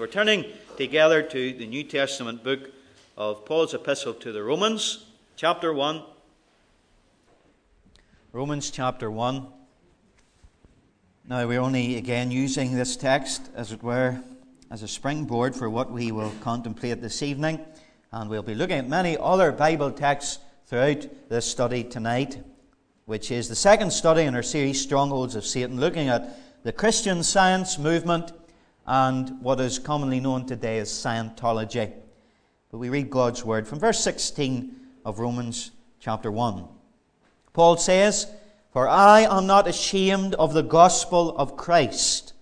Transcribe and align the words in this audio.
We're 0.00 0.06
turning 0.06 0.46
together 0.78 1.22
to 1.22 1.52
the 1.52 1.66
New 1.66 1.84
Testament 1.84 2.42
book 2.42 2.70
of 3.18 3.44
Paul's 3.44 3.74
Epistle 3.74 4.14
to 4.14 4.32
the 4.32 4.42
Romans, 4.42 5.04
chapter 5.36 5.74
1. 5.74 6.02
Romans 8.32 8.70
chapter 8.70 9.10
1. 9.10 9.46
Now, 11.28 11.46
we're 11.46 11.60
only 11.60 11.98
again 11.98 12.30
using 12.30 12.74
this 12.74 12.96
text, 12.96 13.50
as 13.54 13.72
it 13.72 13.82
were, 13.82 14.22
as 14.70 14.82
a 14.82 14.88
springboard 14.88 15.54
for 15.54 15.68
what 15.68 15.92
we 15.92 16.12
will 16.12 16.32
contemplate 16.40 17.02
this 17.02 17.22
evening. 17.22 17.60
And 18.10 18.30
we'll 18.30 18.42
be 18.42 18.54
looking 18.54 18.78
at 18.78 18.88
many 18.88 19.18
other 19.18 19.52
Bible 19.52 19.92
texts 19.92 20.38
throughout 20.64 21.28
this 21.28 21.44
study 21.44 21.84
tonight, 21.84 22.42
which 23.04 23.30
is 23.30 23.50
the 23.50 23.54
second 23.54 23.90
study 23.90 24.22
in 24.22 24.34
our 24.34 24.42
series, 24.42 24.80
Strongholds 24.80 25.34
of 25.34 25.44
Satan, 25.44 25.78
looking 25.78 26.08
at 26.08 26.38
the 26.62 26.72
Christian 26.72 27.22
science 27.22 27.78
movement 27.78 28.32
and 28.90 29.40
what 29.40 29.60
is 29.60 29.78
commonly 29.78 30.18
known 30.18 30.44
today 30.44 30.80
as 30.80 30.90
Scientology. 30.90 31.92
But 32.72 32.78
we 32.78 32.88
read 32.88 33.08
God's 33.08 33.44
word 33.44 33.68
from 33.68 33.78
verse 33.78 34.00
16 34.00 34.74
of 35.04 35.20
Romans 35.20 35.70
chapter 36.00 36.28
1. 36.28 36.66
Paul 37.52 37.76
says, 37.76 38.26
For 38.72 38.88
I 38.88 39.20
am 39.20 39.46
not 39.46 39.68
ashamed 39.68 40.34
of 40.34 40.54
the 40.54 40.64
gospel 40.64 41.36
of 41.36 41.56
Christ, 41.56 42.32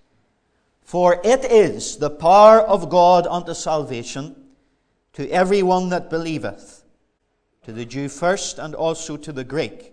for 0.80 1.20
it 1.22 1.44
is 1.44 1.98
the 1.98 2.08
power 2.08 2.60
of 2.60 2.88
God 2.88 3.26
unto 3.26 3.52
salvation 3.52 4.34
to 5.12 5.28
every 5.28 5.62
one 5.62 5.90
that 5.90 6.08
believeth, 6.08 6.82
to 7.64 7.72
the 7.72 7.84
Jew 7.84 8.08
first 8.08 8.58
and 8.58 8.74
also 8.74 9.18
to 9.18 9.32
the 9.32 9.44
Greek. 9.44 9.92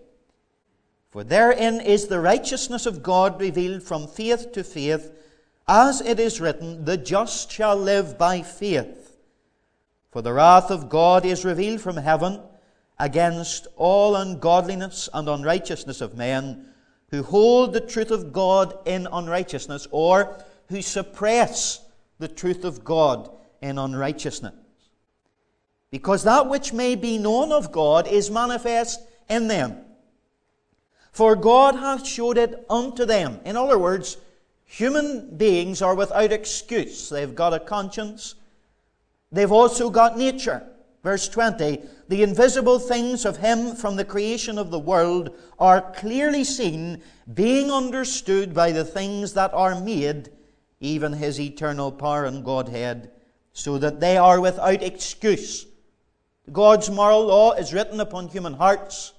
For 1.10 1.22
therein 1.22 1.82
is 1.82 2.06
the 2.06 2.20
righteousness 2.20 2.86
of 2.86 3.02
God 3.02 3.38
revealed 3.38 3.82
from 3.82 4.06
faith 4.06 4.52
to 4.52 4.64
faith 4.64 5.12
as 5.68 6.00
it 6.00 6.20
is 6.20 6.40
written, 6.40 6.84
the 6.84 6.96
just 6.96 7.50
shall 7.50 7.76
live 7.76 8.16
by 8.16 8.42
faith. 8.42 9.16
For 10.10 10.22
the 10.22 10.32
wrath 10.32 10.70
of 10.70 10.88
God 10.88 11.26
is 11.26 11.44
revealed 11.44 11.80
from 11.80 11.96
heaven 11.96 12.40
against 12.98 13.66
all 13.76 14.16
ungodliness 14.16 15.08
and 15.12 15.28
unrighteousness 15.28 16.00
of 16.00 16.16
men 16.16 16.66
who 17.10 17.22
hold 17.22 17.72
the 17.72 17.80
truth 17.80 18.10
of 18.10 18.32
God 18.32 18.78
in 18.84 19.06
unrighteousness, 19.10 19.86
or 19.90 20.42
who 20.68 20.82
suppress 20.82 21.84
the 22.18 22.28
truth 22.28 22.64
of 22.64 22.84
God 22.84 23.30
in 23.62 23.78
unrighteousness. 23.78 24.54
Because 25.90 26.24
that 26.24 26.48
which 26.48 26.72
may 26.72 26.96
be 26.96 27.18
known 27.18 27.52
of 27.52 27.70
God 27.70 28.08
is 28.08 28.30
manifest 28.30 29.00
in 29.28 29.46
them. 29.46 29.76
For 31.12 31.36
God 31.36 31.76
hath 31.76 32.06
showed 32.06 32.38
it 32.38 32.66
unto 32.68 33.04
them. 33.04 33.40
In 33.44 33.56
other 33.56 33.78
words, 33.78 34.16
Human 34.66 35.36
beings 35.36 35.80
are 35.80 35.94
without 35.94 36.32
excuse. 36.32 37.08
They've 37.08 37.34
got 37.34 37.54
a 37.54 37.60
conscience. 37.60 38.34
They've 39.30 39.52
also 39.52 39.90
got 39.90 40.18
nature. 40.18 40.66
Verse 41.02 41.28
20 41.28 41.80
The 42.08 42.22
invisible 42.24 42.80
things 42.80 43.24
of 43.24 43.36
Him 43.36 43.76
from 43.76 43.94
the 43.94 44.04
creation 44.04 44.58
of 44.58 44.72
the 44.72 44.78
world 44.78 45.30
are 45.58 45.92
clearly 45.92 46.42
seen, 46.42 47.00
being 47.32 47.70
understood 47.70 48.52
by 48.52 48.72
the 48.72 48.84
things 48.84 49.32
that 49.34 49.54
are 49.54 49.80
made, 49.80 50.30
even 50.80 51.12
His 51.12 51.40
eternal 51.40 51.92
power 51.92 52.24
and 52.24 52.44
Godhead, 52.44 53.12
so 53.52 53.78
that 53.78 54.00
they 54.00 54.16
are 54.16 54.40
without 54.40 54.82
excuse. 54.82 55.66
God's 56.50 56.90
moral 56.90 57.26
law 57.26 57.52
is 57.52 57.72
written 57.72 58.00
upon 58.00 58.28
human 58.28 58.54
hearts, 58.54 59.12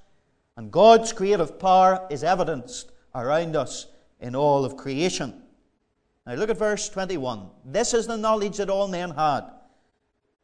and 0.58 0.72
God's 0.72 1.14
creative 1.14 1.58
power 1.58 2.06
is 2.10 2.24
evidenced 2.24 2.92
around 3.16 3.56
us 3.56 3.88
in 4.20 4.36
all 4.36 4.66
of 4.66 4.78
creation. 4.78 5.42
Now 6.26 6.34
look 6.36 6.50
at 6.50 6.58
verse 6.58 6.90
21. 6.90 7.50
This 7.66 7.94
is 7.94 8.08
the 8.08 8.18
knowledge 8.18 8.58
that 8.58 8.70
all 8.70 8.88
men 8.88 9.12
had. 9.12 9.42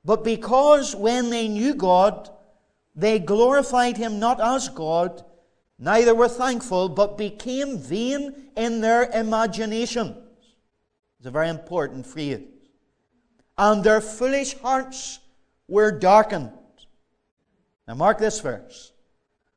But 0.06 0.24
because 0.24 0.96
when 0.96 1.30
they 1.30 1.48
knew 1.48 1.74
God, 1.76 2.30
they 2.96 3.20
glorified 3.20 3.98
him 3.98 4.20
not 4.20 4.40
as 4.40 4.70
God, 4.70 5.24
neither 5.80 6.14
were 6.14 6.30
thankful, 6.30 6.90
but 6.90 7.18
became 7.18 7.78
vain 7.78 8.34
in 8.56 8.82
their 8.82 9.10
imaginations. 9.12 10.18
It's 11.20 11.28
a 11.28 11.32
very 11.32 11.50
important 11.50 12.06
phrase. 12.06 12.42
And 13.58 13.84
their 13.84 14.02
foolish 14.02 14.58
hearts 14.60 15.20
were 15.68 15.92
darkened. 15.92 16.52
Now 17.88 17.96
mark 17.96 18.20
this 18.20 18.40
verse. 18.40 18.92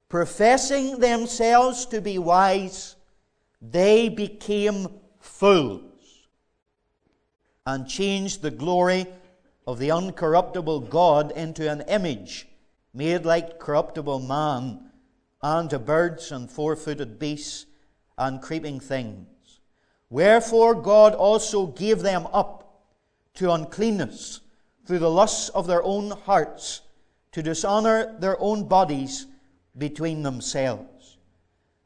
Professing 0.09 0.99
themselves 0.99 1.87
to 1.87 2.01
be 2.01 2.19
wise, 2.19 2.96
they 3.61 4.09
became 4.09 4.89
fools 5.19 5.83
and 7.65 7.89
changed 7.89 8.43
the 8.43 8.51
glory 8.51 9.07
of 9.67 9.79
the 9.79 9.89
uncorruptible 9.89 10.89
God 10.89 11.33
into 11.33 11.71
an 11.71 11.83
image 11.83 12.47
made 12.95 13.27
like 13.27 13.59
corruptible 13.59 14.21
man, 14.21 14.81
and 15.43 15.69
to 15.69 15.79
birds 15.79 16.33
and 16.33 16.51
four 16.51 16.75
footed 16.75 17.19
beasts 17.19 17.67
and 18.17 18.41
creeping 18.41 18.81
things. 18.81 19.27
Wherefore 20.09 20.75
God 20.75 21.15
also 21.15 21.67
gave 21.67 22.01
them 22.01 22.27
up 22.33 22.87
to 23.35 23.53
uncleanness 23.53 24.41
through 24.87 25.01
the 25.01 25.11
lusts 25.11 25.51
of 25.51 25.67
their 25.67 25.83
own 25.83 26.11
hearts, 26.11 26.81
to 27.33 27.43
dishonor 27.43 28.17
their 28.19 28.41
own 28.41 28.67
bodies 28.67 29.27
between 29.77 30.23
themselves 30.23 30.96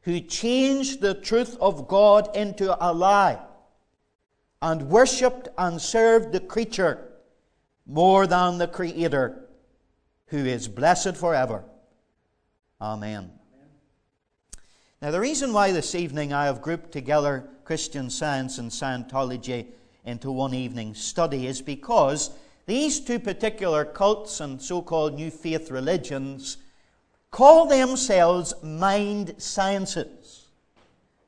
who 0.02 0.20
changed 0.20 1.00
the 1.00 1.14
truth 1.14 1.56
of 1.60 1.86
God 1.86 2.34
into 2.34 2.76
a 2.84 2.92
lie 2.92 3.38
and 4.62 4.88
worshipped 4.88 5.48
and 5.58 5.80
served 5.80 6.32
the 6.32 6.40
creature 6.40 7.06
more 7.86 8.26
than 8.26 8.58
the 8.58 8.68
Creator, 8.68 9.48
who 10.26 10.38
is 10.38 10.68
blessed 10.68 11.16
forever. 11.16 11.64
Amen. 12.80 13.32
Now, 15.02 15.10
the 15.10 15.20
reason 15.20 15.52
why 15.52 15.72
this 15.72 15.94
evening 15.94 16.32
I 16.32 16.44
have 16.44 16.62
grouped 16.62 16.92
together 16.92 17.48
Christian 17.64 18.10
Science 18.10 18.58
and 18.58 18.70
Scientology 18.70 19.66
into 20.04 20.30
one 20.30 20.54
evening 20.54 20.94
study 20.94 21.46
is 21.46 21.62
because 21.62 22.30
these 22.66 23.00
two 23.00 23.18
particular 23.18 23.84
cults 23.84 24.40
and 24.40 24.60
so 24.60 24.82
called 24.82 25.14
New 25.14 25.30
Faith 25.30 25.70
religions 25.70 26.58
call 27.30 27.66
themselves 27.66 28.54
mind 28.62 29.34
sciences. 29.38 30.46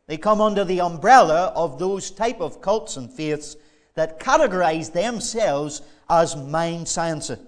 They 0.07 0.17
come 0.17 0.41
under 0.41 0.65
the 0.65 0.81
umbrella 0.81 1.53
of 1.55 1.79
those 1.79 2.11
type 2.11 2.41
of 2.41 2.61
cults 2.61 2.97
and 2.97 3.11
faiths 3.11 3.57
that 3.95 4.21
categorize 4.21 4.93
themselves 4.93 5.83
as 6.09 6.37
mind 6.37 6.89
sciences. 6.89 7.39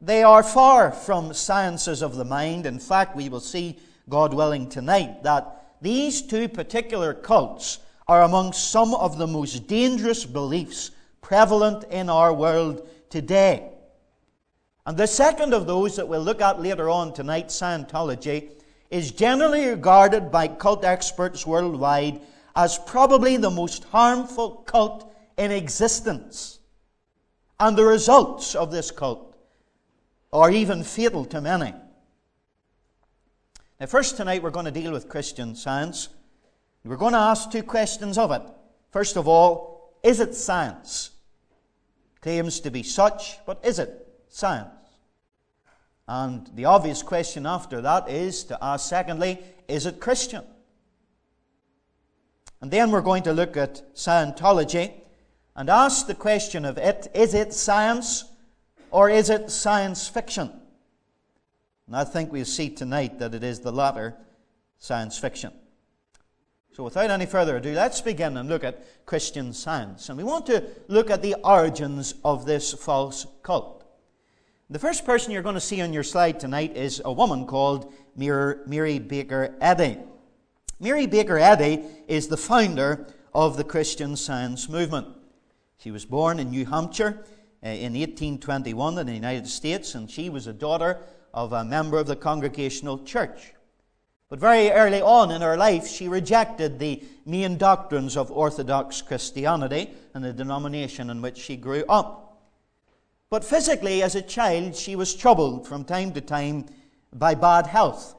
They 0.00 0.22
are 0.22 0.42
far 0.42 0.92
from 0.92 1.34
sciences 1.34 2.02
of 2.02 2.16
the 2.16 2.24
mind. 2.24 2.64
In 2.64 2.78
fact, 2.78 3.14
we 3.14 3.28
will 3.28 3.40
see, 3.40 3.78
God 4.08 4.32
willing, 4.32 4.68
tonight 4.68 5.22
that 5.24 5.74
these 5.82 6.22
two 6.22 6.48
particular 6.48 7.12
cults 7.12 7.78
are 8.08 8.22
among 8.22 8.52
some 8.52 8.94
of 8.94 9.18
the 9.18 9.26
most 9.26 9.66
dangerous 9.66 10.24
beliefs 10.24 10.90
prevalent 11.20 11.84
in 11.90 12.08
our 12.08 12.32
world 12.32 12.88
today. 13.08 13.69
And 14.86 14.96
the 14.96 15.06
second 15.06 15.54
of 15.54 15.66
those 15.66 15.96
that 15.96 16.08
we'll 16.08 16.22
look 16.22 16.40
at 16.40 16.60
later 16.60 16.88
on 16.88 17.12
tonight, 17.12 17.48
Scientology, 17.48 18.50
is 18.90 19.12
generally 19.12 19.66
regarded 19.66 20.30
by 20.30 20.48
cult 20.48 20.84
experts 20.84 21.46
worldwide 21.46 22.20
as 22.56 22.78
probably 22.78 23.36
the 23.36 23.50
most 23.50 23.84
harmful 23.84 24.50
cult 24.66 25.12
in 25.36 25.50
existence. 25.50 26.58
And 27.58 27.76
the 27.76 27.84
results 27.84 28.54
of 28.54 28.70
this 28.70 28.90
cult 28.90 29.36
are 30.32 30.50
even 30.50 30.82
fatal 30.82 31.24
to 31.26 31.40
many. 31.40 31.74
Now, 33.78 33.86
first 33.86 34.16
tonight 34.16 34.42
we're 34.42 34.50
going 34.50 34.66
to 34.66 34.70
deal 34.70 34.92
with 34.92 35.08
Christian 35.08 35.54
science. 35.54 36.08
We're 36.84 36.96
going 36.96 37.12
to 37.12 37.18
ask 37.18 37.50
two 37.50 37.62
questions 37.62 38.18
of 38.18 38.32
it. 38.32 38.42
First 38.90 39.16
of 39.16 39.28
all, 39.28 39.94
is 40.02 40.20
it 40.20 40.34
science? 40.34 41.10
Claims 42.20 42.60
to 42.60 42.70
be 42.70 42.82
such, 42.82 43.38
but 43.46 43.60
is 43.64 43.78
it 43.78 44.08
science? 44.28 44.70
And 46.12 46.50
the 46.56 46.64
obvious 46.64 47.04
question 47.04 47.46
after 47.46 47.80
that 47.82 48.10
is 48.10 48.42
to 48.44 48.58
ask, 48.60 48.88
secondly, 48.88 49.38
is 49.68 49.86
it 49.86 50.00
Christian? 50.00 50.42
And 52.60 52.68
then 52.68 52.90
we're 52.90 53.00
going 53.00 53.22
to 53.22 53.32
look 53.32 53.56
at 53.56 53.94
Scientology 53.94 54.92
and 55.54 55.70
ask 55.70 56.08
the 56.08 56.16
question 56.16 56.64
of 56.64 56.78
it 56.78 57.06
is 57.14 57.32
it 57.32 57.54
science 57.54 58.24
or 58.90 59.08
is 59.08 59.30
it 59.30 59.52
science 59.52 60.08
fiction? 60.08 60.50
And 61.86 61.94
I 61.94 62.02
think 62.02 62.32
we'll 62.32 62.44
see 62.44 62.70
tonight 62.70 63.20
that 63.20 63.32
it 63.32 63.44
is 63.44 63.60
the 63.60 63.70
latter, 63.70 64.16
science 64.78 65.16
fiction. 65.16 65.52
So, 66.72 66.82
without 66.82 67.10
any 67.10 67.26
further 67.26 67.56
ado, 67.58 67.72
let's 67.72 68.00
begin 68.00 68.36
and 68.36 68.48
look 68.48 68.64
at 68.64 69.06
Christian 69.06 69.52
science. 69.52 70.08
And 70.08 70.18
we 70.18 70.24
want 70.24 70.46
to 70.46 70.64
look 70.88 71.08
at 71.08 71.22
the 71.22 71.36
origins 71.44 72.14
of 72.24 72.46
this 72.46 72.72
false 72.72 73.28
cult. 73.44 73.79
The 74.72 74.78
first 74.78 75.04
person 75.04 75.32
you're 75.32 75.42
going 75.42 75.56
to 75.56 75.60
see 75.60 75.80
on 75.80 75.92
your 75.92 76.04
slide 76.04 76.38
tonight 76.38 76.76
is 76.76 77.02
a 77.04 77.12
woman 77.12 77.44
called 77.44 77.92
Mary 78.14 79.00
Baker 79.00 79.56
Eddy. 79.60 79.98
Mary 80.78 81.08
Baker 81.08 81.40
Eddy 81.40 81.82
is 82.06 82.28
the 82.28 82.36
founder 82.36 83.04
of 83.34 83.56
the 83.56 83.64
Christian 83.64 84.14
Science 84.14 84.68
movement. 84.68 85.08
She 85.78 85.90
was 85.90 86.04
born 86.04 86.38
in 86.38 86.50
New 86.50 86.66
Hampshire 86.66 87.24
uh, 87.64 87.68
in 87.68 87.94
1821 87.94 88.98
in 88.98 89.08
the 89.08 89.12
United 89.12 89.48
States, 89.48 89.96
and 89.96 90.08
she 90.08 90.30
was 90.30 90.46
a 90.46 90.52
daughter 90.52 91.00
of 91.34 91.52
a 91.52 91.64
member 91.64 91.98
of 91.98 92.06
the 92.06 92.14
Congregational 92.14 93.02
Church. 93.02 93.54
But 94.28 94.38
very 94.38 94.70
early 94.70 95.02
on 95.02 95.32
in 95.32 95.42
her 95.42 95.56
life, 95.56 95.88
she 95.88 96.06
rejected 96.06 96.78
the 96.78 97.02
main 97.26 97.58
doctrines 97.58 98.16
of 98.16 98.30
Orthodox 98.30 99.02
Christianity 99.02 99.90
and 100.14 100.24
the 100.24 100.32
denomination 100.32 101.10
in 101.10 101.20
which 101.22 101.38
she 101.38 101.56
grew 101.56 101.84
up. 101.88 102.29
But 103.30 103.44
physically, 103.44 104.02
as 104.02 104.16
a 104.16 104.22
child, 104.22 104.74
she 104.74 104.96
was 104.96 105.14
troubled 105.14 105.68
from 105.68 105.84
time 105.84 106.12
to 106.14 106.20
time 106.20 106.66
by 107.12 107.36
bad 107.36 107.68
health. 107.68 108.16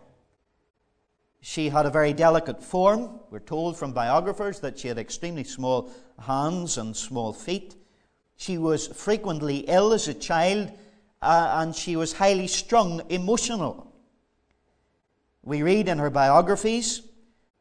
She 1.42 1.68
had 1.68 1.86
a 1.86 1.90
very 1.90 2.14
delicate 2.14 2.64
form. 2.64 3.20
We're 3.30 3.40
told 3.40 3.76
from 3.76 3.92
biographers 3.92 4.62
that 4.62 4.80
she 4.80 4.88
had 4.88 4.98
extremely 4.98 5.44
small 5.44 5.92
hands 6.18 6.78
and 6.78 6.96
small 6.96 7.34
feet. 7.34 7.76
She 8.38 8.58
was 8.58 8.88
frequently 8.88 9.66
ill 9.68 9.92
as 9.92 10.08
a 10.08 10.14
child, 10.14 10.72
uh, 11.22 11.56
and 11.58 11.76
she 11.76 11.98
was 11.98 12.14
highly 12.14 12.48
strung 12.48 13.02
emotional. 13.10 13.92
We 15.44 15.62
read 15.62 15.90
in 15.90 15.98
her 15.98 16.10
biographies 16.10 17.02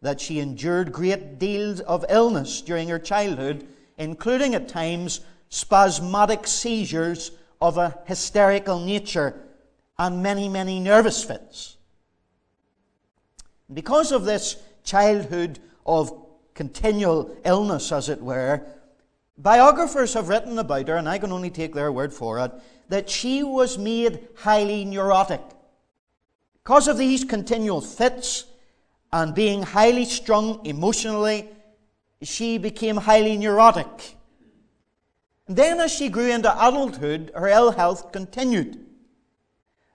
that 0.03 0.21
she 0.21 0.39
endured 0.39 0.93
great 0.93 1.41
deals 1.41 1.81
of 1.81 2.05
illness 2.09 2.61
during 2.61 2.89
her 2.91 2.99
childhood, 3.01 3.67
including 3.99 4.55
at 4.55 4.69
times 4.69 5.21
spasmodic 5.49 6.47
seizures 6.47 7.33
of 7.61 7.77
a 7.77 7.99
hysterical 8.07 8.81
nature 8.81 9.35
and 9.99 10.23
many, 10.23 10.49
many 10.49 10.81
nervous 10.81 11.23
fits. 11.23 11.77
Because 13.73 14.13
of 14.13 14.25
this 14.25 14.57
childhood 14.83 15.59
of 15.85 16.13
continual 16.55 17.37
illness, 17.45 17.93
as 17.93 18.09
it 18.09 18.21
were, 18.21 18.63
biographers 19.37 20.15
have 20.15 20.29
written 20.29 20.59
about 20.59 20.89
her, 20.89 20.97
and 20.97 21.09
I 21.09 21.19
can 21.19 21.33
only 21.33 21.51
take 21.51 21.75
their 21.75 21.93
word 21.93 22.13
for 22.13 22.39
it, 22.39 22.53
that 22.89 23.09
she 23.09 23.43
was 23.43 23.79
made 23.79 24.27
highly 24.37 24.85
neurotic. 24.85 25.43
Because 26.55 26.89
of 26.89 26.99
these 26.99 27.25
continual 27.25 27.81
fits 27.81 28.47
and 29.13 29.35
being 29.35 29.63
highly 29.63 30.05
strung 30.05 30.65
emotionally, 30.65 31.49
she 32.23 32.59
became 32.59 32.97
highly 32.97 33.37
neurotic. 33.37 34.17
Then, 35.51 35.81
as 35.81 35.91
she 35.91 36.09
grew 36.11 36.31
into 36.31 36.49
adulthood, 36.49 37.33
her 37.35 37.49
ill 37.49 37.73
health 37.73 38.13
continued. 38.13 38.87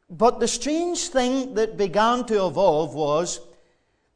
But 0.09 0.41
the 0.41 0.49
strange 0.49 1.07
thing 1.07 1.53
that 1.53 1.77
began 1.77 2.25
to 2.25 2.45
evolve 2.45 2.93
was 2.93 3.39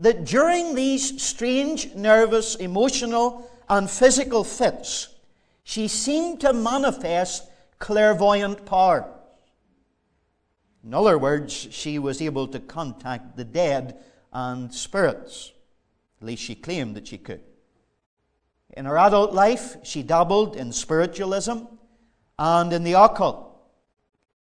that 0.02 0.26
during 0.26 0.76
these 0.76 1.24
strange, 1.24 1.96
nervous, 1.96 2.56
emotional, 2.56 3.50
and 3.70 3.90
physical 3.90 4.44
fits, 4.44 5.08
she 5.64 5.88
seemed 5.88 6.42
to 6.42 6.52
manifest 6.52 7.50
clairvoyant 7.80 8.66
power. 8.66 9.10
In 10.84 10.94
other 10.94 11.18
words, 11.18 11.54
she 11.54 12.00
was 12.00 12.22
able 12.22 12.50
to 12.50 12.60
contact 12.60 13.38
the 13.38 13.46
dead 13.46 13.98
and 14.34 14.74
spirits. 14.74 15.54
At 16.20 16.28
least 16.28 16.44
she 16.44 16.56
claimed 16.56 16.98
that 16.98 17.08
she 17.08 17.18
could. 17.18 17.42
In 18.76 18.86
her 18.86 18.98
adult 18.98 19.34
life, 19.34 19.78
she 19.84 20.04
dabbled 20.04 20.56
in 20.56 20.72
spiritualism 20.72 21.58
and 22.38 22.72
in 22.72 22.84
the 22.84 22.94
occult. 22.94 23.46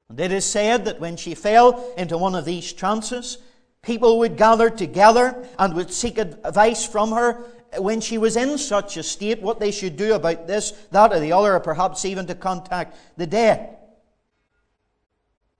And 0.08 0.20
it 0.20 0.32
is 0.32 0.44
said 0.44 0.84
that 0.84 1.00
when 1.00 1.16
she 1.16 1.34
fell 1.34 1.92
into 1.96 2.18
one 2.18 2.34
of 2.34 2.44
these 2.44 2.72
trances, 2.72 3.38
people 3.82 4.18
would 4.18 4.36
gather 4.36 4.70
together 4.70 5.46
and 5.58 5.74
would 5.74 5.90
seek 5.90 6.18
advice 6.18 6.86
from 6.86 7.12
her 7.12 7.44
when 7.78 8.00
she 8.00 8.18
was 8.18 8.36
in 8.36 8.58
such 8.58 8.96
a 8.96 9.02
state, 9.02 9.40
what 9.40 9.58
they 9.58 9.70
should 9.70 9.96
do 9.96 10.14
about 10.14 10.46
this, 10.46 10.72
that, 10.90 11.12
or 11.12 11.20
the 11.20 11.32
other, 11.32 11.54
or 11.54 11.60
perhaps 11.60 12.04
even 12.04 12.26
to 12.26 12.34
contact 12.34 12.96
the 13.16 13.26
dead. 13.26 13.76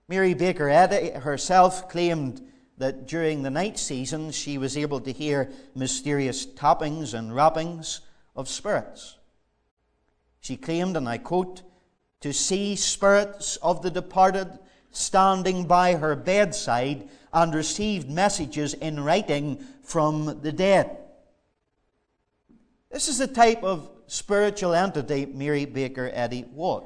Mary 0.07 0.33
Baker 0.33 0.69
Eddy 0.69 1.11
herself 1.11 1.89
claimed 1.89 2.45
that 2.77 3.07
during 3.07 3.41
the 3.41 3.49
night 3.49 3.79
season 3.79 4.31
she 4.31 4.57
was 4.57 4.77
able 4.77 4.99
to 5.01 5.11
hear 5.11 5.51
mysterious 5.75 6.45
tappings 6.45 7.13
and 7.13 7.35
rappings 7.35 8.01
of 8.35 8.49
spirits. 8.49 9.17
She 10.41 10.57
claimed, 10.57 10.97
and 10.97 11.07
I 11.07 11.17
quote, 11.17 11.61
to 12.21 12.33
see 12.33 12.75
spirits 12.75 13.57
of 13.57 13.81
the 13.81 13.91
departed 13.91 14.59
standing 14.91 15.65
by 15.65 15.95
her 15.95 16.15
bedside 16.15 17.09
and 17.33 17.53
received 17.53 18.09
messages 18.09 18.73
in 18.75 18.99
writing 18.99 19.63
from 19.81 20.39
the 20.41 20.51
dead. 20.51 20.97
This 22.91 23.07
is 23.07 23.17
the 23.17 23.27
type 23.27 23.63
of 23.63 23.89
spiritual 24.07 24.73
entity 24.73 25.25
Mary 25.25 25.65
Baker 25.65 26.11
Eddy 26.13 26.45
was. 26.53 26.83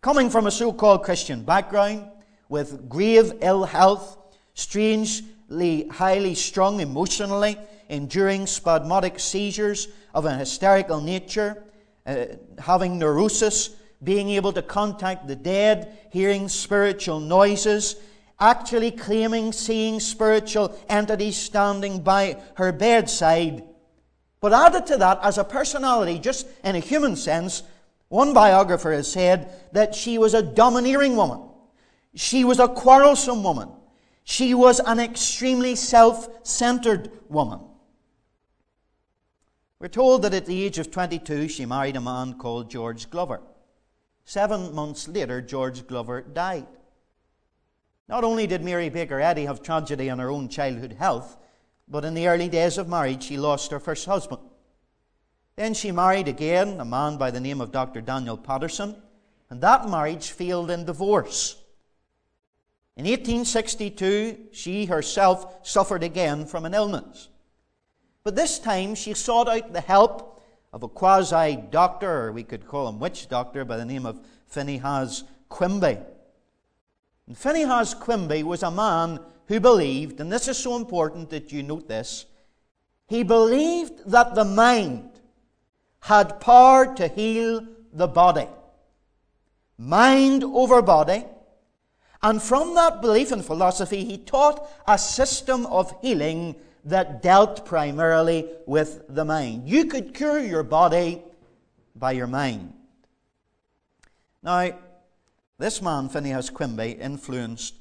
Coming 0.00 0.30
from 0.30 0.46
a 0.46 0.50
so 0.50 0.72
called 0.72 1.02
Christian 1.02 1.42
background, 1.42 2.06
with 2.48 2.88
grave 2.88 3.32
ill 3.40 3.64
health, 3.64 4.16
strangely 4.54 5.88
highly 5.88 6.34
strung 6.34 6.80
emotionally, 6.80 7.58
enduring 7.88 8.46
spasmodic 8.46 9.18
seizures 9.18 9.88
of 10.14 10.24
an 10.24 10.38
hysterical 10.38 11.00
nature, 11.00 11.62
uh, 12.06 12.26
having 12.58 12.98
neurosis, 12.98 13.70
being 14.02 14.30
able 14.30 14.52
to 14.52 14.62
contact 14.62 15.26
the 15.26 15.36
dead, 15.36 15.96
hearing 16.10 16.48
spiritual 16.48 17.20
noises, 17.20 17.96
actually 18.40 18.90
claiming 18.90 19.52
seeing 19.52 19.98
spiritual 19.98 20.78
entities 20.88 21.36
standing 21.36 22.00
by 22.00 22.40
her 22.54 22.72
bedside. 22.72 23.64
But 24.40 24.52
added 24.52 24.86
to 24.86 24.96
that, 24.98 25.18
as 25.22 25.38
a 25.38 25.44
personality, 25.44 26.18
just 26.18 26.46
in 26.62 26.76
a 26.76 26.80
human 26.80 27.16
sense, 27.16 27.64
one 28.08 28.32
biographer 28.32 28.92
has 28.92 29.10
said 29.10 29.52
that 29.72 29.94
she 29.94 30.16
was 30.16 30.34
a 30.34 30.42
domineering 30.42 31.16
woman. 31.16 31.42
She 32.14 32.44
was 32.44 32.58
a 32.58 32.68
quarrelsome 32.68 33.42
woman. 33.42 33.70
She 34.24 34.54
was 34.54 34.80
an 34.80 35.00
extremely 35.00 35.74
self 35.74 36.28
centered 36.46 37.10
woman. 37.28 37.60
We're 39.80 39.88
told 39.88 40.22
that 40.22 40.34
at 40.34 40.46
the 40.46 40.64
age 40.64 40.78
of 40.78 40.90
22, 40.90 41.48
she 41.48 41.64
married 41.64 41.94
a 41.94 42.00
man 42.00 42.34
called 42.34 42.70
George 42.70 43.10
Glover. 43.10 43.40
Seven 44.24 44.74
months 44.74 45.06
later, 45.06 45.40
George 45.40 45.86
Glover 45.86 46.20
died. 46.22 46.66
Not 48.08 48.24
only 48.24 48.46
did 48.46 48.64
Mary 48.64 48.88
Baker 48.88 49.20
Eddy 49.20 49.44
have 49.44 49.62
tragedy 49.62 50.08
in 50.08 50.18
her 50.18 50.30
own 50.30 50.48
childhood 50.48 50.94
health, 50.98 51.36
but 51.86 52.04
in 52.04 52.14
the 52.14 52.26
early 52.26 52.48
days 52.48 52.76
of 52.76 52.88
marriage, 52.88 53.22
she 53.22 53.36
lost 53.36 53.70
her 53.70 53.78
first 53.78 54.06
husband. 54.06 54.42
Then 55.54 55.74
she 55.74 55.92
married 55.92 56.26
again, 56.26 56.80
a 56.80 56.84
man 56.84 57.16
by 57.16 57.30
the 57.30 57.40
name 57.40 57.60
of 57.60 57.72
Dr. 57.72 58.00
Daniel 58.00 58.36
Patterson, 58.36 58.96
and 59.48 59.60
that 59.60 59.88
marriage 59.88 60.32
failed 60.32 60.70
in 60.70 60.86
divorce. 60.86 61.56
In 62.96 63.04
1862, 63.04 64.48
she 64.50 64.86
herself 64.86 65.66
suffered 65.66 66.02
again 66.02 66.46
from 66.46 66.64
an 66.64 66.74
illness. 66.74 67.28
But 68.24 68.36
this 68.36 68.58
time 68.58 68.94
she 68.94 69.14
sought 69.14 69.48
out 69.48 69.72
the 69.72 69.80
help 69.80 70.42
of 70.72 70.82
a 70.82 70.88
quasi 70.88 71.56
doctor, 71.70 72.26
or 72.26 72.32
we 72.32 72.42
could 72.42 72.66
call 72.66 72.88
him 72.88 73.00
witch 73.00 73.28
doctor, 73.28 73.64
by 73.64 73.76
the 73.76 73.84
name 73.84 74.04
of 74.04 74.20
Phineas 74.46 75.24
Quimby. 75.48 75.98
And 77.26 77.36
Phineas 77.36 77.94
Quimby 77.94 78.42
was 78.42 78.62
a 78.62 78.70
man 78.70 79.20
who 79.46 79.60
believed, 79.60 80.20
and 80.20 80.30
this 80.30 80.48
is 80.48 80.58
so 80.58 80.76
important 80.76 81.30
that 81.30 81.52
you 81.52 81.62
note 81.62 81.88
this, 81.88 82.26
he 83.06 83.22
believed 83.22 84.10
that 84.10 84.34
the 84.34 84.44
mind 84.44 85.08
had 86.00 86.40
power 86.40 86.94
to 86.94 87.08
heal 87.08 87.66
the 87.92 88.06
body. 88.06 88.46
Mind 89.78 90.44
over 90.44 90.82
body. 90.82 91.24
And 92.22 92.42
from 92.42 92.74
that 92.74 93.00
belief 93.00 93.32
and 93.32 93.44
philosophy, 93.44 94.04
he 94.04 94.18
taught 94.18 94.68
a 94.86 94.98
system 94.98 95.64
of 95.66 95.94
healing 96.02 96.56
that 96.88 97.22
dealt 97.22 97.64
primarily 97.64 98.48
with 98.66 99.02
the 99.08 99.24
mind. 99.24 99.68
You 99.68 99.84
could 99.86 100.14
cure 100.14 100.38
your 100.38 100.62
body 100.62 101.22
by 101.94 102.12
your 102.12 102.26
mind. 102.26 102.72
Now, 104.42 104.78
this 105.58 105.82
man, 105.82 106.08
Phineas 106.08 106.50
Quimby, 106.50 106.92
influenced 106.92 107.74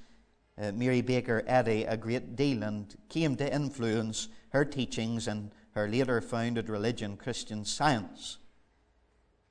uh, 0.59 0.71
Mary 0.71 1.01
Baker 1.01 1.43
Eddy 1.47 1.83
a 1.83 1.95
great 1.95 2.35
deal 2.35 2.63
and 2.63 2.95
came 3.09 3.35
to 3.35 3.53
influence 3.53 4.27
her 4.49 4.65
teachings 4.65 5.27
and 5.27 5.51
her 5.71 5.87
later 5.87 6.19
founded 6.19 6.69
religion, 6.69 7.15
Christian 7.15 7.63
Science. 7.63 8.39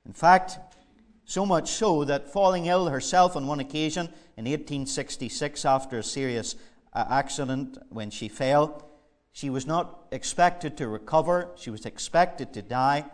In 0.05 0.13
fact, 0.13 0.59
so 1.25 1.45
much 1.45 1.69
so 1.69 2.03
that 2.03 2.31
falling 2.31 2.65
ill 2.67 2.87
herself 2.87 3.35
on 3.35 3.47
one 3.47 3.59
occasion 3.59 4.07
in 4.35 4.45
1866 4.45 5.65
after 5.65 5.99
a 5.99 6.03
serious 6.03 6.55
uh, 6.93 7.05
accident 7.09 7.77
when 7.89 8.09
she 8.09 8.27
fell, 8.27 8.86
she 9.37 9.51
was 9.51 9.67
not 9.67 10.07
expected 10.11 10.75
to 10.75 10.87
recover, 10.87 11.49
she 11.57 11.69
was 11.69 11.85
expected 11.85 12.53
to 12.53 12.63
die. 12.63 13.05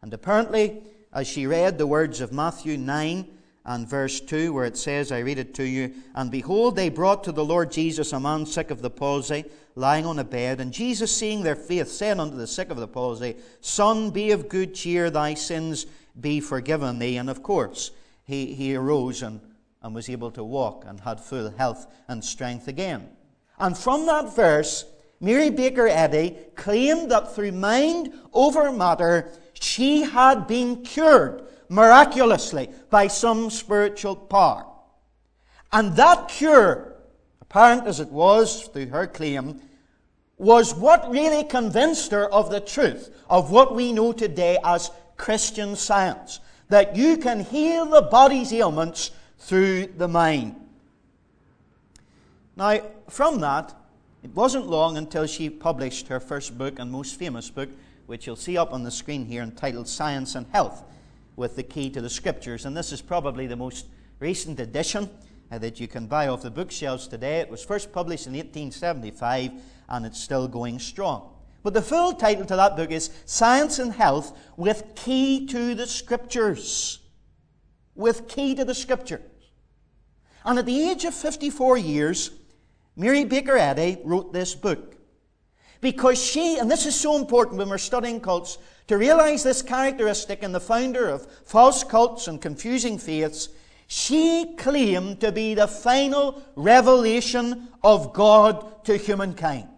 And 0.00 0.14
apparently, 0.14 0.80
as 1.12 1.26
she 1.26 1.44
read 1.44 1.76
the 1.76 1.88
words 1.88 2.20
of 2.20 2.32
Matthew 2.32 2.78
9, 2.78 3.26
and 3.64 3.88
verse 3.88 4.20
2, 4.20 4.52
where 4.52 4.64
it 4.64 4.76
says, 4.76 5.10
I 5.10 5.18
read 5.18 5.40
it 5.40 5.54
to 5.54 5.64
you, 5.64 5.92
And 6.14 6.30
behold, 6.30 6.76
they 6.76 6.88
brought 6.88 7.24
to 7.24 7.32
the 7.32 7.44
Lord 7.44 7.72
Jesus 7.72 8.12
a 8.12 8.20
man 8.20 8.46
sick 8.46 8.70
of 8.70 8.80
the 8.80 8.90
palsy, 8.90 9.44
lying 9.74 10.06
on 10.06 10.20
a 10.20 10.24
bed. 10.24 10.60
And 10.60 10.72
Jesus, 10.72 11.10
seeing 11.10 11.42
their 11.42 11.56
faith, 11.56 11.88
said 11.88 12.20
unto 12.20 12.36
the 12.36 12.46
sick 12.46 12.70
of 12.70 12.76
the 12.76 12.86
palsy, 12.86 13.34
Son, 13.60 14.10
be 14.10 14.30
of 14.30 14.48
good 14.48 14.76
cheer, 14.76 15.10
thy 15.10 15.34
sins 15.34 15.86
be 16.20 16.38
forgiven 16.38 17.00
thee. 17.00 17.16
And 17.16 17.28
of 17.28 17.42
course, 17.42 17.90
he, 18.22 18.54
he 18.54 18.76
arose 18.76 19.20
and, 19.20 19.40
and 19.82 19.96
was 19.96 20.08
able 20.08 20.30
to 20.30 20.44
walk 20.44 20.84
and 20.86 21.00
had 21.00 21.18
full 21.18 21.50
health 21.50 21.92
and 22.06 22.24
strength 22.24 22.68
again. 22.68 23.08
And 23.58 23.76
from 23.76 24.06
that 24.06 24.36
verse, 24.36 24.84
Mary 25.22 25.50
Baker 25.50 25.86
Eddy 25.86 26.36
claimed 26.56 27.10
that 27.12 27.32
through 27.32 27.52
mind 27.52 28.12
over 28.32 28.72
matter, 28.72 29.30
she 29.54 30.02
had 30.02 30.48
been 30.48 30.82
cured 30.82 31.44
miraculously 31.68 32.68
by 32.90 33.06
some 33.06 33.48
spiritual 33.48 34.16
power. 34.16 34.66
And 35.72 35.94
that 35.94 36.28
cure, 36.28 36.96
apparent 37.40 37.86
as 37.86 38.00
it 38.00 38.08
was 38.08 38.66
through 38.66 38.86
her 38.86 39.06
claim, 39.06 39.60
was 40.38 40.74
what 40.74 41.08
really 41.08 41.44
convinced 41.44 42.10
her 42.10 42.26
of 42.34 42.50
the 42.50 42.60
truth 42.60 43.14
of 43.30 43.52
what 43.52 43.76
we 43.76 43.92
know 43.92 44.12
today 44.12 44.58
as 44.64 44.90
Christian 45.16 45.76
science. 45.76 46.40
That 46.68 46.96
you 46.96 47.16
can 47.16 47.44
heal 47.44 47.86
the 47.86 48.02
body's 48.02 48.52
ailments 48.52 49.12
through 49.38 49.86
the 49.96 50.08
mind. 50.08 50.56
Now, 52.56 52.80
from 53.08 53.38
that, 53.40 53.72
it 54.22 54.34
wasn't 54.34 54.68
long 54.68 54.96
until 54.96 55.26
she 55.26 55.50
published 55.50 56.08
her 56.08 56.20
first 56.20 56.56
book 56.56 56.78
and 56.78 56.90
most 56.90 57.18
famous 57.18 57.50
book, 57.50 57.68
which 58.06 58.26
you'll 58.26 58.36
see 58.36 58.56
up 58.56 58.72
on 58.72 58.84
the 58.84 58.90
screen 58.90 59.26
here, 59.26 59.42
entitled 59.42 59.88
Science 59.88 60.36
and 60.36 60.46
Health, 60.52 60.84
with 61.34 61.56
the 61.56 61.62
key 61.62 61.90
to 61.90 62.00
the 62.00 62.10
Scriptures. 62.10 62.64
And 62.64 62.76
this 62.76 62.92
is 62.92 63.02
probably 63.02 63.46
the 63.48 63.56
most 63.56 63.86
recent 64.20 64.60
edition 64.60 65.10
uh, 65.50 65.58
that 65.58 65.80
you 65.80 65.88
can 65.88 66.06
buy 66.06 66.28
off 66.28 66.42
the 66.42 66.50
bookshelves 66.50 67.08
today. 67.08 67.40
It 67.40 67.50
was 67.50 67.64
first 67.64 67.92
published 67.92 68.26
in 68.26 68.34
1875 68.34 69.52
and 69.88 70.06
it's 70.06 70.20
still 70.20 70.46
going 70.46 70.78
strong. 70.78 71.28
But 71.64 71.74
the 71.74 71.82
full 71.82 72.12
title 72.12 72.44
to 72.46 72.56
that 72.56 72.76
book 72.76 72.90
is 72.90 73.10
Science 73.24 73.78
and 73.78 73.92
Health 73.92 74.36
with 74.56 74.94
Key 74.94 75.46
to 75.46 75.74
the 75.74 75.86
Scriptures. 75.86 77.00
With 77.94 78.28
Key 78.28 78.54
to 78.54 78.64
the 78.64 78.74
Scriptures. 78.74 79.20
And 80.44 80.58
at 80.58 80.66
the 80.66 80.90
age 80.90 81.04
of 81.04 81.14
54 81.14 81.78
years, 81.78 82.30
Mary 82.96 83.24
Baker 83.24 83.56
Eddy 83.56 83.98
wrote 84.04 84.32
this 84.32 84.54
book. 84.54 84.96
Because 85.80 86.22
she, 86.22 86.58
and 86.58 86.70
this 86.70 86.86
is 86.86 86.94
so 86.94 87.16
important 87.16 87.58
when 87.58 87.68
we're 87.68 87.78
studying 87.78 88.20
cults, 88.20 88.58
to 88.86 88.96
realize 88.96 89.42
this 89.42 89.62
characteristic 89.62 90.42
in 90.42 90.52
the 90.52 90.60
founder 90.60 91.08
of 91.08 91.26
false 91.44 91.82
cults 91.82 92.28
and 92.28 92.40
confusing 92.40 92.98
faiths, 92.98 93.48
she 93.86 94.54
claimed 94.56 95.20
to 95.20 95.32
be 95.32 95.54
the 95.54 95.66
final 95.68 96.42
revelation 96.56 97.68
of 97.82 98.12
God 98.12 98.84
to 98.84 98.96
humankind. 98.96 99.68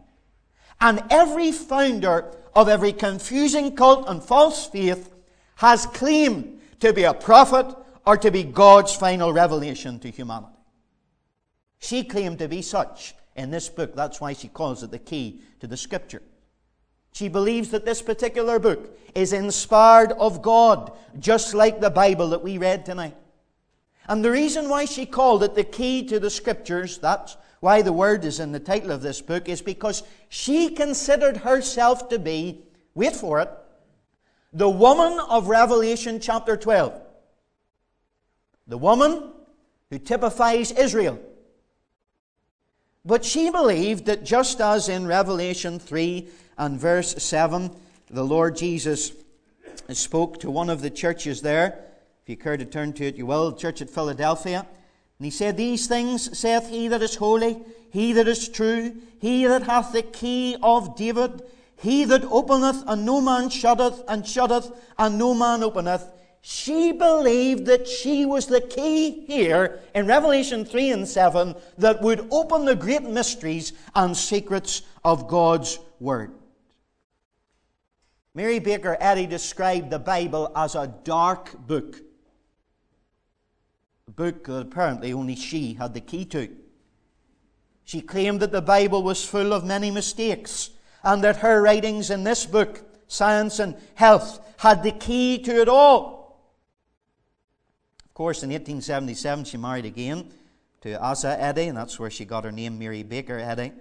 And 0.80 1.02
every 1.10 1.52
founder 1.52 2.32
of 2.54 2.68
every 2.68 2.92
confusing 2.92 3.74
cult 3.74 4.08
and 4.08 4.22
false 4.22 4.66
faith 4.66 5.10
has 5.56 5.86
claimed 5.86 6.60
to 6.80 6.92
be 6.92 7.04
a 7.04 7.14
prophet 7.14 7.74
or 8.06 8.16
to 8.18 8.30
be 8.30 8.44
God's 8.44 8.94
final 8.94 9.32
revelation 9.32 9.98
to 10.00 10.10
humanity. 10.10 10.53
She 11.84 12.02
claimed 12.02 12.38
to 12.38 12.48
be 12.48 12.62
such 12.62 13.14
in 13.36 13.50
this 13.50 13.68
book. 13.68 13.94
That's 13.94 14.18
why 14.18 14.32
she 14.32 14.48
calls 14.48 14.82
it 14.82 14.90
the 14.90 14.98
key 14.98 15.42
to 15.60 15.66
the 15.66 15.76
scripture. 15.76 16.22
She 17.12 17.28
believes 17.28 17.72
that 17.72 17.84
this 17.84 18.00
particular 18.00 18.58
book 18.58 18.98
is 19.14 19.34
inspired 19.34 20.12
of 20.12 20.40
God, 20.40 20.92
just 21.18 21.52
like 21.52 21.82
the 21.82 21.90
Bible 21.90 22.30
that 22.30 22.42
we 22.42 22.56
read 22.56 22.86
tonight. 22.86 23.14
And 24.08 24.24
the 24.24 24.30
reason 24.30 24.70
why 24.70 24.86
she 24.86 25.04
called 25.04 25.42
it 25.42 25.54
the 25.54 25.62
key 25.62 26.06
to 26.06 26.18
the 26.18 26.30
scriptures, 26.30 26.96
that's 26.96 27.36
why 27.60 27.82
the 27.82 27.92
word 27.92 28.24
is 28.24 28.40
in 28.40 28.50
the 28.50 28.60
title 28.60 28.90
of 28.90 29.02
this 29.02 29.20
book, 29.20 29.46
is 29.46 29.60
because 29.60 30.04
she 30.30 30.70
considered 30.70 31.36
herself 31.36 32.08
to 32.08 32.18
be, 32.18 32.64
wait 32.94 33.14
for 33.14 33.40
it, 33.40 33.50
the 34.54 34.70
woman 34.70 35.20
of 35.28 35.48
Revelation 35.48 36.18
chapter 36.18 36.56
12. 36.56 36.98
The 38.68 38.78
woman 38.78 39.32
who 39.90 39.98
typifies 39.98 40.72
Israel. 40.72 41.20
But 43.04 43.24
she 43.24 43.50
believed 43.50 44.06
that 44.06 44.24
just 44.24 44.60
as 44.60 44.88
in 44.88 45.06
Revelation 45.06 45.78
3 45.78 46.26
and 46.56 46.80
verse 46.80 47.14
7, 47.22 47.70
the 48.10 48.24
Lord 48.24 48.56
Jesus 48.56 49.12
spoke 49.90 50.40
to 50.40 50.50
one 50.50 50.70
of 50.70 50.80
the 50.80 50.90
churches 50.90 51.42
there, 51.42 51.84
if 52.22 52.30
you 52.30 52.36
care 52.38 52.56
to 52.56 52.64
turn 52.64 52.94
to 52.94 53.04
it, 53.04 53.16
you 53.16 53.26
will, 53.26 53.52
church 53.52 53.82
at 53.82 53.90
Philadelphia. 53.90 54.66
And 55.18 55.24
he 55.24 55.30
said, 55.30 55.58
These 55.58 55.86
things 55.86 56.38
saith 56.38 56.70
he 56.70 56.88
that 56.88 57.02
is 57.02 57.16
holy, 57.16 57.58
he 57.90 58.14
that 58.14 58.26
is 58.26 58.48
true, 58.48 58.96
he 59.20 59.44
that 59.44 59.64
hath 59.64 59.92
the 59.92 60.02
key 60.02 60.56
of 60.62 60.96
David, 60.96 61.42
he 61.76 62.04
that 62.04 62.24
openeth, 62.24 62.82
and 62.86 63.04
no 63.04 63.20
man 63.20 63.50
shutteth, 63.50 64.02
and 64.08 64.26
shutteth, 64.26 64.72
and 64.98 65.18
no 65.18 65.34
man 65.34 65.62
openeth. 65.62 66.08
She 66.46 66.92
believed 66.92 67.64
that 67.64 67.88
she 67.88 68.26
was 68.26 68.48
the 68.48 68.60
key 68.60 69.24
here 69.24 69.80
in 69.94 70.06
Revelation 70.06 70.66
3 70.66 70.90
and 70.90 71.08
7 71.08 71.54
that 71.78 72.02
would 72.02 72.28
open 72.30 72.66
the 72.66 72.76
great 72.76 73.02
mysteries 73.02 73.72
and 73.94 74.14
secrets 74.14 74.82
of 75.02 75.26
God's 75.26 75.78
Word. 76.00 76.32
Mary 78.34 78.58
Baker 78.58 78.94
Eddy 79.00 79.26
described 79.26 79.88
the 79.88 79.98
Bible 79.98 80.52
as 80.54 80.74
a 80.74 80.94
dark 81.02 81.56
book 81.66 82.02
a 84.06 84.10
book 84.10 84.44
that 84.44 84.66
apparently 84.66 85.14
only 85.14 85.36
she 85.36 85.72
had 85.72 85.94
the 85.94 86.00
key 86.02 86.26
to. 86.26 86.54
She 87.84 88.02
claimed 88.02 88.40
that 88.40 88.52
the 88.52 88.60
Bible 88.60 89.02
was 89.02 89.24
full 89.24 89.54
of 89.54 89.64
many 89.64 89.90
mistakes 89.90 90.68
and 91.02 91.24
that 91.24 91.38
her 91.38 91.62
writings 91.62 92.10
in 92.10 92.22
this 92.22 92.44
book, 92.44 92.84
Science 93.08 93.58
and 93.58 93.76
Health, 93.94 94.40
had 94.58 94.82
the 94.82 94.92
key 94.92 95.38
to 95.38 95.62
it 95.62 95.70
all. 95.70 96.23
Of 98.14 98.16
course, 98.18 98.44
in 98.44 98.50
1877, 98.50 99.44
she 99.44 99.56
married 99.56 99.86
again 99.86 100.30
to 100.82 101.02
Asa 101.02 101.36
Eddy, 101.36 101.64
and 101.64 101.76
that's 101.76 101.98
where 101.98 102.12
she 102.12 102.24
got 102.24 102.44
her 102.44 102.52
name, 102.52 102.78
Mary 102.78 103.02
Baker 103.02 103.40
Eddy. 103.40 103.72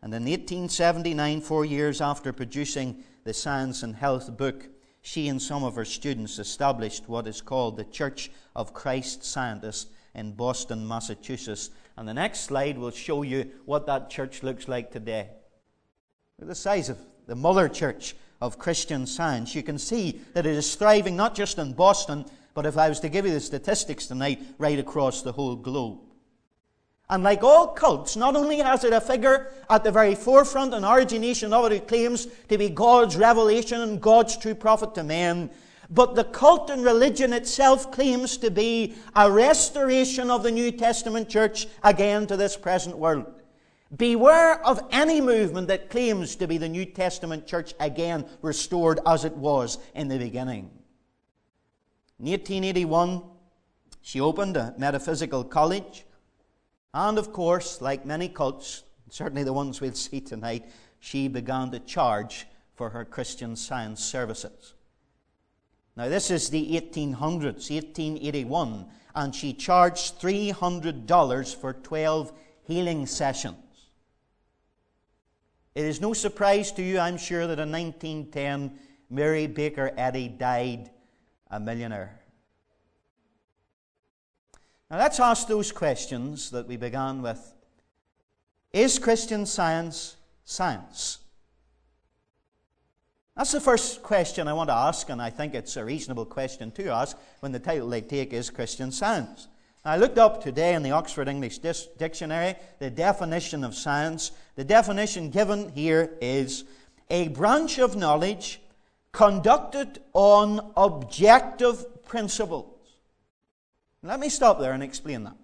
And 0.00 0.14
in 0.14 0.24
1879, 0.24 1.42
four 1.42 1.66
years 1.66 2.00
after 2.00 2.32
producing 2.32 3.04
the 3.24 3.34
Science 3.34 3.82
and 3.82 3.94
Health 3.94 4.34
book, 4.38 4.66
she 5.02 5.28
and 5.28 5.40
some 5.42 5.64
of 5.64 5.74
her 5.74 5.84
students 5.84 6.38
established 6.38 7.10
what 7.10 7.26
is 7.26 7.42
called 7.42 7.76
the 7.76 7.84
Church 7.84 8.30
of 8.56 8.72
Christ 8.72 9.22
Scientists 9.22 9.90
in 10.14 10.32
Boston, 10.32 10.88
Massachusetts. 10.88 11.68
And 11.98 12.08
the 12.08 12.14
next 12.14 12.44
slide 12.44 12.78
will 12.78 12.90
show 12.90 13.20
you 13.20 13.50
what 13.66 13.84
that 13.84 14.08
church 14.08 14.42
looks 14.42 14.66
like 14.66 14.90
today. 14.90 15.28
The 16.38 16.54
size 16.54 16.88
of 16.88 16.96
the 17.26 17.36
Mother 17.36 17.68
Church 17.68 18.16
of 18.40 18.58
Christian 18.58 19.06
Science. 19.06 19.54
You 19.54 19.62
can 19.62 19.76
see 19.76 20.22
that 20.32 20.46
it 20.46 20.56
is 20.56 20.74
thriving 20.74 21.16
not 21.16 21.34
just 21.34 21.58
in 21.58 21.74
Boston, 21.74 22.24
but 22.58 22.66
if 22.66 22.76
I 22.76 22.88
was 22.88 22.98
to 22.98 23.08
give 23.08 23.24
you 23.24 23.30
the 23.30 23.38
statistics 23.38 24.08
tonight, 24.08 24.42
right 24.58 24.80
across 24.80 25.22
the 25.22 25.30
whole 25.30 25.54
globe. 25.54 26.00
And 27.08 27.22
like 27.22 27.44
all 27.44 27.68
cults, 27.68 28.16
not 28.16 28.34
only 28.34 28.58
has 28.58 28.82
it 28.82 28.92
a 28.92 29.00
figure 29.00 29.52
at 29.70 29.84
the 29.84 29.92
very 29.92 30.16
forefront 30.16 30.74
and 30.74 30.84
origination 30.84 31.52
of 31.52 31.66
it 31.66 31.72
who 31.72 31.86
claims 31.86 32.26
to 32.48 32.58
be 32.58 32.68
God's 32.68 33.16
revelation 33.16 33.80
and 33.80 34.00
God's 34.00 34.36
true 34.36 34.56
prophet 34.56 34.92
to 34.96 35.04
men, 35.04 35.50
but 35.88 36.16
the 36.16 36.24
cult 36.24 36.68
and 36.68 36.82
religion 36.84 37.32
itself 37.32 37.92
claims 37.92 38.36
to 38.38 38.50
be 38.50 38.96
a 39.14 39.30
restoration 39.30 40.28
of 40.28 40.42
the 40.42 40.50
New 40.50 40.72
Testament 40.72 41.28
church 41.28 41.68
again 41.84 42.26
to 42.26 42.36
this 42.36 42.56
present 42.56 42.98
world. 42.98 43.40
Beware 43.96 44.66
of 44.66 44.80
any 44.90 45.20
movement 45.20 45.68
that 45.68 45.90
claims 45.90 46.34
to 46.34 46.48
be 46.48 46.58
the 46.58 46.68
New 46.68 46.86
Testament 46.86 47.46
church 47.46 47.72
again 47.78 48.26
restored 48.42 48.98
as 49.06 49.24
it 49.24 49.36
was 49.36 49.78
in 49.94 50.08
the 50.08 50.18
beginning. 50.18 50.72
In 52.20 52.26
1881, 52.26 53.22
she 54.00 54.20
opened 54.20 54.56
a 54.56 54.74
metaphysical 54.76 55.44
college. 55.44 56.04
And 56.92 57.16
of 57.16 57.32
course, 57.32 57.80
like 57.80 58.04
many 58.04 58.28
cults, 58.28 58.82
certainly 59.08 59.44
the 59.44 59.52
ones 59.52 59.80
we'll 59.80 59.92
see 59.92 60.20
tonight, 60.20 60.68
she 60.98 61.28
began 61.28 61.70
to 61.70 61.78
charge 61.80 62.46
for 62.74 62.90
her 62.90 63.04
Christian 63.04 63.54
science 63.54 64.02
services. 64.02 64.74
Now, 65.96 66.08
this 66.08 66.30
is 66.30 66.50
the 66.50 66.80
1800s, 66.80 67.70
1881, 67.70 68.86
and 69.14 69.34
she 69.34 69.52
charged 69.52 70.20
$300 70.20 71.56
for 71.56 71.72
12 71.72 72.32
healing 72.62 73.06
sessions. 73.06 73.56
It 75.74 75.84
is 75.84 76.00
no 76.00 76.12
surprise 76.12 76.72
to 76.72 76.82
you, 76.82 76.98
I'm 76.98 77.16
sure, 77.16 77.46
that 77.46 77.60
in 77.60 77.70
1910, 77.70 78.78
Mary 79.10 79.46
Baker 79.46 79.92
Eddy 79.96 80.28
died 80.28 80.90
a 81.50 81.60
millionaire. 81.60 82.20
Now 84.90 84.98
let's 84.98 85.20
ask 85.20 85.46
those 85.46 85.72
questions 85.72 86.50
that 86.50 86.66
we 86.66 86.76
began 86.76 87.22
with. 87.22 87.54
Is 88.72 88.98
Christian 88.98 89.46
science 89.46 90.16
science? 90.44 91.18
That's 93.36 93.52
the 93.52 93.60
first 93.60 94.02
question 94.02 94.48
I 94.48 94.52
want 94.52 94.68
to 94.68 94.74
ask, 94.74 95.08
and 95.10 95.22
I 95.22 95.30
think 95.30 95.54
it's 95.54 95.76
a 95.76 95.84
reasonable 95.84 96.26
question 96.26 96.72
to 96.72 96.88
ask 96.88 97.16
when 97.38 97.52
the 97.52 97.60
title 97.60 97.88
they 97.88 98.00
take 98.00 98.32
is 98.32 98.50
Christian 98.50 98.90
Science. 98.90 99.46
I 99.84 99.96
looked 99.96 100.18
up 100.18 100.42
today 100.42 100.74
in 100.74 100.82
the 100.82 100.90
Oxford 100.90 101.28
English 101.28 101.58
Dictionary 101.58 102.56
the 102.80 102.90
definition 102.90 103.62
of 103.62 103.76
science. 103.76 104.32
The 104.56 104.64
definition 104.64 105.30
given 105.30 105.68
here 105.70 106.10
is 106.20 106.64
a 107.10 107.28
branch 107.28 107.78
of 107.78 107.94
knowledge 107.94 108.60
conducted 109.12 110.00
on 110.12 110.72
objective 110.76 112.04
principles. 112.04 112.74
Let 114.02 114.20
me 114.20 114.28
stop 114.28 114.60
there 114.60 114.72
and 114.72 114.82
explain 114.82 115.24
that. 115.24 115.36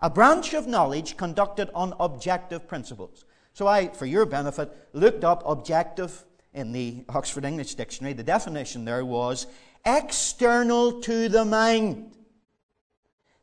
A 0.00 0.10
branch 0.10 0.54
of 0.54 0.66
knowledge 0.66 1.16
conducted 1.16 1.70
on 1.74 1.94
objective 2.00 2.66
principles. 2.66 3.24
So 3.52 3.66
I, 3.66 3.88
for 3.88 4.06
your 4.06 4.26
benefit, 4.26 4.72
looked 4.92 5.24
up 5.24 5.42
objective 5.46 6.24
in 6.54 6.72
the 6.72 7.04
Oxford 7.08 7.44
English 7.44 7.74
Dictionary. 7.74 8.14
The 8.14 8.22
definition 8.22 8.84
there 8.84 9.04
was 9.04 9.46
external 9.84 11.00
to 11.02 11.28
the 11.28 11.44
mind. 11.44 12.16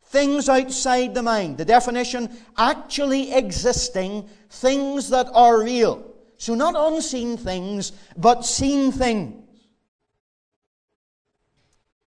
Things 0.05 0.49
outside 0.49 1.13
the 1.13 1.21
mind. 1.21 1.57
The 1.57 1.65
definition 1.65 2.29
actually 2.57 3.31
existing, 3.33 4.27
things 4.49 5.09
that 5.09 5.27
are 5.33 5.63
real. 5.63 6.03
So 6.37 6.55
not 6.55 6.75
unseen 6.75 7.37
things, 7.37 7.91
but 8.17 8.45
seen 8.45 8.91
things. 8.91 9.45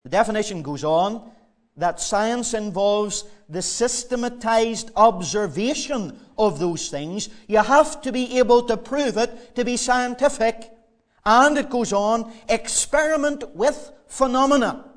The 0.05 0.11
definition 0.11 0.63
goes 0.63 0.83
on 0.85 1.31
that 1.77 2.01
science 2.01 2.55
involves 2.55 3.25
the 3.49 3.63
systematized 3.63 4.91
observation 4.97 6.19
of 6.37 6.59
those 6.59 6.89
things. 6.91 7.29
You 7.47 7.59
have 7.59 8.03
to 8.03 8.13
be 8.13 8.39
able 8.39 8.65
to 8.65 8.77
prove 8.77 9.17
it 9.17 9.55
to 9.55 9.65
be 9.65 9.77
scientific. 9.77 10.71
And 11.25 11.57
it 11.57 11.71
goes 11.71 11.93
on, 11.93 12.33
experiment 12.49 13.55
with 13.55 13.93
phenomena. 14.09 14.91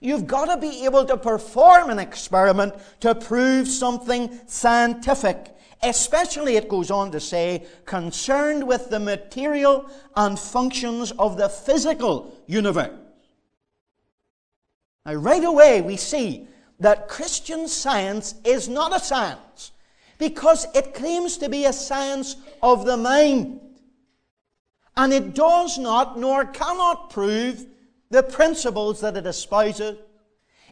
You've 0.00 0.26
got 0.26 0.46
to 0.46 0.56
be 0.56 0.84
able 0.84 1.04
to 1.04 1.16
perform 1.16 1.90
an 1.90 1.98
experiment 1.98 2.74
to 3.00 3.14
prove 3.14 3.68
something 3.68 4.30
scientific. 4.46 5.54
Especially, 5.82 6.56
it 6.56 6.68
goes 6.68 6.90
on 6.90 7.10
to 7.10 7.20
say, 7.20 7.66
concerned 7.84 8.66
with 8.66 8.90
the 8.90 9.00
material 9.00 9.90
and 10.14 10.38
functions 10.38 11.10
of 11.12 11.36
the 11.36 11.48
physical 11.48 12.34
universe. 12.46 12.92
Now, 15.06 15.14
right 15.14 15.44
away, 15.44 15.80
we 15.80 15.96
see 15.96 16.46
that 16.78 17.08
Christian 17.08 17.68
science 17.68 18.34
is 18.44 18.68
not 18.68 18.94
a 18.94 19.00
science 19.00 19.72
because 20.18 20.66
it 20.74 20.94
claims 20.94 21.38
to 21.38 21.48
be 21.48 21.64
a 21.64 21.72
science 21.72 22.36
of 22.62 22.84
the 22.84 22.96
mind. 22.96 23.60
And 24.96 25.12
it 25.12 25.34
does 25.34 25.78
not 25.78 26.18
nor 26.18 26.44
cannot 26.44 27.10
prove 27.10 27.66
the 28.10 28.22
principles 28.22 29.00
that 29.00 29.16
it 29.16 29.26
espouses. 29.26 29.98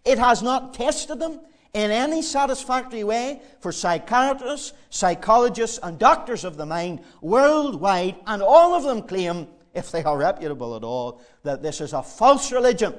It 0.05 0.19
has 0.19 0.43
not 0.43 0.75
tested 0.75 1.19
them 1.19 1.41
in 1.73 1.91
any 1.91 2.21
satisfactory 2.21 3.05
way 3.05 3.41
for 3.61 3.73
psychiatrists, 3.73 4.73
psychologists, 4.91 5.79
and 5.83 5.99
doctors 5.99 6.45
of 6.45 6.57
the 6.57 6.67
mind 6.67 7.01
worldwide, 7.23 8.17
and 8.27 8.43
all 8.43 8.75
of 8.75 8.83
them 8.83 9.03
claim, 9.03 9.47
if 9.75 9.91
they 9.91 10.03
are 10.03 10.19
reputable 10.19 10.77
at 10.77 10.85
all, 10.85 11.23
that 11.43 11.63
this 11.63 11.81
is 11.81 11.93
a 11.93 12.03
false 12.03 12.53
religion 12.53 12.95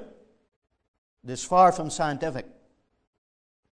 it 1.24 1.30
is 1.30 1.44
far 1.44 1.72
from 1.72 1.90
scientific. 1.90 2.46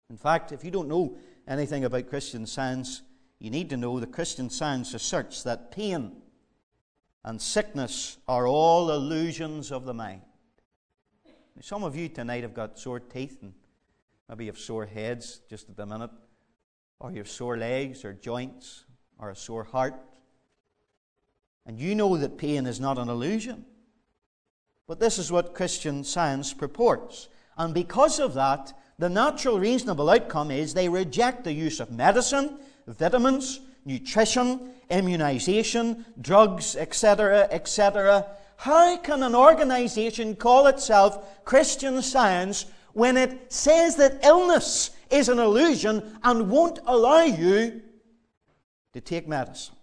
In 0.10 0.18
fact, 0.18 0.52
if 0.52 0.64
you 0.64 0.72
don't 0.72 0.88
know 0.88 1.18
anything 1.48 1.86
about 1.86 2.10
Christian 2.10 2.46
science, 2.46 3.02
you 3.40 3.50
need 3.50 3.70
to 3.70 3.78
know 3.78 4.00
that 4.00 4.12
Christian 4.12 4.50
science 4.50 4.94
asserts 4.94 5.44
that 5.44 5.72
pain 5.72 6.22
and 7.24 7.42
sickness 7.42 8.18
are 8.28 8.48
all 8.48 8.92
illusions 8.92 9.72
of 9.72 9.86
the 9.86 9.94
mind. 9.94 10.22
Some 11.62 11.84
of 11.84 11.96
you 11.96 12.08
tonight 12.08 12.44
have 12.44 12.54
got 12.54 12.78
sore 12.78 13.00
teeth 13.00 13.40
and 13.42 13.54
maybe 14.30 14.46
you 14.46 14.52
have 14.52 14.60
sore 14.60 14.86
heads 14.86 15.42
just 15.50 15.70
at 15.70 15.76
the 15.76 15.86
minute, 15.86 16.12
or 17.00 17.12
you 17.12 17.18
have 17.18 17.30
sore 17.30 17.58
legs 17.58 18.06
or 18.06 18.14
joints 18.14 18.86
or 19.18 19.30
a 19.30 19.36
sore 19.36 19.64
heart. 19.64 19.96
And 21.66 21.80
you 21.80 21.96
know 21.96 22.16
that 22.18 22.38
pain 22.38 22.66
is 22.66 22.80
not 22.80 22.98
an 22.98 23.10
illusion. 23.10 23.66
But 24.88 25.00
this 25.00 25.18
is 25.18 25.32
what 25.32 25.54
Christian 25.54 26.04
science 26.04 26.54
purports. 26.54 27.28
And 27.58 27.74
because 27.74 28.20
of 28.20 28.34
that, 28.36 28.74
the 29.00 29.10
natural 29.10 29.60
reasonable 29.60 30.10
outcome 30.10 30.52
is 30.52 30.74
they 30.74 30.90
reject 30.90 31.44
the 31.44 31.54
use 31.54 31.80
of 31.80 31.92
medicine, 31.92 32.60
vitamins, 32.88 33.60
nutrition, 33.86 34.72
immunization, 34.90 36.06
drugs, 36.20 36.76
etc., 36.76 37.48
etc. 37.52 38.26
How 38.58 38.98
can 38.98 39.24
an 39.24 39.36
organization 39.36 40.36
call 40.36 40.68
itself 40.68 41.46
Christian 41.46 42.02
Science 42.02 42.66
when 42.94 43.18
it 43.18 43.52
says 43.52 43.96
that 43.98 44.24
illness 44.24 44.92
is 45.10 45.30
an 45.30 45.40
illusion 45.40 46.20
and 46.24 46.50
won't 46.50 46.80
allow 46.86 47.24
you 47.24 47.82
to 48.94 49.02
take 49.02 49.28
medicine? 49.28 49.76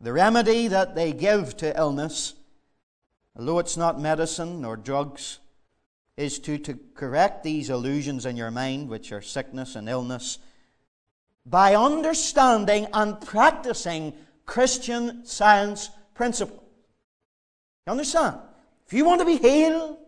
The 0.00 0.12
remedy 0.12 0.68
that 0.68 0.94
they 0.94 1.12
give 1.12 1.56
to 1.58 1.76
illness 1.76 2.34
although 3.38 3.60
it's 3.60 3.76
not 3.76 4.00
medicine 4.00 4.64
or 4.64 4.76
drugs, 4.76 5.38
is 6.16 6.40
to, 6.40 6.58
to 6.58 6.76
correct 6.94 7.44
these 7.44 7.70
illusions 7.70 8.26
in 8.26 8.36
your 8.36 8.50
mind, 8.50 8.88
which 8.88 9.12
are 9.12 9.22
sickness 9.22 9.76
and 9.76 9.88
illness, 9.88 10.38
by 11.46 11.76
understanding 11.76 12.88
and 12.92 13.20
practicing 13.20 14.12
Christian 14.44 15.24
science 15.24 15.90
principles. 16.14 16.60
You 17.86 17.92
understand? 17.92 18.38
If 18.86 18.92
you 18.92 19.04
want 19.04 19.20
to 19.20 19.24
be 19.24 19.36
healed, 19.36 19.98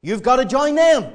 you've 0.00 0.22
got 0.22 0.36
to 0.36 0.44
join 0.44 0.76
them. 0.76 1.12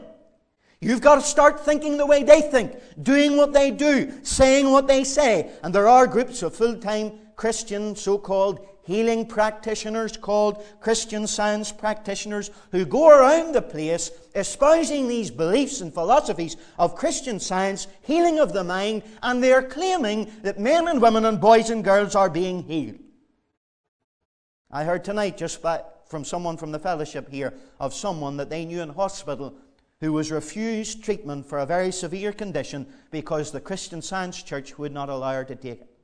You've 0.82 1.02
got 1.02 1.16
to 1.16 1.22
start 1.22 1.64
thinking 1.64 1.98
the 1.98 2.06
way 2.06 2.24
they 2.24 2.42
think, 2.42 2.76
doing 3.02 3.38
what 3.38 3.54
they 3.54 3.72
do, 3.72 4.12
saying 4.24 4.70
what 4.70 4.88
they 4.88 5.06
say. 5.06 5.50
And 5.64 5.74
there 5.74 5.88
are 5.88 6.06
groups 6.06 6.44
of 6.44 6.54
full 6.54 6.76
time 6.76 7.14
Christian 7.38 7.96
so 7.96 8.18
called 8.18 8.68
healing 8.86 9.26
practitioners 9.26 10.16
called 10.16 10.64
Christian 10.80 11.28
science 11.28 11.72
practitioners 11.72 12.52
who 12.72 12.86
go 12.86 13.10
around 13.10 13.54
the 13.54 13.62
place 13.62 14.12
espousing 14.36 15.08
these 15.08 15.32
beliefs 15.32 15.82
and 15.82 15.94
philosophies 15.94 16.56
of 16.78 16.96
Christian 16.96 17.40
science, 17.40 17.88
healing 18.02 18.40
of 18.40 18.54
the 18.54 18.64
mind, 18.64 19.04
and 19.24 19.44
they're 19.44 19.64
claiming 19.64 20.32
that 20.44 20.60
men 20.60 20.88
and 20.88 21.02
women 21.02 21.26
and 21.26 21.42
boys 21.42 21.70
and 21.70 21.84
girls 21.84 22.16
are 22.16 22.30
being 22.30 22.64
healed. 22.64 23.00
I 24.72 24.84
heard 24.84 25.04
tonight 25.04 25.38
just 25.38 25.62
by, 25.62 25.84
from 26.08 26.24
someone 26.24 26.58
from 26.58 26.72
the 26.72 26.80
fellowship 26.80 27.30
here 27.30 27.54
of 27.80 27.94
someone 27.94 28.38
that 28.38 28.50
they 28.50 28.66
knew 28.66 28.82
in 28.82 28.90
hospital 28.90 29.56
who 30.02 30.12
was 30.14 30.32
refused 30.32 31.04
treatment 31.04 31.46
for 31.46 31.60
a 31.60 31.66
very 31.66 31.92
severe 31.92 32.34
condition 32.34 32.86
because 33.10 33.52
the 33.52 33.62
Christian 33.62 34.02
Science 34.02 34.44
Church 34.44 34.78
would 34.78 34.92
not 34.92 35.10
allow 35.10 35.34
her 35.34 35.46
to 35.46 35.56
take 35.56 35.82
it. 35.82 35.95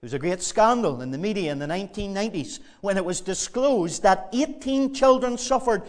There 0.00 0.06
was 0.06 0.14
a 0.14 0.18
great 0.18 0.40
scandal 0.40 1.02
in 1.02 1.10
the 1.10 1.18
media 1.18 1.52
in 1.52 1.58
the 1.58 1.66
1990s 1.66 2.60
when 2.80 2.96
it 2.96 3.04
was 3.04 3.20
disclosed 3.20 4.02
that 4.02 4.30
18 4.32 4.94
children 4.94 5.36
suffered 5.36 5.82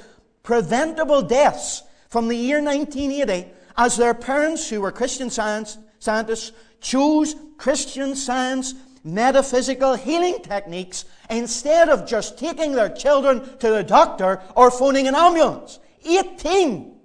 preventable 0.43 1.21
deaths 1.21 1.83
from 2.09 2.27
the 2.27 2.35
year 2.35 2.61
1980 2.61 3.49
as 3.77 3.95
their 3.95 4.13
parents, 4.13 4.67
who 4.69 4.81
were 4.81 4.91
Christian 4.91 5.29
science, 5.29 5.77
scientists, 5.99 6.51
chose 6.81 7.37
Christian 7.57 8.13
science 8.13 8.73
metaphysical 9.05 9.95
healing 9.95 10.39
techniques 10.41 11.05
instead 11.29 11.87
of 11.87 12.05
just 12.05 12.37
taking 12.37 12.73
their 12.73 12.89
children 12.89 13.57
to 13.59 13.69
the 13.69 13.81
doctor 13.81 14.41
or 14.57 14.69
phoning 14.71 15.07
an 15.07 15.15
ambulance. 15.15 15.79
18! 16.05 16.99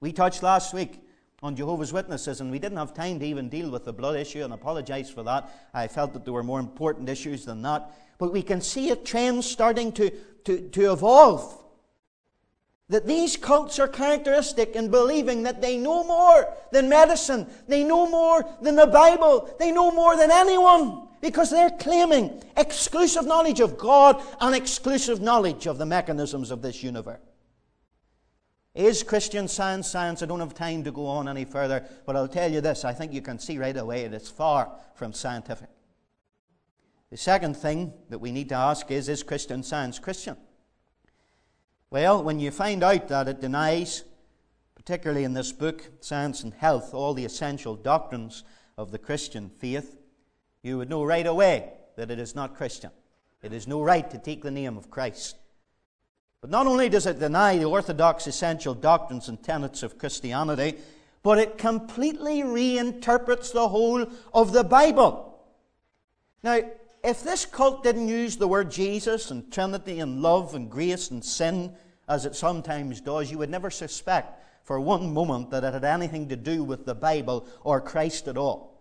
We 0.00 0.12
touched 0.12 0.42
last 0.42 0.72
week 0.72 1.05
on 1.46 1.56
Jehovah's 1.56 1.92
Witnesses, 1.92 2.40
and 2.40 2.50
we 2.50 2.58
didn't 2.58 2.78
have 2.78 2.92
time 2.92 3.18
to 3.20 3.26
even 3.26 3.48
deal 3.48 3.70
with 3.70 3.84
the 3.84 3.92
blood 3.92 4.16
issue, 4.16 4.42
and 4.42 4.52
apologize 4.52 5.08
for 5.08 5.22
that. 5.22 5.48
I 5.72 5.86
felt 5.86 6.12
that 6.12 6.24
there 6.24 6.34
were 6.34 6.42
more 6.42 6.60
important 6.60 7.08
issues 7.08 7.44
than 7.44 7.62
that. 7.62 7.90
But 8.18 8.32
we 8.32 8.42
can 8.42 8.60
see 8.60 8.90
a 8.90 8.96
trend 8.96 9.44
starting 9.44 9.92
to, 9.92 10.10
to, 10.44 10.68
to 10.70 10.92
evolve. 10.92 11.62
That 12.88 13.06
these 13.06 13.36
cults 13.36 13.78
are 13.78 13.88
characteristic 13.88 14.76
in 14.76 14.90
believing 14.90 15.44
that 15.44 15.60
they 15.60 15.76
know 15.76 16.04
more 16.04 16.52
than 16.72 16.88
medicine, 16.88 17.46
they 17.66 17.82
know 17.82 18.08
more 18.08 18.44
than 18.62 18.76
the 18.76 18.86
Bible, 18.86 19.48
they 19.58 19.72
know 19.72 19.90
more 19.90 20.16
than 20.16 20.30
anyone, 20.30 21.08
because 21.20 21.50
they're 21.50 21.70
claiming 21.70 22.42
exclusive 22.56 23.26
knowledge 23.26 23.60
of 23.60 23.76
God 23.76 24.22
and 24.40 24.54
exclusive 24.54 25.20
knowledge 25.20 25.66
of 25.66 25.78
the 25.78 25.86
mechanisms 25.86 26.50
of 26.50 26.62
this 26.62 26.82
universe. 26.82 27.18
Is 28.76 29.02
Christian 29.02 29.48
science 29.48 29.88
science? 29.88 30.22
I 30.22 30.26
don't 30.26 30.40
have 30.40 30.52
time 30.52 30.84
to 30.84 30.92
go 30.92 31.06
on 31.06 31.28
any 31.28 31.46
further, 31.46 31.82
but 32.04 32.14
I'll 32.14 32.28
tell 32.28 32.52
you 32.52 32.60
this 32.60 32.84
I 32.84 32.92
think 32.92 33.10
you 33.14 33.22
can 33.22 33.38
see 33.38 33.56
right 33.56 33.76
away 33.76 34.06
that 34.06 34.14
it's 34.14 34.28
far 34.28 34.70
from 34.94 35.14
scientific. 35.14 35.70
The 37.10 37.16
second 37.16 37.56
thing 37.56 37.94
that 38.10 38.18
we 38.18 38.32
need 38.32 38.50
to 38.50 38.54
ask 38.54 38.90
is 38.90 39.08
Is 39.08 39.22
Christian 39.22 39.62
science 39.62 39.98
Christian? 39.98 40.36
Well, 41.88 42.22
when 42.22 42.38
you 42.38 42.50
find 42.50 42.84
out 42.84 43.08
that 43.08 43.28
it 43.28 43.40
denies, 43.40 44.04
particularly 44.74 45.24
in 45.24 45.32
this 45.32 45.52
book, 45.52 45.90
Science 46.00 46.42
and 46.42 46.52
Health, 46.52 46.92
all 46.92 47.14
the 47.14 47.24
essential 47.24 47.76
doctrines 47.76 48.44
of 48.76 48.90
the 48.90 48.98
Christian 48.98 49.48
faith, 49.48 49.96
you 50.62 50.76
would 50.76 50.90
know 50.90 51.02
right 51.02 51.26
away 51.26 51.72
that 51.96 52.10
it 52.10 52.18
is 52.18 52.34
not 52.34 52.56
Christian. 52.56 52.90
It 53.40 53.54
is 53.54 53.66
no 53.66 53.80
right 53.80 54.10
to 54.10 54.18
take 54.18 54.42
the 54.42 54.50
name 54.50 54.76
of 54.76 54.90
Christ. 54.90 55.36
But 56.46 56.52
not 56.52 56.68
only 56.68 56.88
does 56.88 57.06
it 57.06 57.18
deny 57.18 57.56
the 57.58 57.64
orthodox 57.64 58.28
essential 58.28 58.72
doctrines 58.72 59.28
and 59.28 59.42
tenets 59.42 59.82
of 59.82 59.98
Christianity, 59.98 60.76
but 61.24 61.38
it 61.38 61.58
completely 61.58 62.42
reinterprets 62.42 63.52
the 63.52 63.66
whole 63.66 64.06
of 64.32 64.52
the 64.52 64.62
Bible. 64.62 65.40
Now, 66.44 66.60
if 67.02 67.24
this 67.24 67.46
cult 67.46 67.82
didn't 67.82 68.06
use 68.06 68.36
the 68.36 68.46
word 68.46 68.70
Jesus 68.70 69.32
and 69.32 69.52
Trinity 69.52 69.98
and 69.98 70.22
love 70.22 70.54
and 70.54 70.70
grace 70.70 71.10
and 71.10 71.24
sin, 71.24 71.74
as 72.08 72.26
it 72.26 72.36
sometimes 72.36 73.00
does, 73.00 73.28
you 73.28 73.38
would 73.38 73.50
never 73.50 73.68
suspect 73.68 74.40
for 74.62 74.78
one 74.78 75.12
moment 75.12 75.50
that 75.50 75.64
it 75.64 75.74
had 75.74 75.82
anything 75.82 76.28
to 76.28 76.36
do 76.36 76.62
with 76.62 76.86
the 76.86 76.94
Bible 76.94 77.48
or 77.64 77.80
Christ 77.80 78.28
at 78.28 78.36
all. 78.36 78.75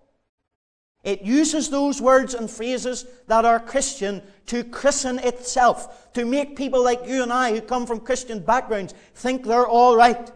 It 1.05 1.21
uses 1.21 1.69
those 1.69 2.01
words 2.01 2.33
and 2.33 2.49
phrases 2.49 3.05
that 3.27 3.45
are 3.45 3.59
Christian 3.59 4.23
to 4.47 4.63
christen 4.63 5.19
itself, 5.19 6.11
to 6.13 6.25
make 6.25 6.55
people 6.55 6.83
like 6.83 7.05
you 7.05 7.21
and 7.21 7.31
I 7.31 7.51
who 7.51 7.61
come 7.61 7.85
from 7.85 7.99
Christian 7.99 8.39
backgrounds 8.39 8.95
think 9.13 9.45
they're 9.45 9.67
all 9.67 9.95
right. 9.95 10.31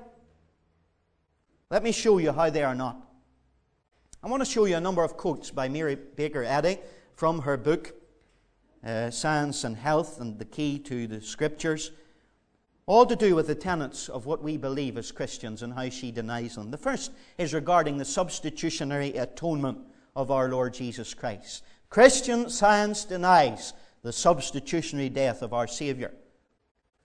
Let 1.71 1.81
me 1.81 1.91
show 1.91 2.19
you 2.19 2.31
how 2.31 2.51
they 2.51 2.63
are 2.63 2.75
not. 2.75 3.03
I 4.21 4.27
want 4.27 4.41
to 4.41 4.49
show 4.49 4.65
you 4.65 4.75
a 4.75 4.81
number 4.81 5.03
of 5.03 5.17
quotes 5.17 5.49
by 5.49 5.69
Mary 5.69 5.95
Baker 5.95 6.43
Eddy 6.43 6.77
from 7.15 7.41
her 7.41 7.57
book, 7.57 7.95
uh, 8.85 9.09
Science 9.09 9.63
and 9.63 9.75
Health 9.75 10.21
and 10.21 10.37
the 10.37 10.45
Key 10.45 10.77
to 10.79 11.07
the 11.07 11.19
Scriptures, 11.19 11.89
all 12.85 13.07
to 13.07 13.15
do 13.15 13.35
with 13.35 13.47
the 13.47 13.55
tenets 13.55 14.07
of 14.07 14.27
what 14.27 14.43
we 14.43 14.55
believe 14.55 14.99
as 14.99 15.11
Christians 15.11 15.63
and 15.63 15.73
how 15.73 15.89
she 15.89 16.11
denies 16.11 16.55
them. 16.55 16.69
The 16.69 16.77
first 16.77 17.11
is 17.39 17.55
regarding 17.55 17.97
the 17.97 18.05
substitutionary 18.05 19.13
atonement 19.17 19.79
of 20.19 20.31
our 20.31 20.49
Lord 20.49 20.73
Jesus 20.73 21.13
Christ. 21.13 21.63
Christian 21.89 22.49
science 22.49 23.05
denies 23.05 23.71
the 24.03 24.11
substitutionary 24.11 25.07
death 25.07 25.41
of 25.41 25.53
our 25.53 25.65
Saviour. 25.65 26.11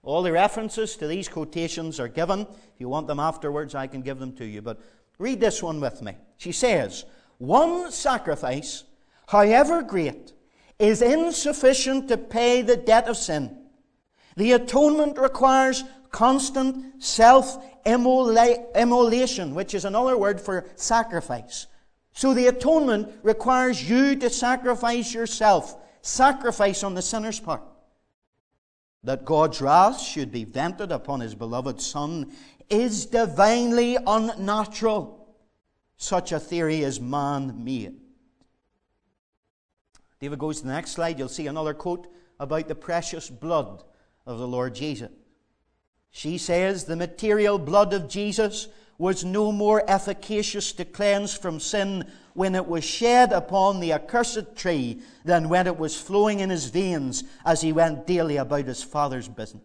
All 0.03 0.25
the 0.25 0.33
references 0.33 0.97
to 0.97 1.07
these 1.07 1.29
quotations 1.29 2.01
are 2.01 2.09
given. 2.09 2.41
If 2.41 2.81
you 2.81 2.89
want 2.89 3.07
them 3.07 3.21
afterwards, 3.21 3.77
I 3.77 3.87
can 3.87 4.03
give 4.03 4.19
them 4.19 4.33
to 4.33 4.45
you. 4.45 4.63
But 4.63 4.81
read 5.19 5.39
this 5.39 5.63
one 5.63 5.81
with 5.81 6.03
me. 6.03 6.17
She 6.39 6.51
says, 6.51 7.05
One 7.39 7.93
sacrifice, 7.93 8.83
however 9.29 9.83
great, 9.83 10.33
is 10.81 11.01
insufficient 11.01 12.09
to 12.09 12.19
pay 12.19 12.63
the 12.63 12.77
debt 12.77 13.07
of 13.07 13.17
sin. 13.17 13.57
The 14.37 14.53
atonement 14.53 15.19
requires 15.19 15.85
constant 16.11 17.01
self 17.01 17.65
immolation, 17.87 19.55
which 19.55 19.73
is 19.73 19.85
another 19.85 20.19
word 20.19 20.41
for 20.41 20.67
sacrifice. 20.75 21.69
So 22.15 22.33
the 22.33 22.47
atonement 22.47 23.13
requires 23.23 23.89
you 23.89 24.15
to 24.17 24.31
sacrifice 24.31 25.13
yourself, 25.13 25.77
sacrifice 26.01 26.85
on 26.85 26.95
the 26.95 27.03
sinner's 27.03 27.41
part. 27.41 27.63
That 29.03 29.25
God's 29.25 29.61
wrath 29.61 30.01
should 30.01 30.31
be 30.31 30.45
vented 30.45 30.93
upon 30.93 31.21
his 31.21 31.35
beloved 31.35 31.81
Son 31.81 32.33
is 32.71 33.07
divinely 33.07 33.99
unnatural. 34.07 35.29
Such 35.97 36.33
a 36.33 36.41
theory 36.41 36.83
is 36.83 37.01
man 37.01 37.63
made. 37.65 37.97
David 40.21 40.39
goes 40.39 40.61
to 40.61 40.67
the 40.67 40.73
next 40.73 40.93
slide. 40.93 41.19
You'll 41.19 41.29
see 41.29 41.49
another 41.49 41.75
quote 41.75 42.07
about 42.39 42.69
the 42.69 42.75
precious 42.75 43.29
blood 43.29 43.83
of 44.25 44.39
the 44.39 44.49
Lord 44.49 44.75
Jesus. 44.75 45.11
She 46.13 46.39
says, 46.39 46.85
The 46.85 46.97
material 46.97 47.59
blood 47.59 47.93
of 47.93 48.09
Jesus 48.09 48.69
was 48.99 49.25
no 49.25 49.51
more 49.51 49.83
efficacious 49.89 50.73
to 50.73 50.85
cleanse 50.85 51.35
from 51.35 51.61
sin 51.61 52.05
when 52.35 52.55
it 52.55 52.67
was 52.67 52.85
shed 52.85 53.33
upon 53.33 53.81
the 53.81 53.93
accursed 53.93 54.57
tree 54.57 55.01
than 55.25 55.49
when 55.49 55.67
it 55.67 55.79
was 55.79 56.01
flowing 56.01 56.41
in 56.41 56.51
his 56.51 56.67
veins 56.67 57.25
as 57.45 57.61
he 57.61 57.73
went 57.73 58.07
daily 58.07 58.37
about 58.37 58.65
his 58.65 58.83
Father's 58.83 59.29
business. 59.29 59.63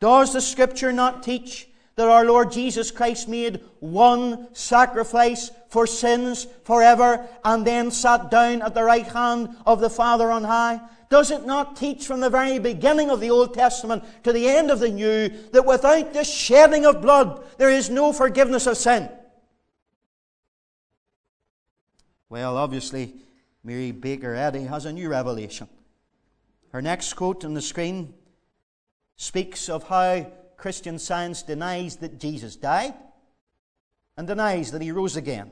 Does 0.00 0.32
the 0.32 0.40
Scripture 0.40 0.92
not 0.92 1.22
teach 1.22 1.68
that 1.94 2.08
our 2.08 2.24
Lord 2.24 2.50
Jesus 2.50 2.90
Christ 2.90 3.28
made 3.28 3.60
one 3.80 4.52
sacrifice 4.54 5.50
for 5.68 5.86
sins 5.86 6.46
forever 6.64 7.26
and 7.44 7.66
then 7.66 7.90
sat 7.90 8.30
down 8.30 8.62
at 8.62 8.74
the 8.74 8.82
right 8.82 9.06
hand 9.06 9.50
of 9.66 9.80
the 9.80 9.90
Father 9.90 10.30
on 10.30 10.44
high? 10.44 10.80
Does 11.12 11.30
it 11.30 11.44
not 11.44 11.76
teach 11.76 12.06
from 12.06 12.20
the 12.20 12.30
very 12.30 12.58
beginning 12.58 13.10
of 13.10 13.20
the 13.20 13.30
Old 13.30 13.52
Testament 13.52 14.02
to 14.24 14.32
the 14.32 14.48
end 14.48 14.70
of 14.70 14.80
the 14.80 14.88
New 14.88 15.28
that 15.50 15.66
without 15.66 16.14
the 16.14 16.24
shedding 16.24 16.86
of 16.86 17.02
blood 17.02 17.44
there 17.58 17.68
is 17.68 17.90
no 17.90 18.14
forgiveness 18.14 18.66
of 18.66 18.78
sin? 18.78 19.10
Well, 22.30 22.56
obviously, 22.56 23.12
Mary 23.62 23.90
Baker 23.90 24.34
Eddy 24.34 24.62
has 24.62 24.86
a 24.86 24.92
new 24.94 25.10
revelation. 25.10 25.68
Her 26.72 26.80
next 26.80 27.12
quote 27.12 27.44
on 27.44 27.52
the 27.52 27.60
screen 27.60 28.14
speaks 29.16 29.68
of 29.68 29.82
how 29.82 30.32
Christian 30.56 30.98
science 30.98 31.42
denies 31.42 31.96
that 31.96 32.20
Jesus 32.20 32.56
died 32.56 32.94
and 34.16 34.26
denies 34.26 34.72
that 34.72 34.80
he 34.80 34.92
rose 34.92 35.16
again. 35.16 35.50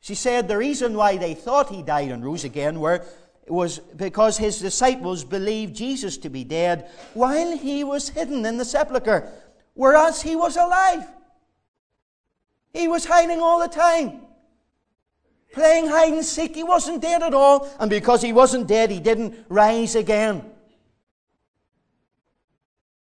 She 0.00 0.14
said 0.14 0.48
the 0.48 0.56
reason 0.56 0.96
why 0.96 1.18
they 1.18 1.34
thought 1.34 1.68
he 1.68 1.82
died 1.82 2.10
and 2.10 2.24
rose 2.24 2.44
again 2.44 2.80
were 2.80 3.04
was 3.50 3.78
because 3.78 4.38
his 4.38 4.58
disciples 4.58 5.24
believed 5.24 5.74
Jesus 5.74 6.16
to 6.18 6.28
be 6.28 6.44
dead 6.44 6.88
while 7.14 7.56
he 7.56 7.84
was 7.84 8.08
hidden 8.08 8.46
in 8.46 8.56
the 8.56 8.64
sepulchre, 8.64 9.30
whereas 9.74 10.22
he 10.22 10.36
was 10.36 10.56
alive. 10.56 11.06
He 12.72 12.86
was 12.86 13.04
hiding 13.04 13.40
all 13.40 13.58
the 13.58 13.68
time. 13.68 14.22
Playing 15.52 15.88
hide 15.88 16.12
and 16.12 16.24
seek. 16.24 16.54
He 16.54 16.62
wasn't 16.62 17.02
dead 17.02 17.22
at 17.22 17.34
all. 17.34 17.68
And 17.80 17.90
because 17.90 18.22
he 18.22 18.32
wasn't 18.32 18.68
dead, 18.68 18.90
he 18.90 19.00
didn't 19.00 19.46
rise 19.48 19.96
again. 19.96 20.44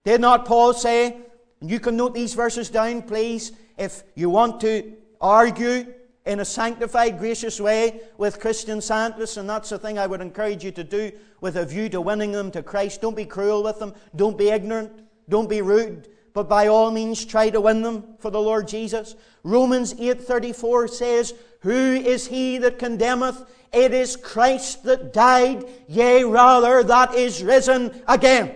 Did 0.05 0.21
not 0.21 0.45
Paul 0.45 0.73
say, 0.73 1.17
and 1.59 1.69
you 1.69 1.81
can 1.81 1.97
note 1.97 2.13
these 2.13 2.33
verses 2.33 2.69
down, 2.69 3.01
please, 3.01 3.51
if 3.77 4.03
you 4.15 4.29
want 4.29 4.61
to 4.61 4.93
argue 5.19 5.93
in 6.27 6.41
a 6.41 6.45
sanctified, 6.45 7.17
gracious 7.17 7.59
way 7.59 8.01
with 8.17 8.39
Christian 8.39 8.81
scientists, 8.81 9.37
and 9.37 9.49
that's 9.49 9.69
the 9.69 9.79
thing 9.79 9.97
I 9.97 10.07
would 10.07 10.19
encourage 10.19 10.63
you 10.63 10.71
to 10.71 10.83
do 10.83 11.11
with 11.39 11.55
a 11.55 11.65
view 11.65 11.87
to 11.89 12.01
winning 12.01 12.33
them 12.33 12.51
to 12.51 12.61
Christ. 12.61 13.01
Don't 13.01 13.15
be 13.15 13.25
cruel 13.25 13.63
with 13.63 13.79
them, 13.79 13.93
don't 14.13 14.37
be 14.37 14.49
ignorant, 14.49 14.91
don't 15.29 15.49
be 15.49 15.61
rude, 15.61 16.09
but 16.33 16.49
by 16.49 16.67
all 16.67 16.91
means 16.91 17.23
try 17.23 17.49
to 17.49 17.61
win 17.61 17.81
them 17.81 18.03
for 18.19 18.29
the 18.29 18.41
Lord 18.41 18.67
Jesus. 18.67 19.15
Romans 19.43 19.95
8:34 19.97 20.89
says, 20.89 21.33
"Who 21.61 21.93
is 21.93 22.27
he 22.27 22.57
that 22.57 22.77
condemneth? 22.77 23.45
It 23.71 23.93
is 23.93 24.17
Christ 24.17 24.83
that 24.83 25.13
died, 25.13 25.65
yea 25.87 26.25
rather 26.25 26.83
that 26.83 27.15
is 27.15 27.41
risen 27.41 28.03
again." 28.05 28.51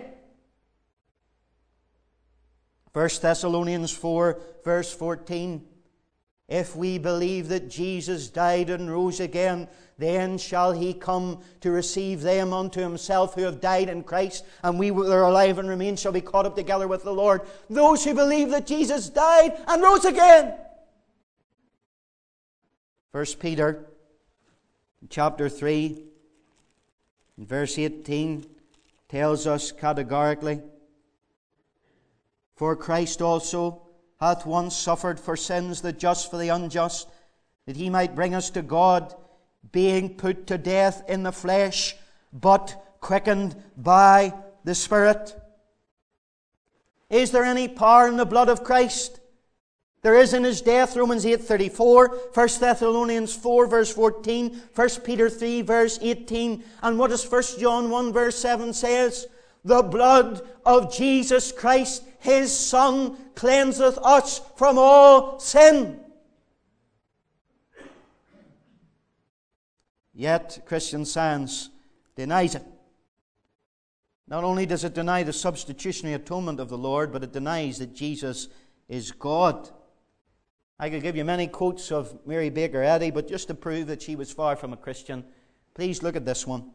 1 2.92 3.22
Thessalonians 3.22 3.90
4 3.90 4.38
verse 4.62 4.92
14 4.92 5.66
if 6.52 6.76
we 6.76 6.98
believe 6.98 7.48
that 7.48 7.70
Jesus 7.70 8.28
died 8.28 8.68
and 8.68 8.90
rose 8.90 9.20
again, 9.20 9.66
then 9.96 10.36
shall 10.36 10.72
he 10.72 10.92
come 10.92 11.40
to 11.62 11.70
receive 11.70 12.20
them 12.20 12.52
unto 12.52 12.78
himself 12.78 13.34
who 13.34 13.40
have 13.44 13.58
died 13.58 13.88
in 13.88 14.02
Christ, 14.02 14.44
and 14.62 14.78
we 14.78 14.90
that 14.90 15.10
are 15.10 15.22
alive 15.22 15.58
and 15.58 15.66
remain 15.66 15.96
shall 15.96 16.12
be 16.12 16.20
caught 16.20 16.44
up 16.44 16.54
together 16.54 16.86
with 16.86 17.04
the 17.04 17.12
Lord. 17.12 17.40
Those 17.70 18.04
who 18.04 18.12
believe 18.12 18.50
that 18.50 18.66
Jesus 18.66 19.08
died 19.08 19.56
and 19.66 19.82
rose 19.82 20.04
again. 20.04 20.54
1 23.12 23.24
Peter 23.40 23.86
chapter 25.08 25.48
3, 25.48 26.04
verse 27.38 27.78
18 27.78 28.44
tells 29.08 29.46
us 29.46 29.72
categorically 29.72 30.60
For 32.56 32.76
Christ 32.76 33.22
also 33.22 33.81
hath 34.22 34.46
once 34.46 34.76
suffered 34.76 35.18
for 35.18 35.36
sins, 35.36 35.80
the 35.80 35.92
just 35.92 36.30
for 36.30 36.36
the 36.36 36.48
unjust, 36.48 37.08
that 37.66 37.74
he 37.74 37.90
might 37.90 38.14
bring 38.14 38.36
us 38.36 38.50
to 38.50 38.62
God, 38.62 39.12
being 39.72 40.14
put 40.14 40.46
to 40.46 40.56
death 40.56 41.02
in 41.08 41.24
the 41.24 41.32
flesh, 41.32 41.96
but 42.32 42.96
quickened 43.00 43.56
by 43.76 44.32
the 44.62 44.76
Spirit. 44.76 45.34
Is 47.10 47.32
there 47.32 47.42
any 47.42 47.66
power 47.66 48.06
in 48.06 48.16
the 48.16 48.24
blood 48.24 48.48
of 48.48 48.62
Christ? 48.62 49.18
There 50.02 50.16
is 50.16 50.34
in 50.34 50.44
his 50.44 50.60
death, 50.60 50.96
Romans 50.96 51.24
8.34, 51.24 52.36
1 52.36 52.48
Thessalonians 52.60 53.34
4 53.34 53.66
verse 53.66 53.92
14, 53.92 54.62
1 54.72 54.88
Peter 55.04 55.28
3 55.28 55.62
verse 55.62 55.98
18, 56.00 56.62
and 56.82 56.96
what 56.96 57.10
does 57.10 57.28
1 57.28 57.42
John 57.58 57.90
1 57.90 58.12
verse 58.12 58.38
7 58.38 58.72
says? 58.72 59.26
The 59.64 59.82
blood 59.82 60.42
of 60.64 60.94
Jesus 60.94 61.50
Christ 61.50 62.04
his 62.22 62.56
Son 62.56 63.16
cleanseth 63.34 63.98
us 63.98 64.40
from 64.56 64.78
all 64.78 65.40
sin. 65.40 65.98
Yet 70.14 70.62
Christian 70.66 71.04
science 71.04 71.68
denies 72.14 72.54
it. 72.54 72.62
Not 74.28 74.44
only 74.44 74.66
does 74.66 74.84
it 74.84 74.94
deny 74.94 75.24
the 75.24 75.32
substitutionary 75.32 76.14
atonement 76.14 76.60
of 76.60 76.68
the 76.68 76.78
Lord, 76.78 77.12
but 77.12 77.24
it 77.24 77.32
denies 77.32 77.78
that 77.80 77.92
Jesus 77.92 78.46
is 78.88 79.10
God. 79.10 79.68
I 80.78 80.90
could 80.90 81.02
give 81.02 81.16
you 81.16 81.24
many 81.24 81.48
quotes 81.48 81.90
of 81.90 82.24
Mary 82.24 82.50
Baker 82.50 82.84
Eddy, 82.84 83.10
but 83.10 83.28
just 83.28 83.48
to 83.48 83.54
prove 83.54 83.88
that 83.88 84.00
she 84.00 84.14
was 84.14 84.30
far 84.30 84.54
from 84.54 84.72
a 84.72 84.76
Christian, 84.76 85.24
please 85.74 86.04
look 86.04 86.14
at 86.14 86.24
this 86.24 86.46
one. 86.46 86.70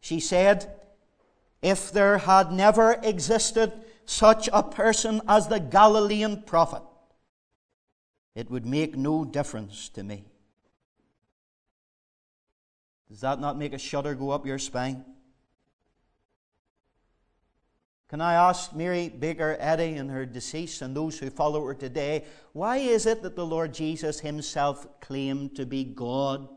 She 0.00 0.20
said, 0.20 0.70
If 1.62 1.92
there 1.92 2.18
had 2.18 2.52
never 2.52 3.00
existed 3.02 3.72
such 4.08 4.48
a 4.54 4.62
person 4.62 5.20
as 5.28 5.48
the 5.48 5.60
Galilean 5.60 6.42
prophet, 6.42 6.82
it 8.34 8.50
would 8.50 8.64
make 8.64 8.96
no 8.96 9.22
difference 9.22 9.90
to 9.90 10.02
me. 10.02 10.24
Does 13.10 13.20
that 13.20 13.38
not 13.38 13.58
make 13.58 13.74
a 13.74 13.78
shudder 13.78 14.14
go 14.14 14.30
up 14.30 14.46
your 14.46 14.58
spine? 14.58 15.04
Can 18.08 18.22
I 18.22 18.32
ask 18.32 18.74
Mary 18.74 19.10
Baker 19.10 19.58
Eddy 19.60 19.96
and 19.96 20.10
her 20.10 20.24
deceased 20.24 20.80
and 20.80 20.96
those 20.96 21.18
who 21.18 21.28
follow 21.28 21.62
her 21.66 21.74
today, 21.74 22.24
why 22.54 22.78
is 22.78 23.04
it 23.04 23.22
that 23.22 23.36
the 23.36 23.44
Lord 23.44 23.74
Jesus 23.74 24.20
himself 24.20 24.86
claimed 25.00 25.54
to 25.56 25.66
be 25.66 25.84
God? 25.84 26.48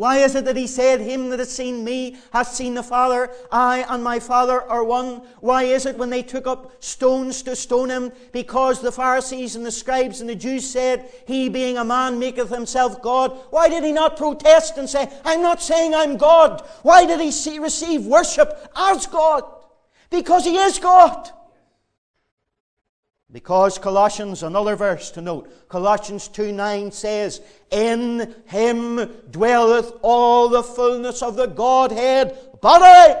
Why 0.00 0.16
is 0.20 0.34
it 0.34 0.46
that 0.46 0.56
he 0.56 0.66
said, 0.66 1.02
Him 1.02 1.28
that 1.28 1.40
has 1.40 1.54
seen 1.54 1.84
me 1.84 2.16
hath 2.32 2.48
seen 2.54 2.72
the 2.72 2.82
Father? 2.82 3.30
I 3.52 3.84
and 3.86 4.02
my 4.02 4.18
Father 4.18 4.62
are 4.62 4.82
one. 4.82 5.16
Why 5.40 5.64
is 5.64 5.84
it 5.84 5.98
when 5.98 6.08
they 6.08 6.22
took 6.22 6.46
up 6.46 6.82
stones 6.82 7.42
to 7.42 7.54
stone 7.54 7.90
him? 7.90 8.10
Because 8.32 8.80
the 8.80 8.92
Pharisees 8.92 9.56
and 9.56 9.66
the 9.66 9.70
scribes 9.70 10.22
and 10.22 10.30
the 10.30 10.34
Jews 10.34 10.66
said, 10.66 11.12
He 11.26 11.50
being 11.50 11.76
a 11.76 11.84
man 11.84 12.18
maketh 12.18 12.48
himself 12.48 13.02
God. 13.02 13.38
Why 13.50 13.68
did 13.68 13.84
he 13.84 13.92
not 13.92 14.16
protest 14.16 14.78
and 14.78 14.88
say, 14.88 15.06
I'm 15.22 15.42
not 15.42 15.60
saying 15.60 15.94
I'm 15.94 16.16
God? 16.16 16.62
Why 16.80 17.04
did 17.04 17.20
he 17.20 17.30
see, 17.30 17.58
receive 17.58 18.06
worship 18.06 18.70
as 18.74 19.06
God? 19.06 19.44
Because 20.08 20.46
he 20.46 20.56
is 20.56 20.78
God. 20.78 21.30
Because 23.32 23.78
Colossians, 23.78 24.42
another 24.42 24.74
verse 24.74 25.10
to 25.12 25.20
note, 25.20 25.68
Colossians 25.68 26.26
2 26.28 26.50
9 26.50 26.90
says, 26.90 27.40
In 27.70 28.34
him 28.46 28.96
dwelleth 29.30 29.92
all 30.02 30.48
the 30.48 30.64
fullness 30.64 31.22
of 31.22 31.36
the 31.36 31.46
Godhead 31.46 32.36
body. 32.60 33.20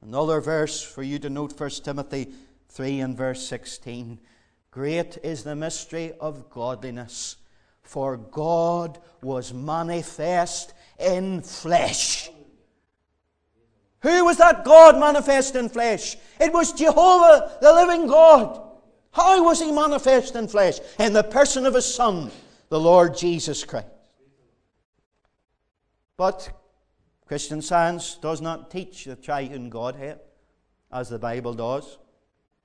Another 0.00 0.40
verse 0.40 0.82
for 0.82 1.02
you 1.02 1.18
to 1.18 1.30
note, 1.30 1.58
1 1.58 1.70
Timothy 1.82 2.32
3 2.68 3.00
and 3.00 3.16
verse 3.16 3.46
16. 3.46 4.18
Great 4.70 5.18
is 5.22 5.44
the 5.44 5.54
mystery 5.54 6.12
of 6.20 6.50
godliness, 6.50 7.36
for 7.82 8.16
God 8.16 8.98
was 9.22 9.52
manifest 9.52 10.72
in 10.98 11.42
flesh 11.42 12.30
who 14.04 14.26
was 14.26 14.36
that 14.36 14.66
God 14.66 15.00
manifest 15.00 15.56
in 15.56 15.70
flesh? 15.70 16.18
It 16.38 16.52
was 16.52 16.74
Jehovah, 16.74 17.56
the 17.62 17.72
living 17.72 18.06
God. 18.06 18.60
How 19.12 19.42
was 19.42 19.62
he 19.62 19.72
manifest 19.72 20.36
in 20.36 20.46
flesh? 20.46 20.78
In 20.98 21.14
the 21.14 21.22
person 21.22 21.64
of 21.64 21.72
his 21.72 21.86
Son, 21.86 22.30
the 22.68 22.78
Lord 22.78 23.16
Jesus 23.16 23.64
Christ. 23.64 23.86
But 26.18 26.50
Christian 27.24 27.62
science 27.62 28.16
does 28.16 28.42
not 28.42 28.70
teach 28.70 29.06
the 29.06 29.16
triune 29.16 29.70
Godhead 29.70 30.20
as 30.92 31.08
the 31.08 31.18
Bible 31.18 31.54
does. 31.54 31.96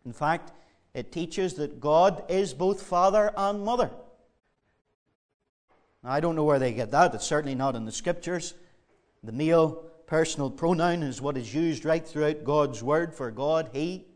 In 0.06 0.12
fact, 0.12 0.52
it 0.94 1.14
teaches 1.14 1.54
that 1.54 1.80
God 1.80 2.22
is 2.28 2.54
both 2.54 2.82
Father 2.82 3.32
and 3.38 3.64
Mother. 3.64 3.92
Now, 6.04 6.12
I 6.12 6.20
don't 6.20 6.36
know 6.36 6.44
where 6.44 6.60
they 6.60 6.74
get 6.74 6.92
that. 6.92 7.16
It's 7.16 7.26
certainly 7.26 7.56
not 7.56 7.78
in 7.78 7.86
the 7.86 7.94
Scriptures. 7.94 8.56
The 9.24 9.32
male 9.32 9.89
personal 10.10 10.50
pronoun 10.50 11.04
is 11.04 11.22
what 11.22 11.38
is 11.38 11.54
used 11.54 11.86
right 11.86 12.06
throughout 12.06 12.44
God's 12.44 12.82
Word 12.82 13.14
for 13.14 13.30
God, 13.30 13.70
He. 13.74 14.08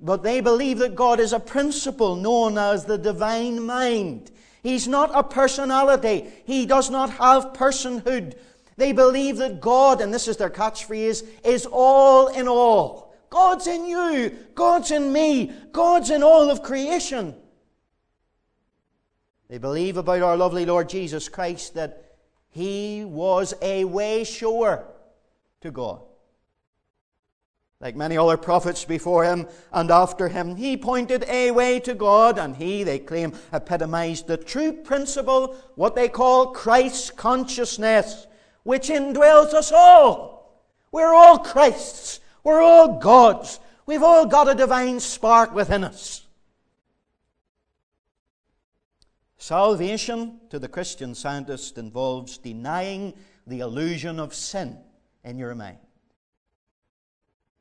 But 0.00 0.22
they 0.22 0.40
believe 0.40 0.78
that 0.78 0.94
God 0.94 1.20
is 1.20 1.34
a 1.34 1.38
principle 1.38 2.16
known 2.16 2.56
as 2.56 2.86
the 2.86 2.96
divine 2.96 3.62
mind. 3.62 4.30
He's 4.62 4.88
not 4.88 5.10
a 5.14 5.22
personality. 5.22 6.26
He 6.46 6.64
does 6.64 6.88
not 6.88 7.10
have 7.10 7.52
personhood. 7.52 8.38
They 8.78 8.92
believe 8.92 9.36
that 9.36 9.60
God, 9.60 10.00
and 10.00 10.14
this 10.14 10.26
is 10.26 10.38
their 10.38 10.48
catchphrase, 10.48 11.28
is 11.44 11.66
all 11.70 12.28
in 12.28 12.48
all. 12.48 13.14
God's 13.28 13.66
in 13.66 13.84
you. 13.84 14.34
God's 14.54 14.90
in 14.90 15.12
me. 15.12 15.52
God's 15.72 16.08
in 16.08 16.22
all 16.22 16.50
of 16.50 16.62
creation. 16.62 17.34
They 19.48 19.58
believe 19.58 19.98
about 19.98 20.22
our 20.22 20.38
lovely 20.38 20.64
Lord 20.64 20.88
Jesus 20.88 21.28
Christ 21.28 21.74
that 21.74 22.09
he 22.50 23.04
was 23.04 23.54
a 23.62 23.84
way 23.84 24.24
shower 24.24 24.84
to 25.60 25.70
God. 25.70 26.00
Like 27.80 27.96
many 27.96 28.18
other 28.18 28.36
prophets 28.36 28.84
before 28.84 29.24
him 29.24 29.46
and 29.72 29.90
after 29.90 30.28
him, 30.28 30.56
he 30.56 30.76
pointed 30.76 31.24
a 31.28 31.50
way 31.50 31.80
to 31.80 31.94
God, 31.94 32.38
and 32.38 32.54
he, 32.54 32.82
they 32.82 32.98
claim, 32.98 33.32
epitomized 33.52 34.26
the 34.26 34.36
true 34.36 34.72
principle, 34.72 35.56
what 35.76 35.94
they 35.94 36.08
call 36.08 36.52
Christ's 36.52 37.10
consciousness, 37.10 38.26
which 38.64 38.88
indwells 38.88 39.54
us 39.54 39.72
all. 39.72 40.60
We're 40.92 41.14
all 41.14 41.38
Christ's. 41.38 42.20
We're 42.44 42.60
all 42.60 42.98
God's. 42.98 43.60
We've 43.86 44.02
all 44.02 44.26
got 44.26 44.50
a 44.50 44.54
divine 44.54 45.00
spark 45.00 45.54
within 45.54 45.84
us. 45.84 46.26
Salvation 49.40 50.38
to 50.50 50.58
the 50.58 50.68
Christian 50.68 51.14
scientist 51.14 51.78
involves 51.78 52.36
denying 52.36 53.14
the 53.46 53.60
illusion 53.60 54.20
of 54.20 54.34
sin 54.34 54.76
in 55.24 55.38
your 55.38 55.54
mind. 55.54 55.78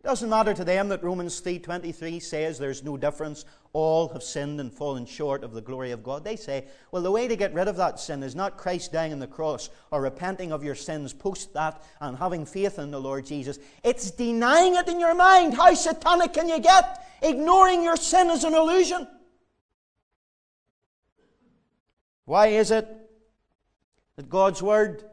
It 0.01 0.07
doesn't 0.07 0.29
matter 0.29 0.53
to 0.53 0.65
them 0.65 0.89
that 0.89 1.05
Romans 1.05 1.39
3:23 1.39 2.21
says 2.21 2.59
there's 2.59 2.83
no 2.83 2.97
difference 2.97 3.45
all 3.71 4.09
have 4.09 4.23
sinned 4.23 4.59
and 4.59 4.73
fallen 4.73 5.05
short 5.05 5.41
of 5.41 5.53
the 5.53 5.61
glory 5.61 5.91
of 5.91 6.03
God. 6.03 6.25
They 6.25 6.35
say, 6.35 6.67
well 6.91 7.01
the 7.01 7.11
way 7.11 7.29
to 7.29 7.37
get 7.37 7.53
rid 7.53 7.69
of 7.69 7.77
that 7.77 7.97
sin 7.97 8.23
is 8.23 8.35
not 8.35 8.57
Christ 8.57 8.91
dying 8.91 9.13
on 9.13 9.19
the 9.19 9.27
cross 9.27 9.69
or 9.89 10.01
repenting 10.01 10.51
of 10.51 10.65
your 10.65 10.75
sins 10.75 11.13
post 11.13 11.53
that 11.53 11.81
and 12.01 12.17
having 12.17 12.45
faith 12.45 12.77
in 12.77 12.91
the 12.91 12.99
Lord 12.99 13.25
Jesus. 13.25 13.57
It's 13.85 14.11
denying 14.11 14.75
it 14.75 14.89
in 14.89 14.99
your 14.99 15.15
mind. 15.15 15.53
How 15.53 15.73
satanic 15.73 16.33
can 16.33 16.49
you 16.49 16.59
get? 16.59 17.05
Ignoring 17.21 17.83
your 17.83 17.95
sin 17.95 18.29
is 18.31 18.43
an 18.43 18.53
illusion. 18.53 19.07
Why 22.29 22.49
is 22.49 22.69
it 22.69 22.87
that 24.15 24.29
God's 24.29 24.61
Word 24.61 25.03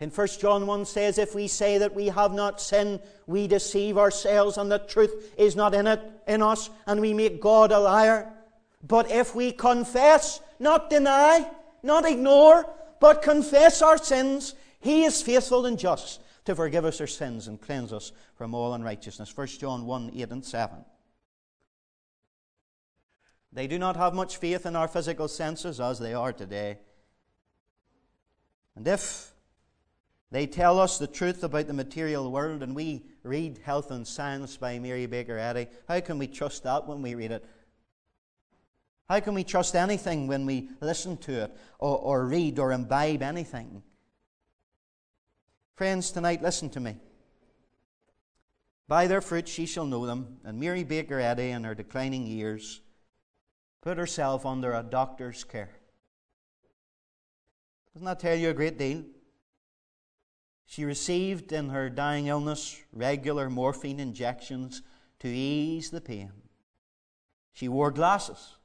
in 0.00 0.08
1 0.08 0.26
John 0.40 0.66
1 0.66 0.86
says, 0.86 1.18
If 1.18 1.34
we 1.34 1.46
say 1.46 1.76
that 1.76 1.94
we 1.94 2.06
have 2.06 2.32
not 2.32 2.58
sinned, 2.58 3.00
we 3.26 3.46
deceive 3.46 3.98
ourselves, 3.98 4.56
and 4.56 4.72
the 4.72 4.78
truth 4.78 5.34
is 5.36 5.56
not 5.56 5.74
in 5.74 5.86
it 5.86 6.00
in 6.26 6.40
us, 6.40 6.70
and 6.86 7.02
we 7.02 7.12
make 7.12 7.42
God 7.42 7.70
a 7.70 7.78
liar. 7.78 8.32
But 8.82 9.10
if 9.10 9.34
we 9.34 9.52
confess, 9.52 10.40
not 10.58 10.88
deny, 10.88 11.50
not 11.82 12.06
ignore, 12.06 12.64
but 12.98 13.20
confess 13.20 13.82
our 13.82 13.98
sins, 13.98 14.54
He 14.80 15.04
is 15.04 15.20
faithful 15.20 15.66
and 15.66 15.78
just 15.78 16.22
to 16.46 16.54
forgive 16.54 16.86
us 16.86 16.98
our 17.02 17.06
sins 17.06 17.46
and 17.46 17.60
cleanse 17.60 17.92
us 17.92 18.10
from 18.36 18.54
all 18.54 18.72
unrighteousness. 18.72 19.36
1 19.36 19.46
John 19.48 19.84
1 19.84 20.12
8 20.16 20.30
and 20.30 20.44
7. 20.46 20.78
They 23.52 23.66
do 23.66 23.78
not 23.78 23.96
have 23.96 24.14
much 24.14 24.36
faith 24.36 24.66
in 24.66 24.76
our 24.76 24.88
physical 24.88 25.28
senses 25.28 25.80
as 25.80 25.98
they 25.98 26.14
are 26.14 26.32
today. 26.32 26.78
And 28.76 28.86
if 28.86 29.32
they 30.30 30.46
tell 30.46 30.78
us 30.78 30.98
the 30.98 31.06
truth 31.06 31.42
about 31.42 31.66
the 31.66 31.72
material 31.72 32.30
world 32.30 32.62
and 32.62 32.74
we 32.74 33.06
read 33.22 33.58
Health 33.64 33.90
and 33.90 34.06
Science 34.06 34.56
by 34.56 34.78
Mary 34.78 35.06
Baker 35.06 35.38
Eddy, 35.38 35.68
how 35.88 36.00
can 36.00 36.18
we 36.18 36.26
trust 36.26 36.64
that 36.64 36.86
when 36.86 37.00
we 37.00 37.14
read 37.14 37.32
it? 37.32 37.44
How 39.08 39.20
can 39.20 39.32
we 39.32 39.42
trust 39.42 39.74
anything 39.74 40.26
when 40.26 40.44
we 40.44 40.68
listen 40.82 41.16
to 41.18 41.44
it 41.44 41.56
or, 41.78 41.98
or 41.98 42.26
read 42.26 42.58
or 42.58 42.72
imbibe 42.72 43.22
anything? 43.22 43.82
Friends, 45.76 46.10
tonight, 46.10 46.42
listen 46.42 46.68
to 46.70 46.80
me. 46.80 46.96
By 48.86 49.06
their 49.06 49.22
fruits 49.22 49.58
ye 49.58 49.64
shall 49.64 49.86
know 49.86 50.06
them. 50.06 50.38
And 50.44 50.60
Mary 50.60 50.84
Baker 50.84 51.20
Eddy, 51.20 51.50
in 51.50 51.64
her 51.64 51.74
declining 51.74 52.26
years, 52.26 52.82
put 53.80 53.98
herself 53.98 54.44
under 54.44 54.72
a 54.74 54.82
doctor's 54.82 55.44
care. 55.44 55.70
Doesn't 57.92 58.06
that 58.06 58.20
tell 58.20 58.36
you 58.36 58.50
a 58.50 58.54
great 58.54 58.78
deal? 58.78 59.04
She 60.66 60.84
received 60.84 61.52
in 61.52 61.70
her 61.70 61.88
dying 61.88 62.26
illness 62.26 62.80
regular 62.92 63.48
morphine 63.48 63.98
injections 63.98 64.82
to 65.20 65.28
ease 65.28 65.90
the 65.90 66.00
pain. 66.00 66.30
She 67.52 67.68
wore 67.68 67.90
glasses 67.90 68.57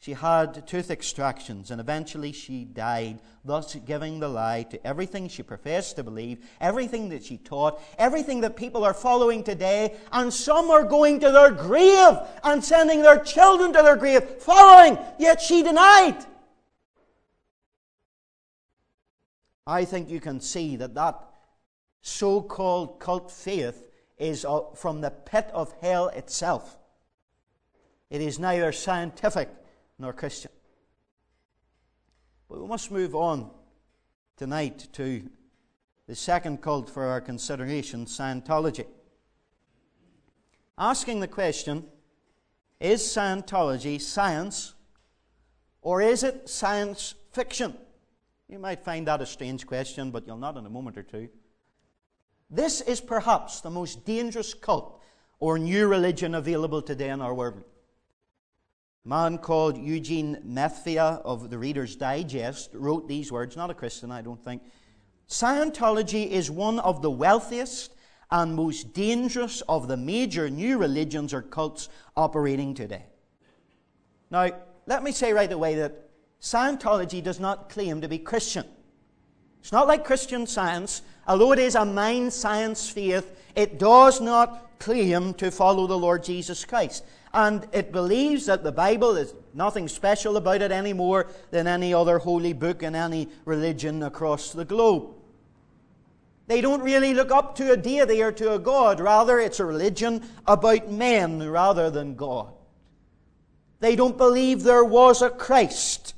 she 0.00 0.14
had 0.14 0.66
tooth 0.66 0.90
extractions 0.90 1.70
and 1.70 1.78
eventually 1.78 2.32
she 2.32 2.64
died, 2.64 3.20
thus 3.44 3.74
giving 3.74 4.18
the 4.18 4.28
lie 4.28 4.62
to 4.62 4.86
everything 4.86 5.28
she 5.28 5.42
professed 5.42 5.96
to 5.96 6.02
believe, 6.02 6.38
everything 6.58 7.10
that 7.10 7.22
she 7.22 7.36
taught, 7.36 7.78
everything 7.98 8.40
that 8.40 8.56
people 8.56 8.82
are 8.82 8.94
following 8.94 9.44
today, 9.44 9.94
and 10.10 10.32
some 10.32 10.70
are 10.70 10.84
going 10.84 11.20
to 11.20 11.30
their 11.30 11.50
grave 11.50 12.16
and 12.42 12.64
sending 12.64 13.02
their 13.02 13.18
children 13.18 13.74
to 13.74 13.82
their 13.82 13.96
grave 13.96 14.24
following, 14.40 14.98
yet 15.18 15.38
she 15.38 15.62
denied. 15.62 16.24
I 19.66 19.84
think 19.84 20.08
you 20.08 20.18
can 20.18 20.40
see 20.40 20.76
that 20.76 20.94
that 20.94 21.22
so 22.00 22.40
called 22.40 23.00
cult 23.00 23.30
faith 23.30 23.86
is 24.16 24.46
uh, 24.46 24.62
from 24.74 25.02
the 25.02 25.10
pit 25.10 25.50
of 25.52 25.74
hell 25.82 26.08
itself. 26.08 26.78
It 28.08 28.22
is 28.22 28.38
neither 28.38 28.72
scientific 28.72 29.48
nor 30.00 30.12
Christian. 30.12 30.50
But 32.48 32.60
we 32.60 32.66
must 32.66 32.90
move 32.90 33.14
on 33.14 33.50
tonight 34.36 34.88
to 34.94 35.22
the 36.08 36.16
second 36.16 36.62
cult 36.62 36.90
for 36.90 37.04
our 37.04 37.20
consideration 37.20 38.06
Scientology. 38.06 38.86
Asking 40.76 41.20
the 41.20 41.28
question 41.28 41.84
is 42.80 43.02
Scientology 43.02 44.00
science 44.00 44.74
or 45.82 46.02
is 46.02 46.22
it 46.22 46.48
science 46.48 47.14
fiction? 47.32 47.76
You 48.48 48.58
might 48.58 48.84
find 48.84 49.06
that 49.06 49.20
a 49.20 49.26
strange 49.26 49.66
question, 49.66 50.10
but 50.10 50.26
you'll 50.26 50.36
not 50.36 50.56
in 50.56 50.66
a 50.66 50.70
moment 50.70 50.98
or 50.98 51.02
two. 51.02 51.28
This 52.50 52.80
is 52.80 53.00
perhaps 53.00 53.60
the 53.60 53.70
most 53.70 54.04
dangerous 54.04 54.54
cult 54.54 55.00
or 55.38 55.58
new 55.58 55.86
religion 55.86 56.34
available 56.34 56.82
today 56.82 57.10
in 57.10 57.20
our 57.20 57.32
world. 57.32 57.62
Man 59.04 59.38
called 59.38 59.78
Eugene 59.78 60.42
Methvin 60.46 61.22
of 61.24 61.48
the 61.48 61.58
Reader's 61.58 61.96
Digest 61.96 62.70
wrote 62.74 63.08
these 63.08 63.32
words, 63.32 63.56
not 63.56 63.70
a 63.70 63.74
Christian, 63.74 64.12
I 64.12 64.20
don't 64.20 64.42
think. 64.42 64.62
Scientology 65.28 66.28
is 66.28 66.50
one 66.50 66.78
of 66.80 67.00
the 67.00 67.10
wealthiest 67.10 67.94
and 68.30 68.54
most 68.54 68.92
dangerous 68.92 69.62
of 69.62 69.88
the 69.88 69.96
major 69.96 70.50
new 70.50 70.76
religions 70.76 71.32
or 71.32 71.40
cults 71.40 71.88
operating 72.16 72.74
today. 72.74 73.06
Now, 74.30 74.50
let 74.86 75.02
me 75.02 75.12
say 75.12 75.32
right 75.32 75.50
away 75.50 75.76
that 75.76 76.10
Scientology 76.40 77.22
does 77.22 77.40
not 77.40 77.70
claim 77.70 78.02
to 78.02 78.08
be 78.08 78.18
Christian. 78.18 78.66
It's 79.60 79.72
not 79.72 79.86
like 79.86 80.04
Christian 80.04 80.46
science. 80.46 81.02
Although 81.30 81.52
it 81.52 81.60
is 81.60 81.76
a 81.76 81.84
mind 81.84 82.32
science 82.32 82.90
faith, 82.90 83.36
it 83.54 83.78
does 83.78 84.20
not 84.20 84.80
claim 84.80 85.32
to 85.34 85.52
follow 85.52 85.86
the 85.86 85.96
Lord 85.96 86.24
Jesus 86.24 86.64
Christ. 86.64 87.04
And 87.32 87.68
it 87.70 87.92
believes 87.92 88.46
that 88.46 88.64
the 88.64 88.72
Bible 88.72 89.16
is 89.16 89.32
nothing 89.54 89.86
special 89.86 90.36
about 90.36 90.60
it 90.60 90.72
any 90.72 90.92
more 90.92 91.28
than 91.52 91.68
any 91.68 91.94
other 91.94 92.18
holy 92.18 92.52
book 92.52 92.82
in 92.82 92.96
any 92.96 93.28
religion 93.44 94.02
across 94.02 94.50
the 94.50 94.64
globe. 94.64 95.14
They 96.48 96.60
don't 96.60 96.82
really 96.82 97.14
look 97.14 97.30
up 97.30 97.54
to 97.58 97.70
a 97.70 97.76
deity 97.76 98.20
or 98.20 98.32
to 98.32 98.54
a 98.54 98.58
God. 98.58 98.98
Rather, 98.98 99.38
it's 99.38 99.60
a 99.60 99.64
religion 99.64 100.28
about 100.48 100.90
men 100.90 101.48
rather 101.48 101.90
than 101.90 102.16
God. 102.16 102.52
They 103.78 103.94
don't 103.94 104.18
believe 104.18 104.64
there 104.64 104.82
was 104.82 105.22
a 105.22 105.30
Christ. 105.30 106.14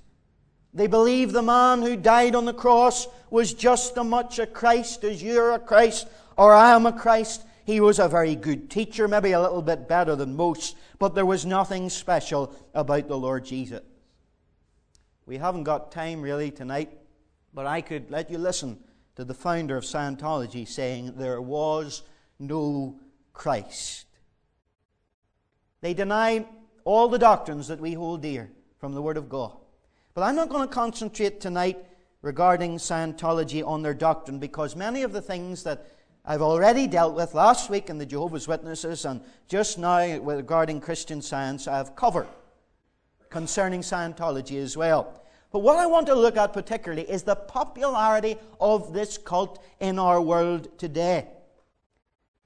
They 0.73 0.87
believe 0.87 1.33
the 1.33 1.43
man 1.43 1.83
who 1.83 1.97
died 1.97 2.35
on 2.35 2.47
the 2.47 2.55
cross 2.55 3.07
was 3.33 3.55
just 3.55 3.97
as 3.97 4.05
much 4.05 4.39
a 4.39 4.47
Christ 4.47 5.05
as 5.05 5.23
you're 5.23 5.53
a 5.53 5.59
Christ 5.59 6.07
or 6.37 6.53
I 6.53 6.75
am 6.75 6.85
a 6.85 6.93
Christ. 6.93 7.43
He 7.65 7.81
was 7.81 7.99
a 7.99 8.07
very 8.07 8.35
good 8.35 8.69
teacher, 8.69 9.09
maybe 9.09 9.33
a 9.33 9.41
little 9.41 9.63
bit 9.63 9.89
better 9.89 10.15
than 10.15 10.37
most, 10.37 10.77
but 10.99 11.15
there 11.15 11.25
was 11.25 11.47
nothing 11.47 11.89
special 11.89 12.55
about 12.75 13.09
the 13.09 13.17
Lord 13.17 13.47
Jesus. 13.47 13.81
We 15.25 15.39
haven't 15.39 15.65
got 15.65 15.93
time 15.93 16.21
really 16.21 16.51
tonight, 16.51 16.99
but 17.55 17.65
I 17.65 17.81
could 17.81 18.11
let 18.11 18.31
you 18.31 18.37
listen 18.37 18.79
to 19.17 19.25
the 19.25 19.35
founder 19.35 19.79
of 19.79 19.85
Scientology 19.85 20.69
saying 20.69 21.15
there 21.17 21.41
was 21.41 22.03
no 22.39 23.01
Christ. 23.33 24.05
They 25.81 25.95
deny 25.95 26.45
all 26.85 27.09
the 27.09 27.19
doctrines 27.19 27.69
that 27.69 27.81
we 27.81 27.95
hold 27.95 28.21
dear 28.21 28.51
from 28.79 28.93
the 28.93 29.01
Word 29.01 29.17
of 29.17 29.31
God. 29.31 29.57
But 30.13 30.23
I'm 30.23 30.37
not 30.37 30.51
going 30.51 30.69
to 30.69 30.75
concentrate 30.75 31.41
tonight 31.41 31.79
regarding 32.23 32.79
Scientology 32.79 33.67
on 33.67 33.83
their 33.83 33.95
doctrine 33.95 34.39
because 34.39 34.75
many 34.77 35.03
of 35.03 35.13
the 35.13 35.21
things 35.21 35.65
that 35.65 35.87
I've 36.25 36.43
already 36.43 36.87
dealt 36.87 37.15
with 37.15 37.35
last 37.35 37.69
week 37.69 37.91
in 37.91 37.99
the 37.99 38.07
Jehovah's 38.07 38.47
Witnesses 38.47 39.05
and 39.05 39.21
just 39.49 39.77
now 39.77 40.19
regarding 40.19 40.81
Christian 40.81 41.21
science 41.21 41.67
I've 41.67 41.97
covered 41.97 42.29
concerning 43.29 43.81
Scientology 43.81 44.63
as 44.63 44.77
well. 44.77 45.21
But 45.51 45.61
what 45.61 45.77
I 45.77 45.87
want 45.87 46.07
to 46.07 46.15
look 46.15 46.37
at 46.37 46.53
particularly 46.53 47.03
is 47.11 47.25
the 47.25 47.35
popularity 47.35 48.37
of 48.61 48.93
this 48.93 49.19
cult 49.19 49.63
in 49.81 49.99
our 49.99 50.23
world 50.23 50.79
today. 50.79 51.27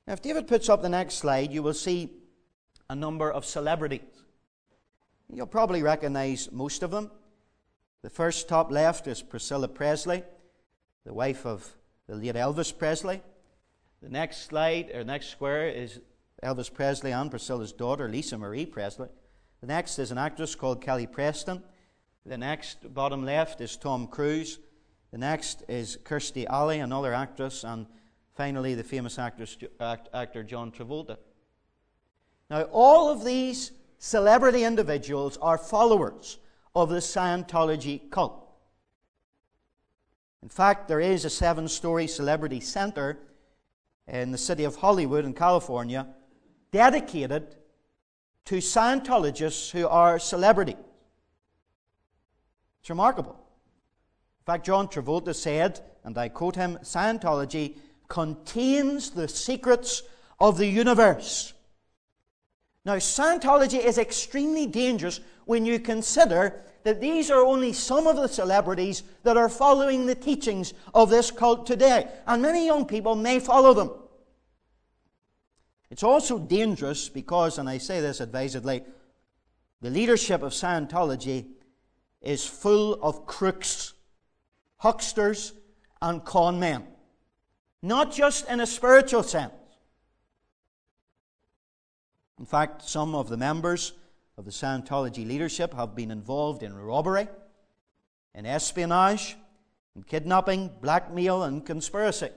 Now, 0.06 0.14
if 0.14 0.22
David 0.22 0.48
puts 0.48 0.68
up 0.68 0.82
the 0.82 0.88
next 0.88 1.14
slide, 1.14 1.52
you 1.52 1.62
will 1.62 1.74
see 1.74 2.10
a 2.88 2.94
number 2.94 3.30
of 3.30 3.44
celebrities. 3.44 4.00
You'll 5.32 5.46
probably 5.46 5.82
recognize 5.82 6.50
most 6.50 6.82
of 6.82 6.90
them. 6.90 7.10
The 8.06 8.10
first 8.10 8.48
top 8.48 8.70
left 8.70 9.08
is 9.08 9.20
Priscilla 9.20 9.66
Presley, 9.66 10.22
the 11.04 11.12
wife 11.12 11.44
of 11.44 11.68
the 12.06 12.14
late 12.14 12.36
Elvis 12.36 12.70
Presley. 12.70 13.20
The 14.00 14.08
next 14.08 14.46
slide, 14.46 14.92
or 14.94 15.02
next 15.02 15.30
square, 15.30 15.66
is 15.66 15.98
Elvis 16.40 16.72
Presley 16.72 17.10
and 17.10 17.28
Priscilla's 17.28 17.72
daughter, 17.72 18.08
Lisa 18.08 18.38
Marie 18.38 18.64
Presley. 18.64 19.08
The 19.60 19.66
next 19.66 19.98
is 19.98 20.12
an 20.12 20.18
actress 20.18 20.54
called 20.54 20.80
Kelly 20.80 21.08
Preston. 21.08 21.64
The 22.24 22.38
next, 22.38 22.94
bottom 22.94 23.24
left, 23.24 23.60
is 23.60 23.76
Tom 23.76 24.06
Cruise. 24.06 24.60
The 25.10 25.18
next 25.18 25.64
is 25.66 25.98
Kirstie 26.04 26.46
Alley, 26.46 26.78
another 26.78 27.12
actress. 27.12 27.64
And 27.64 27.86
finally, 28.36 28.74
the 28.74 28.84
famous 28.84 29.18
actress, 29.18 29.58
actor 29.80 30.44
John 30.44 30.70
Travolta. 30.70 31.16
Now, 32.50 32.62
all 32.70 33.10
of 33.10 33.24
these 33.24 33.72
celebrity 33.98 34.62
individuals 34.62 35.38
are 35.38 35.58
followers 35.58 36.38
of 36.76 36.90
the 36.90 36.96
Scientology 36.96 38.10
cult. 38.10 38.46
In 40.42 40.50
fact, 40.50 40.88
there 40.88 41.00
is 41.00 41.24
a 41.24 41.30
seven 41.30 41.68
story 41.68 42.06
celebrity 42.06 42.60
center 42.60 43.18
in 44.06 44.30
the 44.30 44.38
city 44.38 44.64
of 44.64 44.76
Hollywood 44.76 45.24
in 45.24 45.32
California 45.32 46.06
dedicated 46.70 47.56
to 48.44 48.56
Scientologists 48.56 49.70
who 49.70 49.88
are 49.88 50.18
celebrities. 50.18 50.76
It's 52.80 52.90
remarkable. 52.90 53.32
In 54.40 54.44
fact, 54.44 54.66
John 54.66 54.86
Travolta 54.86 55.34
said, 55.34 55.80
and 56.04 56.16
I 56.18 56.28
quote 56.28 56.56
him 56.56 56.78
Scientology 56.82 57.76
contains 58.06 59.10
the 59.10 59.28
secrets 59.28 60.02
of 60.38 60.58
the 60.58 60.66
universe. 60.66 61.54
Now, 62.84 62.96
Scientology 62.96 63.82
is 63.82 63.96
extremely 63.96 64.66
dangerous 64.66 65.20
when 65.46 65.64
you 65.64 65.78
consider 65.78 66.60
that 66.82 67.00
these 67.00 67.30
are 67.30 67.42
only 67.44 67.72
some 67.72 68.06
of 68.06 68.16
the 68.16 68.28
celebrities 68.28 69.02
that 69.22 69.36
are 69.36 69.48
following 69.48 70.06
the 70.06 70.14
teachings 70.14 70.74
of 70.94 71.08
this 71.08 71.30
cult 71.30 71.66
today. 71.66 72.06
And 72.26 72.42
many 72.42 72.66
young 72.66 72.84
people 72.84 73.16
may 73.16 73.40
follow 73.40 73.72
them. 73.72 73.90
It's 75.90 76.02
also 76.02 76.38
dangerous 76.38 77.08
because, 77.08 77.58
and 77.58 77.68
I 77.68 77.78
say 77.78 78.00
this 78.00 78.20
advisedly, 78.20 78.84
the 79.80 79.90
leadership 79.90 80.42
of 80.42 80.52
Scientology 80.52 81.46
is 82.20 82.44
full 82.44 82.94
of 83.02 83.26
crooks, 83.26 83.94
hucksters, 84.78 85.52
and 86.02 86.24
con 86.24 86.58
men. 86.58 86.84
Not 87.82 88.12
just 88.12 88.48
in 88.48 88.60
a 88.60 88.66
spiritual 88.66 89.22
sense. 89.22 89.52
In 92.38 92.46
fact, 92.46 92.82
some 92.82 93.14
of 93.14 93.28
the 93.28 93.36
members 93.36 93.92
of 94.38 94.44
the 94.44 94.50
Scientology 94.50 95.26
leadership 95.26 95.72
have 95.72 95.94
been 95.94 96.10
involved 96.10 96.62
in 96.62 96.76
robbery, 96.76 97.26
in 98.34 98.44
espionage, 98.44 99.34
in 99.94 100.02
kidnapping, 100.02 100.70
blackmail, 100.82 101.44
and 101.44 101.64
conspiracy. 101.64 102.28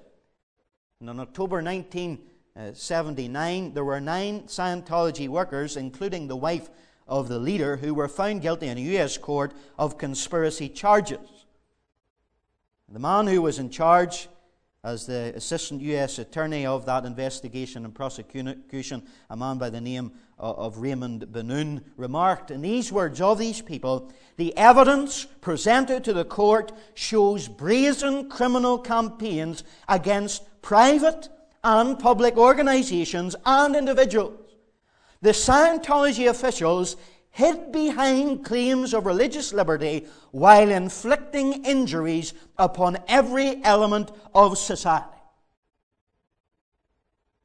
And 1.02 1.10
in 1.10 1.20
October 1.20 1.62
1979, 1.62 3.74
there 3.74 3.84
were 3.84 4.00
nine 4.00 4.44
Scientology 4.44 5.28
workers, 5.28 5.76
including 5.76 6.30
the 6.30 6.38
wife 6.38 6.70
of 7.06 7.28
the 7.28 7.40
leader, 7.40 7.76
who 7.76 7.94
were 7.94 8.08
found 8.08 8.42
guilty 8.42 8.68
in 8.68 8.78
a 8.78 8.82
U.S. 8.82 9.18
court 9.18 9.54
of 9.78 9.98
conspiracy 9.98 10.70
charges. 10.70 11.20
The 12.88 13.00
man 13.00 13.28
who 13.28 13.42
was 13.42 13.60
in 13.60 13.70
charge 13.70 14.30
as 14.86 15.06
the 15.06 15.34
assistant 15.36 15.82
U.S. 15.82 16.18
attorney 16.18 16.66
of 16.66 16.86
that 16.86 17.04
investigation 17.04 17.84
and 17.84 17.94
prosecution, 17.94 19.04
a 19.30 19.36
man 19.36 19.58
by 19.58 19.70
the 19.70 19.82
name 19.82 20.14
Uh, 20.42 20.54
of 20.54 20.78
Raymond 20.78 21.26
Banoun, 21.34 21.84
remarked 21.98 22.50
in 22.50 22.62
these 22.62 22.94
words 22.94 23.20
of 23.20 23.40
these 23.40 23.60
people 23.62 24.10
the 24.38 24.56
evidence 24.56 25.26
presented 25.42 26.06
to 26.06 26.14
the 26.14 26.24
court 26.24 26.72
shows 26.94 27.50
brazen 27.50 28.30
criminal 28.30 28.80
campaigns 28.80 29.66
against 29.90 30.44
private 30.62 31.28
and 31.62 32.00
public 32.00 32.38
organizations 32.38 33.36
and 33.46 33.76
individuals. 33.76 34.40
The 35.22 35.32
Scientology 35.32 36.30
officials 36.30 36.96
hid 37.32 37.74
behind 37.74 38.46
claims 38.46 38.94
of 38.94 39.06
religious 39.06 39.52
liberty 39.52 40.08
while 40.32 40.70
inflicting 40.70 41.66
injuries 41.66 42.34
upon 42.58 42.98
every 43.10 43.62
element 43.66 44.14
of 44.34 44.58
society. 44.58 45.10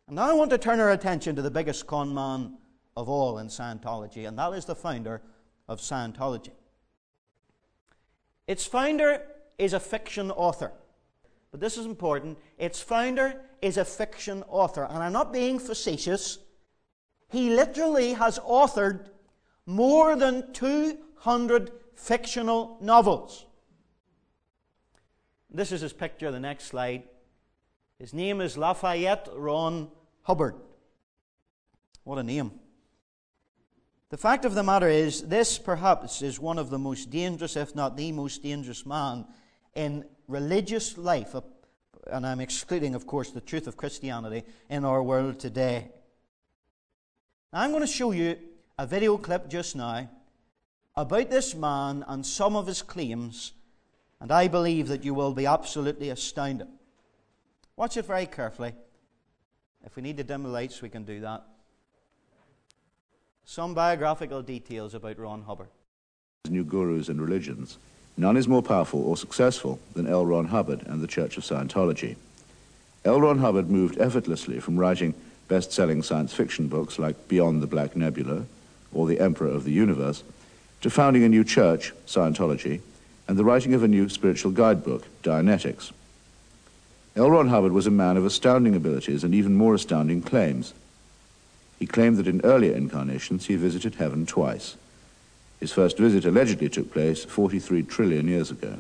And 0.07 0.15
now 0.15 0.31
I 0.31 0.35
want 0.35 0.51
to 0.51 0.59
turn 0.59 0.79
our 0.79 0.93
attention 0.93 1.35
to 1.35 1.43
the 1.43 1.51
biggest 1.51 1.89
con 1.89 2.15
man 2.15 2.59
of 2.97 3.09
all 3.09 3.39
in 3.39 3.49
Scientology, 3.49 4.27
and 4.27 4.39
that 4.39 4.53
is 4.53 4.65
the 4.65 4.75
founder 4.75 5.21
of 5.69 5.81
Scientology. 5.81 6.53
Its 8.47 8.67
founder 8.67 9.23
is 9.59 9.73
a 9.73 9.81
fiction 9.81 10.31
author. 10.31 10.73
But 11.51 11.61
this 11.61 11.79
is 11.79 11.87
important. 11.87 12.39
Its 12.59 12.81
founder 12.81 13.41
is 13.63 13.77
a 13.77 13.85
fiction 13.85 14.43
author. 14.49 14.85
And 14.91 15.03
I'm 15.03 15.13
not 15.13 15.33
being 15.33 15.59
facetious. 15.59 16.39
He 17.29 17.51
literally 17.51 18.13
has 18.15 18.39
authored 18.41 19.09
more 19.65 20.17
than 20.17 20.53
200 20.53 21.71
fictional 21.95 22.77
novels. 22.81 23.47
This 25.49 25.71
is 25.71 25.81
his 25.81 25.93
picture, 25.93 26.33
the 26.33 26.41
next 26.41 26.65
slide. 26.65 27.05
His 27.99 28.13
name 28.13 28.41
is 28.41 28.59
Lafayette 28.59 29.29
Ron 29.35 29.89
Hubbard. 30.23 30.57
What 32.03 32.19
a 32.19 32.23
name. 32.25 32.51
The 34.15 34.19
fact 34.19 34.45
of 34.45 34.55
the 34.55 34.63
matter 34.63 34.89
is, 34.89 35.23
this 35.23 35.59
perhaps 35.59 36.23
is 36.23 36.39
one 36.39 36.57
of 36.57 36.71
the 36.71 36.79
most 36.79 37.11
dangerous, 37.11 37.57
if 37.57 37.75
not 37.75 37.97
the 37.97 38.13
most 38.13 38.45
dangerous 38.45 38.87
man 38.87 39.27
in 39.75 40.05
religious 40.29 40.97
life, 40.97 41.35
and 42.07 42.25
I'm 42.25 42.39
excluding, 42.39 42.95
of 42.95 43.09
course, 43.09 43.33
the 43.33 43.41
truth 43.41 43.67
of 43.67 43.77
Christianity 43.77 44.45
in 44.71 44.85
our 44.85 45.03
world 45.03 45.41
today. 45.41 45.89
I'm 47.53 47.73
going 47.73 47.83
to 47.83 47.89
show 47.89 48.13
you 48.13 48.39
a 48.79 48.87
video 48.87 49.17
clip 49.17 49.49
just 49.49 49.75
now 49.75 50.09
about 50.95 51.29
this 51.29 51.57
man 51.57 52.05
and 52.07 52.25
some 52.25 52.55
of 52.55 52.69
his 52.69 52.83
claims, 52.83 53.53
and 54.21 54.31
I 54.31 54.47
believe 54.47 54.87
that 54.87 55.05
you 55.05 55.13
will 55.13 55.35
be 55.35 55.47
absolutely 55.47 56.11
astounded. 56.11 56.69
Watch 57.75 57.97
it 57.97 58.07
very 58.07 58.27
carefully. 58.27 58.75
If 59.85 59.97
we 59.97 60.03
need 60.03 60.19
to 60.19 60.23
dim 60.23 60.45
the 60.45 60.51
lights, 60.51 60.83
we 60.83 60.89
can 60.89 61.03
do 61.03 61.19
that. 61.19 61.45
Some 63.47 63.75
biographical 63.75 64.43
details 64.43 64.95
about 64.95 65.19
Ron 65.19 65.43
Hubbard. 65.43 65.69
New 66.49 66.65
gurus 66.65 67.09
and 67.09 67.21
religions. 67.21 67.77
None 68.17 68.39
is 68.39 68.49
more 68.49 68.63
powerful 68.63 69.03
or 69.03 69.19
successful 69.19 69.79
than 69.93 70.07
L. 70.07 70.25
Ron 70.25 70.47
Hubbard 70.47 70.83
and 70.87 71.03
the 71.03 71.07
Church 71.07 71.37
of 71.37 71.45
Scientology. 71.45 72.17
L. 73.05 73.21
Ron 73.21 73.39
Hubbard 73.39 73.69
moved 73.69 73.99
effortlessly 73.99 74.61
from 74.61 74.79
writing 74.79 75.15
best-selling 75.49 76.03
science 76.03 76.33
fiction 76.33 76.69
books 76.69 76.99
like 76.99 77.29
Beyond 77.29 77.63
the 77.63 77.67
Black 77.67 77.95
Nebula 77.95 78.47
or 78.95 79.07
The 79.07 79.21
Emperor 79.21 79.49
of 79.49 79.65
the 79.65 79.73
Universe 79.73 80.23
to 80.81 80.89
founding 80.89 81.23
a 81.23 81.29
new 81.29 81.45
church, 81.45 81.93
Scientology, 82.07 82.81
and 83.29 83.39
the 83.39 83.45
writing 83.45 83.75
of 83.75 83.83
a 83.83 83.89
new 83.89 84.09
spiritual 84.09 84.53
guidebook, 84.53 85.07
Dianetics. 85.23 85.93
L. 87.15 87.31
Ron 87.31 87.49
Hubbard 87.49 87.73
was 87.73 87.87
a 87.87 87.91
man 87.91 88.17
of 88.17 88.25
astounding 88.25 88.75
abilities 88.75 89.23
and 89.23 89.35
even 89.35 89.55
more 89.55 89.75
astounding 89.75 90.23
claims. 90.23 90.73
He 91.79 91.87
claimed 91.87 92.17
that 92.19 92.29
in 92.29 92.41
earlier 92.43 92.75
incarnations 92.75 93.47
he 93.47 93.57
visited 93.57 93.97
heaven 93.97 94.27
twice. 94.27 94.77
His 95.61 95.73
first 95.73 95.99
visit 95.99 96.25
allegedly 96.25 96.69
took 96.69 96.93
place 96.93 97.25
43 97.25 97.83
trillion 97.85 98.29
years 98.29 98.51
ago. 98.51 98.79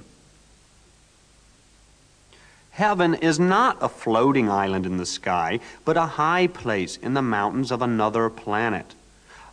Heaven 2.72 3.14
is 3.14 3.38
not 3.38 3.78
a 3.80 3.88
floating 3.88 4.50
island 4.50 4.84
in 4.84 4.96
the 4.96 5.06
sky, 5.06 5.60
but 5.84 5.96
a 5.96 6.06
high 6.06 6.48
place 6.48 6.96
in 6.96 7.14
the 7.14 7.22
mountains 7.22 7.70
of 7.70 7.82
another 7.82 8.28
planet. 8.28 8.94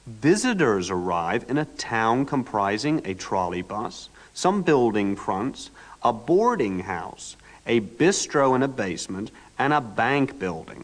Visitors 0.07 0.89
arrive 0.89 1.45
in 1.47 1.59
a 1.59 1.65
town 1.65 2.25
comprising 2.25 3.01
a 3.05 3.13
trolley 3.13 3.61
bus, 3.61 4.09
some 4.33 4.63
building 4.63 5.15
fronts, 5.15 5.69
a 6.01 6.11
boarding 6.11 6.79
house, 6.79 7.35
a 7.67 7.79
bistro 7.81 8.55
in 8.55 8.63
a 8.63 8.67
basement, 8.67 9.29
and 9.59 9.71
a 9.71 9.81
bank 9.81 10.39
building. 10.39 10.83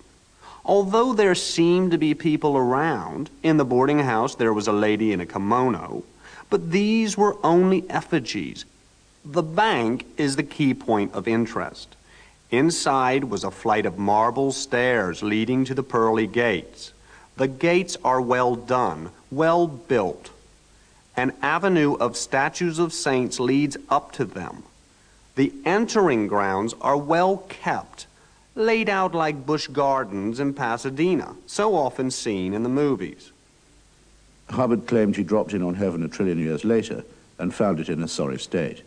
Although 0.68 1.14
there 1.14 1.34
seemed 1.34 1.92
to 1.92 1.98
be 1.98 2.14
people 2.14 2.58
around, 2.58 3.30
in 3.42 3.56
the 3.56 3.64
boarding 3.64 4.00
house 4.00 4.36
there 4.36 4.54
was 4.54 4.68
a 4.68 4.74
lady 4.74 5.14
in 5.14 5.22
a 5.22 5.26
kimono, 5.26 6.04
but 6.50 6.72
these 6.72 7.18
were 7.18 7.38
only 7.42 7.90
effigies. 7.90 8.66
The 9.24 9.44
bank 9.44 10.06
is 10.18 10.36
the 10.36 10.44
key 10.44 10.74
point 10.74 11.14
of 11.14 11.26
interest. 11.26 11.96
Inside 12.52 13.26
was 13.26 13.46
a 13.46 13.52
flight 13.52 13.86
of 13.86 13.98
marble 13.98 14.52
stairs 14.52 15.24
leading 15.24 15.64
to 15.66 15.74
the 15.74 15.84
pearly 15.84 16.28
gates. 16.28 16.92
The 17.38 17.48
gates 17.48 17.96
are 18.04 18.22
well 18.22 18.56
done, 18.56 19.12
well 19.32 19.68
built. 19.68 20.32
An 21.16 21.32
avenue 21.42 21.94
of 21.96 22.18
statues 22.18 22.78
of 22.78 22.92
saints 22.92 23.40
leads 23.40 23.78
up 23.90 24.12
to 24.14 24.26
them. 24.26 24.64
The 25.36 25.54
entering 25.66 26.28
grounds 26.28 26.74
are 26.82 26.98
well 26.98 27.38
kept, 27.50 28.07
laid 28.58 28.90
out 28.90 29.14
like 29.14 29.46
Busch 29.46 29.68
Gardens 29.68 30.40
in 30.40 30.54
Pasadena, 30.54 31.36
so 31.46 31.76
often 31.76 32.10
seen 32.10 32.54
in 32.54 32.64
the 32.64 32.70
movies. 32.70 33.32
Hubbard 34.50 34.88
claimed 34.88 35.16
he 35.16 35.24
dropped 35.24 35.54
in 35.54 35.62
on 35.62 35.76
heaven 35.76 36.04
a 36.04 36.08
trillion 36.08 36.40
years 36.40 36.66
later 36.66 37.04
and 37.38 37.54
found 37.54 37.80
it 37.80 37.90
in 37.90 38.02
a 38.02 38.08
sorry 38.08 38.40
state. 38.40 38.82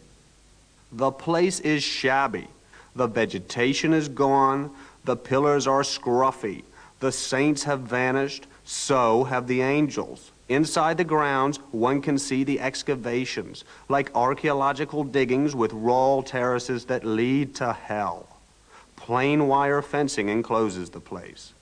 The 0.90 1.12
place 1.12 1.60
is 1.60 1.84
shabby. 1.84 2.48
The 2.96 3.06
vegetation 3.06 3.92
is 3.92 4.08
gone. 4.08 4.70
The 5.04 5.16
pillars 5.16 5.66
are 5.66 5.82
scruffy. 5.82 6.64
The 6.98 7.12
saints 7.12 7.62
have 7.62 7.80
vanished. 7.80 8.46
So 8.64 9.24
have 9.24 9.46
the 9.46 9.62
angels. 9.62 10.32
Inside 10.48 10.96
the 10.96 11.04
grounds, 11.04 11.58
one 11.70 12.02
can 12.02 12.18
see 12.18 12.42
the 12.42 12.58
excavations, 12.58 13.64
like 13.88 14.10
archaeological 14.16 15.04
diggings 15.04 15.54
with 15.54 15.72
raw 15.72 16.22
terraces 16.22 16.86
that 16.86 17.04
lead 17.04 17.54
to 17.56 17.72
hell. 17.72 18.29
Plain 19.00 19.48
wire 19.48 19.80
fencing 19.80 20.28
encloses 20.28 20.90
the 20.90 21.00
place. 21.00 21.54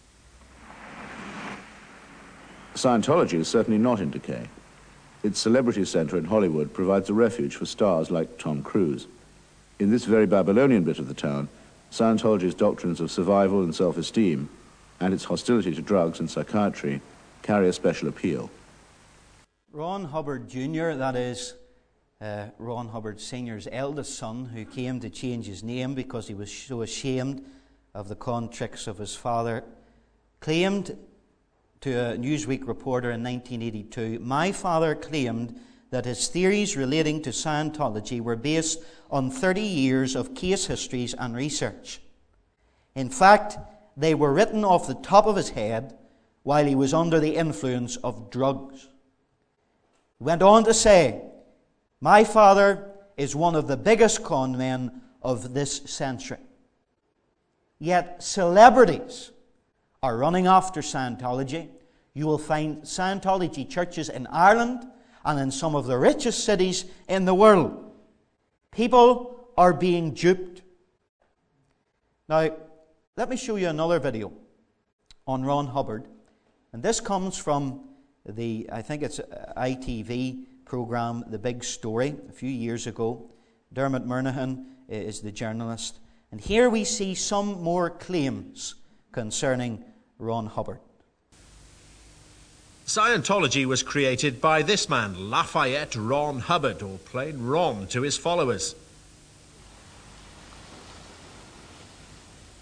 Scientology 2.75 3.35
is 3.35 3.47
certainly 3.47 3.79
not 3.79 4.01
in 4.01 4.11
decay. 4.11 4.49
Its 5.23 5.39
celebrity 5.39 5.85
center 5.85 6.19
in 6.19 6.25
Hollywood 6.25 6.75
provides 6.75 7.09
a 7.09 7.15
refuge 7.15 7.55
for 7.55 7.65
stars 7.65 8.11
like 8.11 8.39
Tom 8.39 8.63
Cruise. 8.63 9.07
In 9.79 9.91
this 9.91 10.05
very 10.05 10.27
Babylonian 10.27 10.83
bit 10.83 10.99
of 10.99 11.07
the 11.07 11.15
town, 11.15 11.49
Scientology's 11.93 12.55
doctrines 12.55 13.01
of 13.01 13.11
survival 13.11 13.63
and 13.63 13.75
self-esteem 13.75 14.49
and 15.01 15.15
its 15.15 15.25
hostility 15.25 15.75
to 15.75 15.81
drugs 15.81 16.19
and 16.19 16.29
psychiatry 16.29 17.01
carry 17.43 17.69
a 17.69 17.73
special 17.73 18.09
appeal. 18.09 18.51
Ron 19.73 20.05
Hubbard 20.05 20.49
Jr., 20.49 20.95
that 20.95 21.15
is 21.15 21.55
uh, 22.21 22.47
Ron 22.59 22.89
Hubbard 22.89 23.21
Sr.'s 23.21 23.69
eldest 23.71 24.17
son, 24.17 24.47
who 24.47 24.65
came 24.65 25.01
to 25.01 25.11
change 25.11 25.47
his 25.47 25.63
name 25.63 25.95
because 25.95 26.27
he 26.27 26.35
was 26.35 26.53
so 26.53 26.83
ashamed 26.83 27.45
of 27.95 28.09
the 28.09 28.17
con 28.17 28.49
tricks 28.49 28.87
of 28.87 28.99
his 28.99 29.15
father, 29.15 29.65
claimed 30.41 30.97
to 31.81 31.93
a 31.93 32.17
Newsweek 32.17 32.67
reporter 32.67 33.11
in 33.11 33.23
1982 33.23 34.19
My 34.19 34.51
father 34.51 34.95
claimed 34.95 35.61
that 35.91 36.05
his 36.05 36.29
theories 36.29 36.77
relating 36.77 37.23
to 37.23 37.31
Scientology 37.31 38.21
were 38.21 38.37
based 38.37 38.81
on 39.11 39.31
30 39.31 39.61
years 39.61 40.17
of 40.17 40.35
case 40.35 40.67
histories 40.67 41.15
and 41.15 41.35
research. 41.35 42.01
In 42.95 43.09
fact, 43.09 43.57
they 43.97 44.15
were 44.15 44.33
written 44.33 44.65
off 44.65 44.87
the 44.87 44.95
top 44.95 45.27
of 45.27 45.37
his 45.37 45.51
head 45.51 45.97
while 46.43 46.67
he 46.67 46.75
was 46.75 46.93
under 46.93 47.21
the 47.21 47.37
influence 47.37 47.97
of 47.97 48.31
drugs. 48.31 48.89
He 50.19 50.25
went 50.25 50.43
on 50.43 50.65
to 50.65 50.75
say, 50.75 51.23
My 52.01 52.25
father 52.25 52.93
is 53.17 53.35
one 53.35 53.57
of 53.57 53.67
the 53.67 53.77
biggest 53.77 54.23
con 54.23 54.57
men 54.57 55.03
of 55.23 55.55
this 55.55 55.77
century. 55.87 56.39
Yet 57.81 58.23
celebrities 58.23 59.31
are 60.03 60.17
running 60.17 60.47
after 60.47 60.81
Scientology. 60.81 61.69
You 62.15 62.27
will 62.27 62.39
find 62.39 62.83
Scientology 62.83 63.69
churches 63.69 64.09
in 64.09 64.27
Ireland 64.29 64.87
and 65.25 65.39
in 65.41 65.51
some 65.51 65.75
of 65.75 65.87
the 65.87 65.99
richest 65.99 66.45
cities 66.45 66.85
in 67.09 67.25
the 67.25 67.35
world. 67.35 67.93
People 68.71 69.49
are 69.57 69.73
being 69.73 70.13
duped. 70.15 70.63
Now, 72.29 72.51
let 73.17 73.29
me 73.29 73.37
show 73.37 73.57
you 73.57 73.69
another 73.69 73.99
video 73.99 74.33
on 75.27 75.45
Ron 75.45 75.67
Hubbard. 75.67 76.07
And 76.73 76.83
this 76.83 77.01
comes 77.01 77.37
from 77.37 77.89
the, 78.25 78.69
I 78.71 78.83
think 78.83 79.03
it's 79.03 79.19
uh, 79.19 79.53
ITV 79.57 80.45
program, 80.69 81.25
The 81.29 81.39
Big 81.39 81.65
Story, 81.65 82.15
a 82.29 82.33
few 82.33 82.51
years 82.51 82.87
ago. 82.87 83.31
Dermot 83.73 84.07
Murnaghan 84.07 84.67
eh, 84.89 84.99
is 84.99 85.21
the 85.21 85.33
journalist. 85.33 85.99
And 86.31 86.41
here 86.41 86.69
we 86.69 86.85
see 86.85 87.15
some 87.15 87.63
more 87.63 87.91
claims 87.91 88.75
concerning 89.11 89.83
Ron 90.19 90.47
Hubbard. 90.47 90.81
Scientology 92.87 93.65
was 93.67 93.83
created 93.83 94.41
by 94.41 94.63
this 94.63 94.89
man, 94.89 95.31
Lafayette 95.31 95.97
Ron 95.97 96.41
Hubbard, 96.41 96.83
or 96.83 96.99
plain 96.99 97.43
Ron 97.43 97.87
to 97.89 98.03
his 98.03 98.17
followers. 98.17 98.75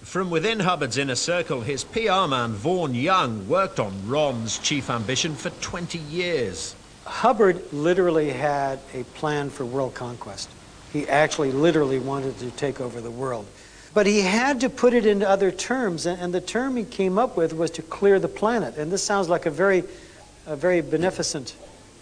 From 0.03 0.31
within 0.31 0.61
Hubbard's 0.61 0.99
inner 0.99 1.17
circle, 1.17 1.63
his 1.63 1.83
PR 1.83 2.29
man, 2.29 2.53
Vaughn 2.53 2.95
Young, 2.95 3.49
worked 3.49 3.81
on 3.81 4.09
Ron's 4.09 4.59
chief 4.59 4.89
ambition 4.89 5.35
for 5.35 5.51
20 5.51 5.99
years. 5.99 6.76
Hubbard 7.07 7.73
literally 7.73 8.31
had 8.31 8.81
a 8.93 9.05
plan 9.05 9.49
for 9.51 9.65
world 9.65 9.95
conquest. 9.95 10.51
He 10.93 11.09
actually 11.09 11.53
literally 11.53 11.99
wanted 11.99 12.39
to 12.39 12.51
take 12.51 12.81
over 12.81 13.01
the 13.01 13.11
world. 13.11 13.47
But 13.95 14.07
he 14.07 14.21
had 14.21 14.61
to 14.61 14.69
put 14.69 14.93
it 14.93 15.07
into 15.07 15.29
other 15.29 15.51
terms, 15.51 16.07
and 16.07 16.35
the 16.35 16.41
term 16.41 16.77
he 16.77 16.85
came 16.85 17.19
up 17.19 17.37
with 17.37 17.55
was 17.55 17.71
to 17.73 17.83
clear 17.83 18.19
the 18.19 18.29
planet. 18.29 18.77
And 18.77 18.93
this 18.93 19.03
sounds 19.03 19.29
like 19.29 19.47
a 19.47 19.51
very, 19.51 19.85
a 20.47 20.57
very 20.57 20.83
beneficent 20.83 21.55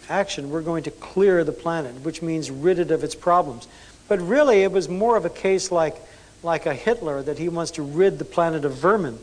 action. 0.08 0.50
We're 0.50 0.62
going 0.62 0.84
to 0.84 0.90
clear 0.90 1.44
the 1.44 1.52
planet, 1.52 1.94
which 2.02 2.20
means 2.20 2.50
rid 2.50 2.78
it 2.78 2.90
of 2.90 3.04
its 3.04 3.14
problems. 3.14 3.68
But 4.08 4.20
really, 4.20 4.62
it 4.62 4.72
was 4.72 4.88
more 4.88 5.16
of 5.16 5.24
a 5.24 5.30
case 5.30 5.70
like 5.70 5.96
like 6.44 6.66
a 6.66 6.74
Hitler 6.74 7.22
that 7.22 7.38
he 7.38 7.48
wants 7.48 7.72
to 7.72 7.82
rid 7.82 8.18
the 8.18 8.24
planet 8.24 8.64
of 8.64 8.74
vermin. 8.74 9.18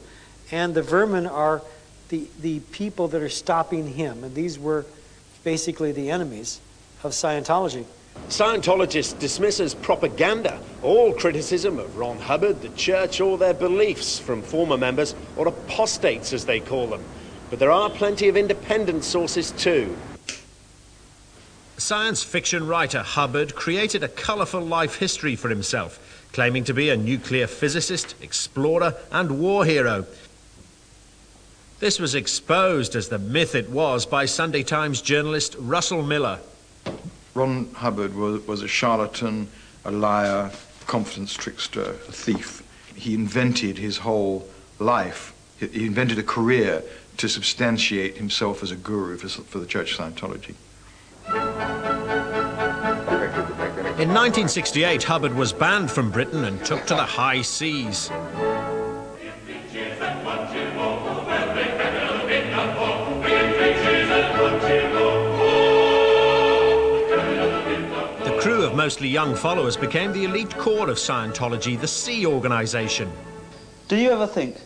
And 0.51 0.73
the 0.73 0.81
vermin 0.81 1.27
are 1.27 1.61
the, 2.09 2.27
the 2.41 2.59
people 2.71 3.07
that 3.09 3.21
are 3.21 3.29
stopping 3.29 3.93
him. 3.93 4.23
And 4.23 4.35
these 4.35 4.59
were 4.59 4.85
basically 5.43 5.91
the 5.91 6.09
enemies 6.09 6.59
of 7.03 7.11
Scientology. 7.11 7.85
Scientologists 8.27 9.17
dismiss 9.17 9.59
as 9.59 9.73
propaganda 9.73 10.59
all 10.83 11.13
criticism 11.13 11.79
of 11.79 11.97
Ron 11.97 12.17
Hubbard, 12.17 12.61
the 12.61 12.69
church, 12.69 13.21
or 13.21 13.37
their 13.37 13.53
beliefs 13.53 14.19
from 14.19 14.41
former 14.41 14.77
members, 14.77 15.15
or 15.35 15.47
apostates 15.47 16.33
as 16.33 16.45
they 16.45 16.59
call 16.59 16.87
them. 16.87 17.03
But 17.49 17.59
there 17.59 17.71
are 17.71 17.89
plenty 17.89 18.29
of 18.29 18.37
independent 18.37 19.03
sources 19.03 19.51
too. 19.51 19.95
Science 21.77 22.23
fiction 22.23 22.67
writer 22.67 23.01
Hubbard 23.01 23.55
created 23.55 24.03
a 24.03 24.07
colourful 24.07 24.61
life 24.61 24.95
history 24.95 25.35
for 25.35 25.49
himself, 25.49 26.27
claiming 26.31 26.63
to 26.65 26.73
be 26.73 26.89
a 26.89 26.95
nuclear 26.95 27.47
physicist, 27.47 28.15
explorer, 28.21 28.95
and 29.11 29.39
war 29.39 29.65
hero. 29.65 30.05
This 31.81 31.99
was 31.99 32.13
exposed 32.13 32.95
as 32.95 33.09
the 33.09 33.17
myth 33.17 33.55
it 33.55 33.67
was 33.71 34.05
by 34.05 34.27
Sunday 34.27 34.61
Times 34.61 35.01
journalist 35.01 35.55
Russell 35.57 36.03
Miller. 36.03 36.37
Ron 37.33 37.73
Hubbard 37.73 38.13
was, 38.13 38.45
was 38.45 38.61
a 38.61 38.67
charlatan, 38.67 39.47
a 39.83 39.89
liar, 39.89 40.51
confidence 40.85 41.33
trickster, 41.33 41.81
a 42.07 42.11
thief. 42.11 42.61
He 42.95 43.15
invented 43.15 43.79
his 43.79 43.97
whole 43.97 44.47
life, 44.77 45.33
he 45.57 45.87
invented 45.87 46.19
a 46.19 46.23
career 46.23 46.83
to 47.17 47.27
substantiate 47.27 48.15
himself 48.15 48.61
as 48.61 48.69
a 48.69 48.75
guru 48.75 49.17
for, 49.17 49.29
for 49.29 49.57
the 49.57 49.65
Church 49.65 49.99
of 49.99 50.05
Scientology. 50.05 50.53
In 53.99 54.09
1968, 54.09 55.01
Hubbard 55.01 55.33
was 55.33 55.51
banned 55.51 55.89
from 55.89 56.11
Britain 56.11 56.45
and 56.45 56.63
took 56.63 56.85
to 56.85 56.93
the 56.93 57.01
high 57.01 57.41
seas. 57.41 58.11
Mostly 68.81 69.09
young 69.09 69.35
followers 69.35 69.77
became 69.77 70.11
the 70.11 70.25
elite 70.25 70.57
core 70.57 70.89
of 70.89 70.97
Scientology, 70.97 71.79
the 71.79 71.87
Sea 71.87 72.25
organization. 72.25 73.11
Do 73.87 73.95
you 73.95 74.09
ever 74.09 74.25
think 74.25 74.57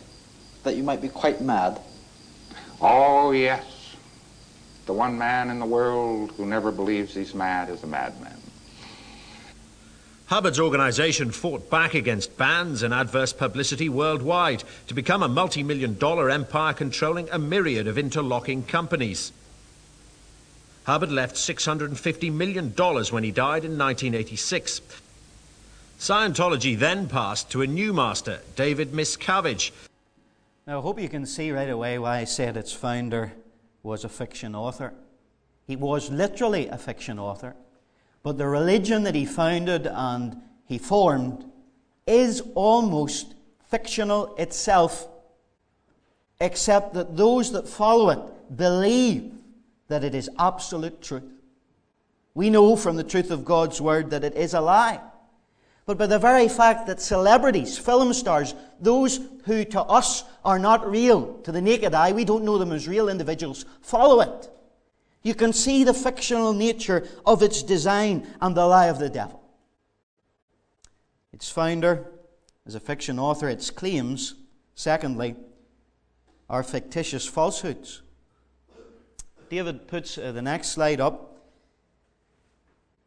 that 0.62 0.74
you 0.74 0.82
might 0.82 1.02
be 1.02 1.10
quite 1.10 1.42
mad? 1.42 1.78
Oh, 2.80 3.32
yes. 3.32 3.94
The 4.86 4.94
one 4.94 5.18
man 5.18 5.50
in 5.50 5.58
the 5.58 5.66
world 5.66 6.32
who 6.38 6.46
never 6.46 6.72
believes 6.72 7.12
he's 7.12 7.34
mad 7.34 7.68
is 7.68 7.82
a 7.82 7.86
madman. 7.86 8.38
Hubbard's 10.28 10.60
organization 10.60 11.30
fought 11.30 11.68
back 11.68 11.92
against 11.92 12.38
bans 12.38 12.82
and 12.82 12.94
adverse 12.94 13.34
publicity 13.34 13.90
worldwide 13.90 14.64
to 14.86 14.94
become 14.94 15.22
a 15.22 15.28
multi 15.28 15.62
million 15.62 15.98
dollar 15.98 16.30
empire 16.30 16.72
controlling 16.72 17.28
a 17.28 17.38
myriad 17.38 17.86
of 17.86 17.98
interlocking 17.98 18.62
companies. 18.62 19.32
Hubbard 20.86 21.10
left 21.10 21.34
$650 21.34 22.32
million 22.32 22.70
when 23.10 23.24
he 23.24 23.32
died 23.32 23.64
in 23.64 23.76
1986. 23.76 24.80
Scientology 25.98 26.78
then 26.78 27.08
passed 27.08 27.50
to 27.50 27.62
a 27.62 27.66
new 27.66 27.92
master, 27.92 28.38
David 28.54 28.92
Miscavige. 28.92 29.72
Now, 30.64 30.78
I 30.78 30.82
hope 30.82 31.00
you 31.00 31.08
can 31.08 31.26
see 31.26 31.50
right 31.50 31.68
away 31.68 31.98
why 31.98 32.18
I 32.18 32.24
said 32.24 32.56
its 32.56 32.72
founder 32.72 33.32
was 33.82 34.04
a 34.04 34.08
fiction 34.08 34.54
author. 34.54 34.94
He 35.66 35.74
was 35.74 36.08
literally 36.12 36.68
a 36.68 36.78
fiction 36.78 37.18
author. 37.18 37.56
But 38.22 38.38
the 38.38 38.46
religion 38.46 39.02
that 39.02 39.16
he 39.16 39.24
founded 39.24 39.88
and 39.90 40.36
he 40.66 40.78
formed 40.78 41.46
is 42.06 42.44
almost 42.54 43.34
fictional 43.68 44.36
itself, 44.36 45.08
except 46.40 46.94
that 46.94 47.16
those 47.16 47.50
that 47.50 47.66
follow 47.66 48.10
it 48.10 48.56
believe 48.56 49.35
that 49.88 50.04
it 50.04 50.14
is 50.14 50.30
absolute 50.38 51.00
truth. 51.00 51.32
We 52.34 52.50
know 52.50 52.76
from 52.76 52.96
the 52.96 53.04
truth 53.04 53.30
of 53.30 53.44
God's 53.44 53.80
word 53.80 54.10
that 54.10 54.24
it 54.24 54.34
is 54.34 54.54
a 54.54 54.60
lie. 54.60 55.00
But 55.86 55.98
by 55.98 56.06
the 56.06 56.18
very 56.18 56.48
fact 56.48 56.88
that 56.88 57.00
celebrities, 57.00 57.78
film 57.78 58.12
stars, 58.12 58.54
those 58.80 59.20
who 59.44 59.64
to 59.66 59.82
us 59.82 60.24
are 60.44 60.58
not 60.58 60.90
real, 60.90 61.38
to 61.44 61.52
the 61.52 61.62
naked 61.62 61.94
eye, 61.94 62.12
we 62.12 62.24
don't 62.24 62.44
know 62.44 62.58
them 62.58 62.72
as 62.72 62.88
real 62.88 63.08
individuals, 63.08 63.64
follow 63.80 64.20
it. 64.20 64.50
You 65.22 65.34
can 65.34 65.52
see 65.52 65.84
the 65.84 65.94
fictional 65.94 66.52
nature 66.52 67.08
of 67.24 67.42
its 67.42 67.62
design 67.62 68.26
and 68.40 68.56
the 68.56 68.66
lie 68.66 68.86
of 68.86 68.98
the 68.98 69.08
devil. 69.08 69.42
Its 71.32 71.50
founder 71.50 72.06
is 72.64 72.74
a 72.74 72.80
fiction 72.80 73.18
author. 73.18 73.48
Its 73.48 73.70
claims, 73.70 74.34
secondly, 74.74 75.36
are 76.48 76.62
fictitious 76.62 77.26
falsehoods. 77.26 78.02
David 79.48 79.86
puts 79.86 80.18
uh, 80.18 80.32
the 80.32 80.42
next 80.42 80.68
slide 80.68 81.00
up. 81.00 81.36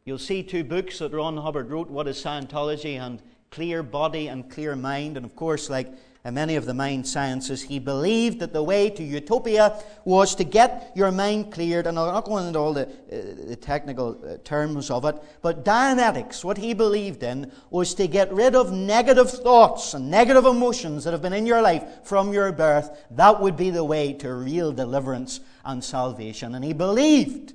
You'll 0.04 0.18
see 0.18 0.42
two 0.42 0.64
books 0.64 0.98
that 0.98 1.12
Ron 1.12 1.36
Hubbard 1.36 1.70
wrote 1.70 1.90
What 1.90 2.08
is 2.08 2.22
Scientology 2.22 2.98
and 2.98 3.22
Clear 3.50 3.82
Body 3.82 4.28
and 4.28 4.50
Clear 4.50 4.74
Mind. 4.74 5.16
And 5.16 5.26
of 5.26 5.36
course, 5.36 5.68
like 5.68 5.88
many 6.24 6.56
of 6.56 6.66
the 6.66 6.74
mind 6.74 7.06
sciences, 7.06 7.62
he 7.62 7.78
believed 7.78 8.40
that 8.40 8.52
the 8.52 8.62
way 8.62 8.90
to 8.90 9.02
utopia 9.02 9.82
was 10.04 10.34
to 10.36 10.44
get 10.44 10.92
your 10.94 11.10
mind 11.10 11.52
cleared. 11.52 11.86
And 11.86 11.98
I'm 11.98 12.14
not 12.14 12.24
going 12.24 12.46
into 12.46 12.58
all 12.58 12.72
the, 12.72 12.86
uh, 12.86 13.48
the 13.48 13.56
technical 13.56 14.18
uh, 14.24 14.36
terms 14.44 14.90
of 14.90 15.04
it, 15.04 15.16
but 15.42 15.64
Dianetics, 15.64 16.44
what 16.44 16.58
he 16.58 16.74
believed 16.74 17.22
in, 17.22 17.50
was 17.70 17.94
to 17.94 18.06
get 18.06 18.32
rid 18.32 18.54
of 18.54 18.72
negative 18.72 19.30
thoughts 19.30 19.94
and 19.94 20.10
negative 20.10 20.46
emotions 20.46 21.04
that 21.04 21.12
have 21.12 21.22
been 21.22 21.32
in 21.32 21.46
your 21.46 21.62
life 21.62 21.84
from 22.04 22.32
your 22.32 22.52
birth. 22.52 23.04
That 23.10 23.40
would 23.40 23.56
be 23.56 23.70
the 23.70 23.84
way 23.84 24.12
to 24.14 24.32
real 24.32 24.72
deliverance 24.72 25.40
and 25.70 25.82
salvation. 25.82 26.54
And 26.54 26.64
he 26.64 26.72
believed 26.72 27.54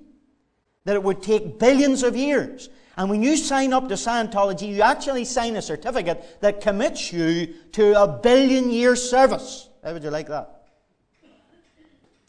that 0.85 0.95
it 0.95 1.03
would 1.03 1.21
take 1.21 1.59
billions 1.59 2.03
of 2.03 2.15
years. 2.15 2.69
And 2.97 3.09
when 3.09 3.21
you 3.21 3.35
sign 3.35 3.73
up 3.73 3.89
to 3.89 3.95
Scientology, 3.95 4.73
you 4.73 4.81
actually 4.81 5.25
sign 5.25 5.55
a 5.55 5.61
certificate 5.61 6.41
that 6.41 6.61
commits 6.61 7.11
you 7.11 7.53
to 7.73 8.01
a 8.01 8.07
billion 8.07 8.71
year 8.71 8.95
service. 8.95 9.69
How 9.83 9.93
would 9.93 10.03
you 10.03 10.09
like 10.09 10.27
that? 10.27 10.67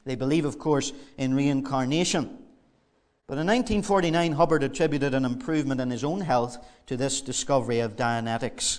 They 0.05 0.15
believe, 0.15 0.45
of 0.45 0.59
course, 0.59 0.93
in 1.19 1.35
reincarnation. 1.35 2.39
But 3.27 3.39
in 3.39 3.47
1949, 3.47 4.33
Hubbard 4.33 4.63
attributed 4.63 5.15
an 5.15 5.25
improvement 5.25 5.81
in 5.81 5.91
his 5.91 6.05
own 6.05 6.21
health 6.21 6.59
to 6.87 6.97
this 6.97 7.21
discovery 7.21 7.81
of 7.81 7.97
Dianetics. 7.97 8.79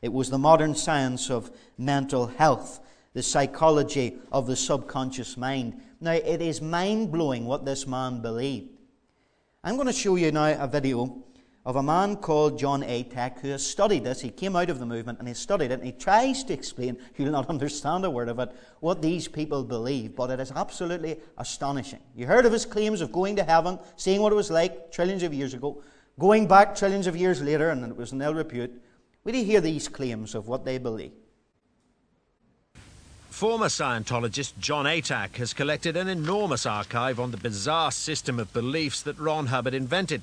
It 0.00 0.12
was 0.12 0.30
the 0.30 0.38
modern 0.38 0.76
science 0.76 1.28
of 1.28 1.50
mental 1.76 2.28
health, 2.28 2.80
the 3.12 3.22
psychology 3.22 4.16
of 4.30 4.46
the 4.46 4.56
subconscious 4.56 5.36
mind. 5.36 5.80
Now, 6.00 6.12
it 6.12 6.40
is 6.40 6.62
mind 6.62 7.10
blowing 7.12 7.44
what 7.44 7.64
this 7.64 7.86
man 7.86 8.22
believed. 8.22 8.68
I'm 9.62 9.74
going 9.74 9.88
to 9.88 9.92
show 9.92 10.16
you 10.16 10.32
now 10.32 10.56
a 10.58 10.66
video 10.66 11.22
of 11.66 11.76
a 11.76 11.82
man 11.82 12.16
called 12.16 12.58
John 12.58 12.82
Atack 12.82 13.40
who 13.40 13.48
has 13.48 13.66
studied 13.66 14.04
this. 14.04 14.20
He 14.20 14.30
came 14.30 14.56
out 14.56 14.70
of 14.70 14.78
the 14.78 14.86
movement 14.86 15.18
and 15.18 15.28
he 15.28 15.34
studied 15.34 15.70
it 15.70 15.74
and 15.74 15.84
he 15.84 15.92
tries 15.92 16.42
to 16.44 16.54
explain, 16.54 16.96
you'll 17.16 17.32
not 17.32 17.50
understand 17.50 18.04
a 18.04 18.10
word 18.10 18.28
of 18.28 18.38
it, 18.38 18.50
what 18.80 19.02
these 19.02 19.28
people 19.28 19.62
believe, 19.62 20.16
but 20.16 20.30
it 20.30 20.40
is 20.40 20.52
absolutely 20.52 21.18
astonishing. 21.36 22.00
You 22.16 22.26
heard 22.26 22.46
of 22.46 22.52
his 22.52 22.64
claims 22.64 23.02
of 23.02 23.12
going 23.12 23.36
to 23.36 23.44
heaven, 23.44 23.78
seeing 23.96 24.22
what 24.22 24.32
it 24.32 24.36
was 24.36 24.50
like 24.50 24.90
trillions 24.90 25.22
of 25.22 25.34
years 25.34 25.52
ago, 25.52 25.82
going 26.18 26.46
back 26.46 26.74
trillions 26.74 27.06
of 27.06 27.16
years 27.16 27.42
later, 27.42 27.68
and 27.70 27.84
it 27.84 27.96
was 27.96 28.12
in 28.12 28.22
ill 28.22 28.34
repute. 28.34 28.82
Where 29.22 29.32
do 29.34 29.44
hear 29.44 29.60
these 29.60 29.88
claims 29.88 30.34
of 30.34 30.48
what 30.48 30.64
they 30.64 30.78
believe? 30.78 31.12
Former 33.30 33.66
Scientologist 33.66 34.58
John 34.58 34.84
Atack 34.84 35.36
has 35.36 35.54
collected 35.54 35.96
an 35.96 36.08
enormous 36.08 36.66
archive 36.66 37.18
on 37.18 37.30
the 37.30 37.36
bizarre 37.36 37.90
system 37.90 38.38
of 38.38 38.52
beliefs 38.52 39.00
that 39.02 39.18
Ron 39.18 39.46
Hubbard 39.46 39.72
invented. 39.72 40.22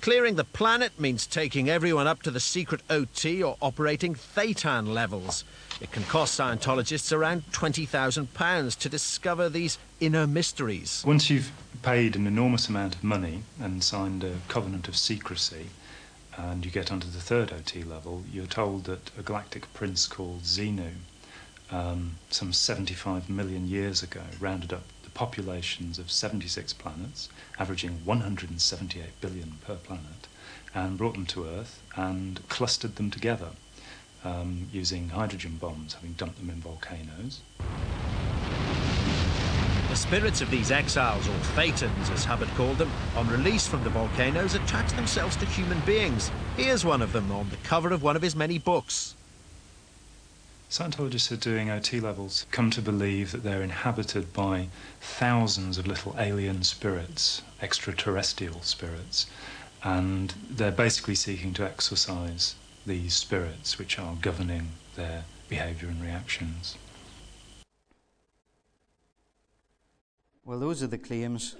Clearing 0.00 0.34
the 0.34 0.44
planet 0.44 0.98
means 0.98 1.26
taking 1.26 1.68
everyone 1.68 2.06
up 2.08 2.22
to 2.22 2.30
the 2.30 2.40
secret 2.40 2.80
OT 2.90 3.42
or 3.42 3.56
operating 3.60 4.14
Thetan 4.14 4.92
levels. 4.92 5.44
It 5.80 5.92
can 5.92 6.02
cost 6.04 6.40
Scientologists 6.40 7.12
around 7.12 7.44
£20,000 7.52 8.78
to 8.78 8.88
discover 8.88 9.48
these 9.48 9.78
inner 10.00 10.26
mysteries. 10.26 11.04
Once 11.06 11.30
you've 11.30 11.52
paid 11.82 12.16
an 12.16 12.26
enormous 12.26 12.68
amount 12.68 12.96
of 12.96 13.04
money 13.04 13.42
and 13.60 13.84
signed 13.84 14.24
a 14.24 14.38
covenant 14.48 14.88
of 14.88 14.96
secrecy, 14.96 15.66
and 16.36 16.64
you 16.64 16.72
get 16.72 16.90
onto 16.90 17.08
the 17.08 17.20
third 17.20 17.52
OT 17.52 17.84
level, 17.84 18.24
you're 18.32 18.46
told 18.46 18.84
that 18.84 19.10
a 19.16 19.22
galactic 19.22 19.72
prince 19.74 20.06
called 20.06 20.42
Xenu 20.42 20.92
um, 21.70 22.16
some 22.30 22.52
75 22.52 23.28
million 23.28 23.68
years 23.68 24.02
ago, 24.02 24.22
rounded 24.40 24.72
up 24.72 24.82
the 25.04 25.10
populations 25.10 25.98
of 25.98 26.10
76 26.10 26.72
planets, 26.74 27.28
averaging 27.58 28.04
178 28.04 29.20
billion 29.20 29.54
per 29.66 29.76
planet, 29.76 30.28
and 30.74 30.98
brought 30.98 31.14
them 31.14 31.26
to 31.26 31.46
Earth 31.46 31.82
and 31.96 32.46
clustered 32.48 32.96
them 32.96 33.10
together 33.10 33.50
um, 34.24 34.68
using 34.72 35.10
hydrogen 35.10 35.56
bombs, 35.60 35.94
having 35.94 36.12
dumped 36.12 36.38
them 36.38 36.50
in 36.50 36.60
volcanoes. 36.60 37.40
The 39.88 39.96
spirits 39.96 40.42
of 40.42 40.50
these 40.50 40.70
exiles, 40.70 41.26
or 41.26 41.38
Thetans 41.56 42.10
as 42.10 42.24
Hubbard 42.24 42.48
called 42.48 42.76
them, 42.76 42.90
on 43.16 43.26
release 43.28 43.66
from 43.66 43.82
the 43.84 43.90
volcanoes 43.90 44.54
attach 44.54 44.92
themselves 44.92 45.34
to 45.36 45.46
human 45.46 45.80
beings. 45.80 46.30
Here's 46.56 46.84
one 46.84 47.00
of 47.00 47.12
them 47.12 47.32
on 47.32 47.48
the 47.48 47.56
cover 47.58 47.92
of 47.92 48.02
one 48.02 48.14
of 48.14 48.22
his 48.22 48.36
many 48.36 48.58
books. 48.58 49.14
Scientologists 50.70 51.28
who 51.28 51.34
are 51.34 51.38
doing 51.38 51.70
OT 51.70 51.98
levels 51.98 52.44
come 52.50 52.70
to 52.70 52.82
believe 52.82 53.32
that 53.32 53.42
they're 53.42 53.62
inhabited 53.62 54.34
by 54.34 54.68
thousands 55.00 55.78
of 55.78 55.86
little 55.86 56.14
alien 56.18 56.62
spirits, 56.62 57.40
extraterrestrial 57.62 58.60
spirits, 58.60 59.26
and 59.82 60.34
they're 60.50 60.70
basically 60.70 61.14
seeking 61.14 61.54
to 61.54 61.64
exorcise 61.64 62.54
these 62.84 63.14
spirits 63.14 63.78
which 63.78 63.98
are 63.98 64.16
governing 64.20 64.68
their 64.94 65.24
behavior 65.48 65.88
and 65.88 66.02
reactions. 66.02 66.76
Well, 70.44 70.58
those 70.58 70.82
are 70.82 70.86
the 70.86 70.98
claims 70.98 71.56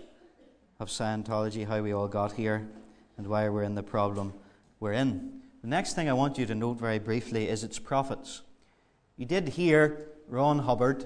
of 0.80 0.88
Scientology, 0.88 1.66
how 1.66 1.80
we 1.80 1.94
all 1.94 2.08
got 2.08 2.32
here, 2.32 2.68
and 3.16 3.26
why 3.26 3.48
we're 3.48 3.62
in 3.62 3.74
the 3.74 3.82
problem 3.82 4.34
we're 4.80 4.92
in. 4.92 5.40
The 5.62 5.68
next 5.68 5.94
thing 5.94 6.10
I 6.10 6.12
want 6.12 6.36
you 6.36 6.44
to 6.44 6.54
note 6.54 6.78
very 6.78 6.98
briefly 6.98 7.48
is 7.48 7.64
its 7.64 7.78
profits. 7.78 8.42
You 9.18 9.26
did 9.26 9.48
hear 9.48 10.06
Ron 10.28 10.60
Hubbard, 10.60 11.04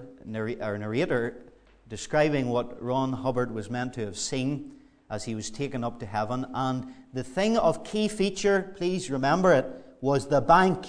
our 0.61 0.77
narrator, 0.77 1.45
describing 1.89 2.51
what 2.51 2.83
Ron 2.83 3.15
Hubbard 3.15 3.55
was 3.55 3.71
meant 3.71 3.95
to 3.95 4.05
have 4.05 4.19
seen 4.19 4.73
as 5.09 5.25
he 5.25 5.35
was 5.35 5.51
taken 5.51 5.83
up 5.83 5.99
to 6.01 6.05
heaven. 6.05 6.45
And 6.53 6.93
the 7.15 7.25
thing 7.25 7.57
of 7.57 7.85
key 7.85 8.09
feature, 8.09 8.75
please 8.77 9.11
remember 9.11 9.55
it, 9.55 9.65
was 10.03 10.29
the 10.29 10.43
bank. 10.43 10.89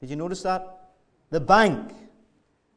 Did 0.00 0.08
you 0.08 0.16
notice 0.16 0.42
that? 0.44 0.92
The 1.28 1.40
bank. 1.40 1.92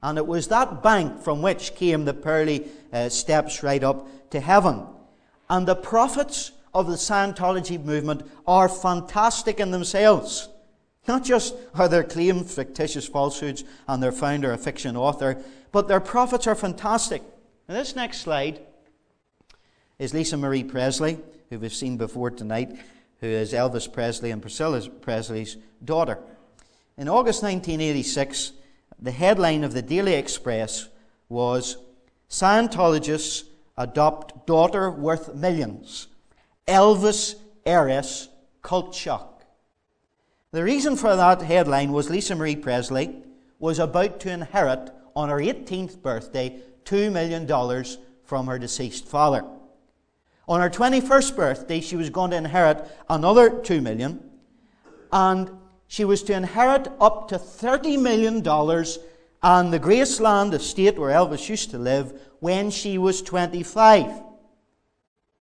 And 0.01 0.17
it 0.17 0.27
was 0.27 0.49
that 0.49 0.83
bank 0.83 1.21
from 1.21 1.41
which 1.41 1.73
came 1.73 2.03
the 2.03 2.13
pearly 2.13 2.67
uh, 2.91 3.07
steps 3.07 3.63
right 3.63 3.81
up 3.81 4.29
to 4.31 4.41
heaven. 4.41 4.85
And 5.49 5.65
the 5.65 5.75
profits 5.75 6.51
of 6.73 6.87
the 6.87 6.97
Scientology 6.97 7.81
movement 7.81 8.29
are 8.45 8.67
fantastic 8.67 9.61
in 9.61 9.71
themselves. 9.71 10.49
Not 11.07 11.23
just 11.23 11.55
are 11.73 11.89
their 11.89 12.03
claimed 12.03 12.49
fictitious 12.49 13.07
falsehoods 13.07 13.63
and 13.87 14.01
their 14.01 14.11
founder 14.11 14.51
a 14.51 14.57
fiction 14.57 14.95
author, 14.95 15.37
but 15.71 15.87
their 15.87 15.99
profits 15.99 16.47
are 16.47 16.55
fantastic. 16.55 17.21
Now, 17.67 17.75
this 17.75 17.95
next 17.95 18.21
slide 18.21 18.61
is 19.99 20.13
Lisa 20.13 20.37
Marie 20.37 20.63
Presley, 20.63 21.17
who 21.49 21.59
we've 21.59 21.73
seen 21.73 21.97
before 21.97 22.31
tonight, 22.31 22.77
who 23.19 23.27
is 23.27 23.53
Elvis 23.53 23.91
Presley 23.91 24.31
and 24.31 24.41
Priscilla 24.41 24.81
Presley's 24.89 25.57
daughter. 25.83 26.19
In 26.97 27.09
August 27.09 27.43
1986, 27.43 28.53
the 29.01 29.11
headline 29.11 29.63
of 29.63 29.73
the 29.73 29.81
Daily 29.81 30.13
Express 30.13 30.87
was 31.27 31.77
Scientologists 32.29 33.43
adopt 33.77 34.47
daughter 34.47 34.89
worth 34.89 35.35
millions. 35.35 36.07
Elvis 36.67 37.35
heiress 37.65 38.29
cult 38.61 38.93
shock. 38.93 39.32
The 40.53 40.63
reason 40.63 40.97
for 40.97 41.15
that 41.15 41.41
headline 41.41 41.91
was 41.93 42.11
Lisa 42.11 42.35
Marie 42.35 42.55
Presley 42.55 43.23
was 43.57 43.79
about 43.79 44.19
to 44.19 44.31
inherit 44.31 44.91
on 45.15 45.29
her 45.29 45.37
18th 45.37 45.99
birthday 46.03 46.61
$2 46.85 47.11
million 47.11 47.47
from 48.23 48.45
her 48.45 48.59
deceased 48.59 49.07
father. 49.07 49.43
On 50.47 50.61
her 50.61 50.69
21st 50.69 51.35
birthday, 51.35 51.81
she 51.81 51.95
was 51.95 52.11
going 52.11 52.29
to 52.29 52.37
inherit 52.37 52.87
another 53.09 53.61
2 53.61 53.81
million, 53.81 54.29
and 55.11 55.49
she 55.87 56.05
was 56.05 56.21
to 56.21 56.33
inherit 56.33 56.87
up 57.01 57.29
to 57.29 57.39
$30 57.39 57.99
million 57.99 58.35
and 59.41 59.73
the 59.73 59.79
Graceland 59.79 60.53
estate 60.53 60.99
where 60.99 61.09
Elvis 61.09 61.49
used 61.49 61.71
to 61.71 61.79
live 61.79 62.13
when 62.41 62.69
she 62.69 62.99
was 62.99 63.23
25. 63.23 64.21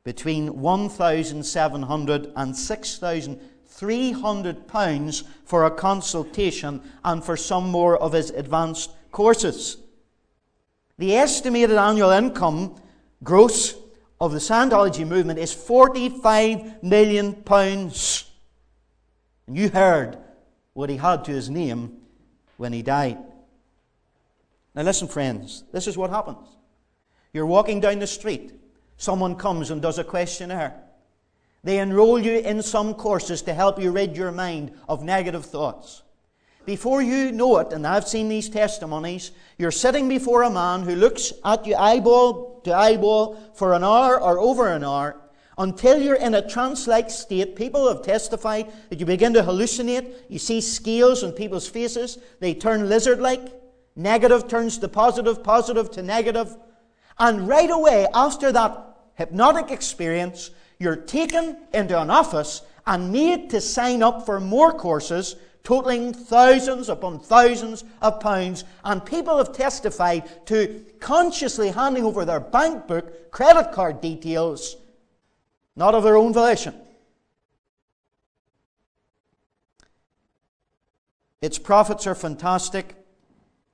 between 0.05 0.61
1,700 0.61 2.33
and 2.37 2.55
6,000 2.55 3.41
£300 3.83 5.25
for 5.45 5.65
a 5.65 5.71
consultation 5.71 6.81
and 7.05 7.25
for 7.25 7.37
some 7.37 7.69
more 7.69 7.99
of 7.99 8.13
his 8.13 8.31
advanced 8.31 8.91
courses. 9.11 9.77
The 10.99 11.17
estimated 11.17 11.77
annual 11.77 12.11
income 12.11 12.81
gross 13.25 13.75
of 14.21 14.33
the 14.33 14.39
Scientology 14.39 15.07
movement 15.07 15.39
is 15.41 15.53
£45 15.53 16.83
million. 16.83 17.43
And 19.47 19.57
you 19.59 19.69
heard 19.69 20.17
what 20.75 20.89
he 20.89 20.97
had 20.97 21.25
to 21.25 21.33
his 21.33 21.51
name 21.51 21.99
when 22.57 22.73
he 22.73 22.83
died. 22.83 23.19
Now, 24.75 24.83
listen, 24.83 25.09
friends, 25.09 25.65
this 25.73 25.89
is 25.89 25.99
what 25.99 26.11
happens. 26.11 26.47
You're 27.33 27.47
walking 27.47 27.81
down 27.81 27.99
the 27.99 28.07
street, 28.07 28.53
someone 28.97 29.35
comes 29.35 29.71
and 29.71 29.83
does 29.83 29.99
a 29.99 30.05
questionnaire. 30.05 30.81
They 31.65 31.79
enroll 31.79 32.19
you 32.19 32.39
in 32.39 32.63
some 32.63 32.95
courses 32.95 33.43
to 33.43 33.55
help 33.55 33.81
you 33.81 33.93
rid 33.93 34.17
your 34.17 34.33
mind 34.33 34.73
of 34.89 35.05
negative 35.05 35.45
thoughts. 35.45 36.03
Before 36.65 37.03
you 37.03 37.33
know 37.33 37.59
it, 37.59 37.73
and 37.73 37.87
I've 37.87 38.07
seen 38.07 38.29
these 38.29 38.49
testimonies, 38.49 39.33
you're 39.59 39.71
sitting 39.71 40.09
before 40.09 40.43
a 40.43 40.51
man 40.51 40.83
who 40.83 40.95
looks 40.95 41.33
at 41.45 41.67
you 41.67 41.75
eyeball 41.77 42.61
to 42.65 42.75
eyeball 42.75 43.39
for 43.55 43.75
an 43.75 43.83
hour 43.85 44.21
or 44.21 44.39
over 44.39 44.69
an 44.69 44.85
hour 44.85 45.21
until 45.59 46.01
you're 46.01 46.17
in 46.17 46.35
a 46.35 46.49
trance 46.49 46.87
like 46.87 47.11
state. 47.11 47.57
People 47.57 47.89
have 47.89 48.03
testified 48.03 48.73
that 48.91 49.01
you 49.01 49.07
begin 49.07 49.33
to 49.35 49.43
hallucinate. 49.43 50.15
You 50.29 50.39
see 50.39 50.61
scales 50.61 51.23
on 51.23 51.33
people's 51.33 51.69
faces, 51.69 52.19
they 52.41 52.55
turn 52.55 52.89
lizard 52.89 53.21
like. 53.21 53.61
Negative 53.95 54.49
turns 54.49 54.79
to 54.79 54.89
positive, 54.89 55.45
positive 55.45 55.91
to 55.93 56.03
negative. 56.03 56.57
And 57.19 57.47
right 57.47 57.71
away, 57.71 58.07
after 58.15 58.51
that 58.51 58.97
hypnotic 59.15 59.71
experience, 59.71 60.51
you're 60.83 60.97
taken 60.97 61.57
into 61.73 61.99
an 62.01 62.11
office 62.11 62.63
and 62.87 63.13
made 63.13 63.51
to 63.51 63.61
sign 63.61 64.03
up 64.03 64.27
for 64.27 64.41
more 64.41 64.73
courses 64.73 65.37
totaling 65.65 66.13
thousands 66.13 66.89
upon 66.89 67.21
thousands 67.21 67.85
of 68.01 68.19
pounds, 68.21 68.65
and 68.85 69.05
people 69.07 69.39
have 69.39 69.53
testified 69.53 70.45
to 70.47 70.85
consciously 70.99 71.71
handing 71.71 72.05
over 72.05 72.25
their 72.25 72.41
bank 72.41 72.87
book, 72.89 73.31
credit 73.31 73.73
card 73.73 74.01
details, 74.01 74.77
not 75.77 75.95
of 75.95 76.03
their 76.03 76.17
own 76.17 76.33
volition. 76.33 76.75
Its 81.41 81.59
profits 81.59 82.07
are 82.07 82.15
fantastic. 82.15 82.97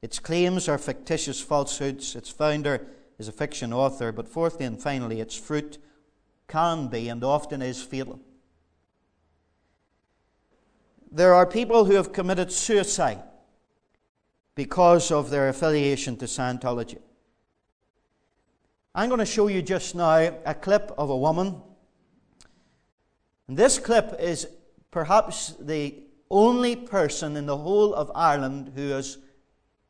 Its 0.00 0.18
claims 0.18 0.68
are 0.68 0.78
fictitious 0.78 1.40
falsehoods. 1.40 2.16
Its 2.16 2.30
founder 2.30 2.86
is 3.18 3.28
a 3.28 3.32
fiction 3.32 3.72
author. 3.72 4.10
But 4.10 4.28
fourthly 4.28 4.64
and 4.64 4.80
finally, 4.80 5.20
its 5.20 5.34
fruit 5.34 5.76
can 6.48 6.88
be 6.88 7.08
and 7.08 7.22
often 7.22 7.62
is 7.62 7.82
fatal. 7.82 8.18
There 11.10 11.34
are 11.34 11.46
people 11.46 11.84
who 11.84 11.94
have 11.94 12.12
committed 12.12 12.50
suicide 12.50 13.22
because 14.54 15.10
of 15.10 15.30
their 15.30 15.48
affiliation 15.48 16.16
to 16.16 16.24
Scientology. 16.24 16.98
I'm 18.94 19.08
going 19.08 19.20
to 19.20 19.26
show 19.26 19.46
you 19.46 19.62
just 19.62 19.94
now 19.94 20.34
a 20.44 20.54
clip 20.54 20.92
of 20.98 21.08
a 21.08 21.16
woman. 21.16 21.62
And 23.46 23.56
this 23.56 23.78
clip 23.78 24.16
is 24.18 24.48
perhaps 24.90 25.54
the 25.60 25.94
only 26.30 26.76
person 26.76 27.36
in 27.36 27.46
the 27.46 27.56
whole 27.56 27.94
of 27.94 28.10
Ireland 28.14 28.72
who 28.74 28.88
has 28.88 29.18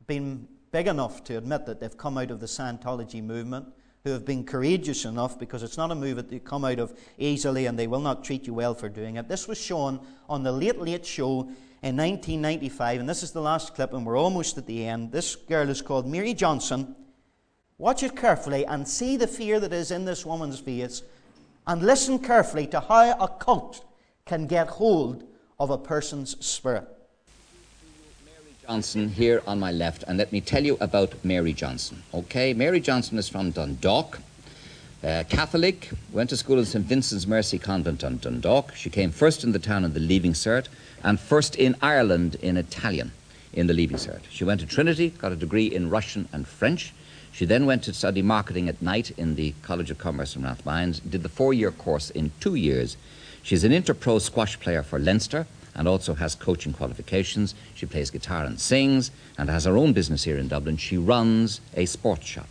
been 0.06 0.46
big 0.70 0.86
enough 0.86 1.24
to 1.24 1.38
admit 1.38 1.66
that 1.66 1.80
they've 1.80 1.96
come 1.96 2.18
out 2.18 2.30
of 2.30 2.40
the 2.40 2.46
Scientology 2.46 3.22
movement 3.22 3.66
who 4.09 4.14
have 4.14 4.24
been 4.24 4.44
courageous 4.44 5.04
enough, 5.04 5.38
because 5.38 5.62
it's 5.62 5.76
not 5.76 5.90
a 5.90 5.94
move 5.94 6.16
that 6.16 6.32
you 6.32 6.40
come 6.40 6.64
out 6.64 6.78
of 6.78 6.98
easily 7.18 7.66
and 7.66 7.78
they 7.78 7.86
will 7.86 8.00
not 8.00 8.24
treat 8.24 8.46
you 8.46 8.54
well 8.54 8.74
for 8.74 8.88
doing 8.88 9.16
it. 9.16 9.28
This 9.28 9.46
was 9.46 9.59
shown 9.59 10.00
on 10.28 10.42
the 10.42 10.52
Late 10.52 10.78
Late 10.78 11.04
Show 11.04 11.42
in 11.82 11.96
1995, 11.96 13.00
and 13.00 13.09
this 13.09 13.22
is 13.22 13.32
the 13.32 13.40
last 13.40 13.74
clip, 13.74 13.92
and 13.92 14.04
we're 14.04 14.18
almost 14.18 14.59
at 14.59 14.66
the 14.66 14.84
end. 14.84 15.12
This 15.12 15.36
girl 15.36 15.68
is 15.68 15.82
called 15.82 16.09
Mary 16.09 16.34
Johnson. 16.34 16.96
Watch 17.76 18.02
it 18.02 18.16
carefully 18.16 18.66
and 18.66 18.88
see 18.88 19.16
the 19.16 19.28
fear 19.28 19.61
that 19.61 19.72
is 19.72 19.90
in 19.90 20.04
this 20.04 20.26
woman's 20.26 20.59
face, 20.59 21.02
and 21.66 21.82
listen 21.82 22.18
carefully 22.18 22.66
to 22.68 22.80
how 22.80 23.12
a 23.20 23.28
cult 23.28 23.84
can 24.24 24.46
get 24.46 24.68
hold 24.68 25.24
of 25.61 25.70
a 25.70 25.78
person's 25.78 26.44
spirit. 26.44 26.88
Johnson 28.68 29.08
here 29.08 29.42
on 29.46 29.58
my 29.58 29.72
left, 29.72 30.04
and 30.06 30.18
let 30.18 30.30
me 30.30 30.42
tell 30.42 30.62
you 30.62 30.76
about 30.78 31.14
Mary 31.24 31.54
Johnson. 31.54 32.02
Okay, 32.12 32.52
Mary 32.52 32.80
Johnson 32.80 33.16
is 33.16 33.26
from 33.26 33.50
Dundalk, 33.50 34.18
uh, 35.02 35.24
Catholic, 35.30 35.88
went 36.12 36.28
to 36.28 36.36
school 36.36 36.58
in 36.58 36.66
St 36.66 36.84
Vincent's 36.84 37.26
Mercy 37.26 37.58
Convent 37.58 38.04
on 38.04 38.18
Dundalk. 38.18 38.74
She 38.74 38.90
came 38.90 39.10
first 39.10 39.42
in 39.42 39.52
the 39.52 39.58
town 39.58 39.86
in 39.86 39.94
the 39.94 40.00
Leaving 40.00 40.34
Cert, 40.34 40.66
and 41.02 41.18
first 41.18 41.56
in 41.56 41.76
Ireland 41.80 42.34
in 42.42 42.58
Italian 42.58 43.12
in 43.54 43.68
the 43.68 43.72
Leaving 43.72 43.96
Cert. 43.96 44.20
She 44.28 44.44
went 44.44 44.60
to 44.60 44.66
Trinity, 44.66 45.14
got 45.16 45.32
a 45.32 45.36
degree 45.36 45.74
in 45.74 45.88
Russian 45.88 46.28
and 46.30 46.46
French. 46.46 46.92
She 47.32 47.46
then 47.46 47.64
went 47.64 47.84
to 47.84 47.94
study 47.94 48.20
marketing 48.20 48.68
at 48.68 48.82
night 48.82 49.12
in 49.12 49.36
the 49.36 49.54
College 49.62 49.90
of 49.90 49.96
Commerce 49.96 50.36
in 50.36 50.42
Rathmines, 50.42 51.00
did 51.00 51.22
the 51.22 51.30
four 51.30 51.54
year 51.54 51.70
course 51.70 52.10
in 52.10 52.32
two 52.38 52.54
years. 52.54 52.98
She's 53.42 53.64
an 53.64 53.72
interpro 53.72 54.20
squash 54.20 54.60
player 54.60 54.82
for 54.82 54.98
Leinster 54.98 55.46
and 55.78 55.86
also 55.86 56.12
has 56.14 56.34
coaching 56.34 56.72
qualifications. 56.72 57.54
She 57.74 57.86
plays 57.86 58.10
guitar 58.10 58.44
and 58.44 58.60
sings 58.60 59.12
and 59.38 59.48
has 59.48 59.64
her 59.64 59.78
own 59.78 59.92
business 59.92 60.24
here 60.24 60.36
in 60.36 60.48
Dublin. 60.48 60.76
She 60.76 60.98
runs 60.98 61.60
a 61.74 61.86
sports 61.86 62.26
shop. 62.26 62.48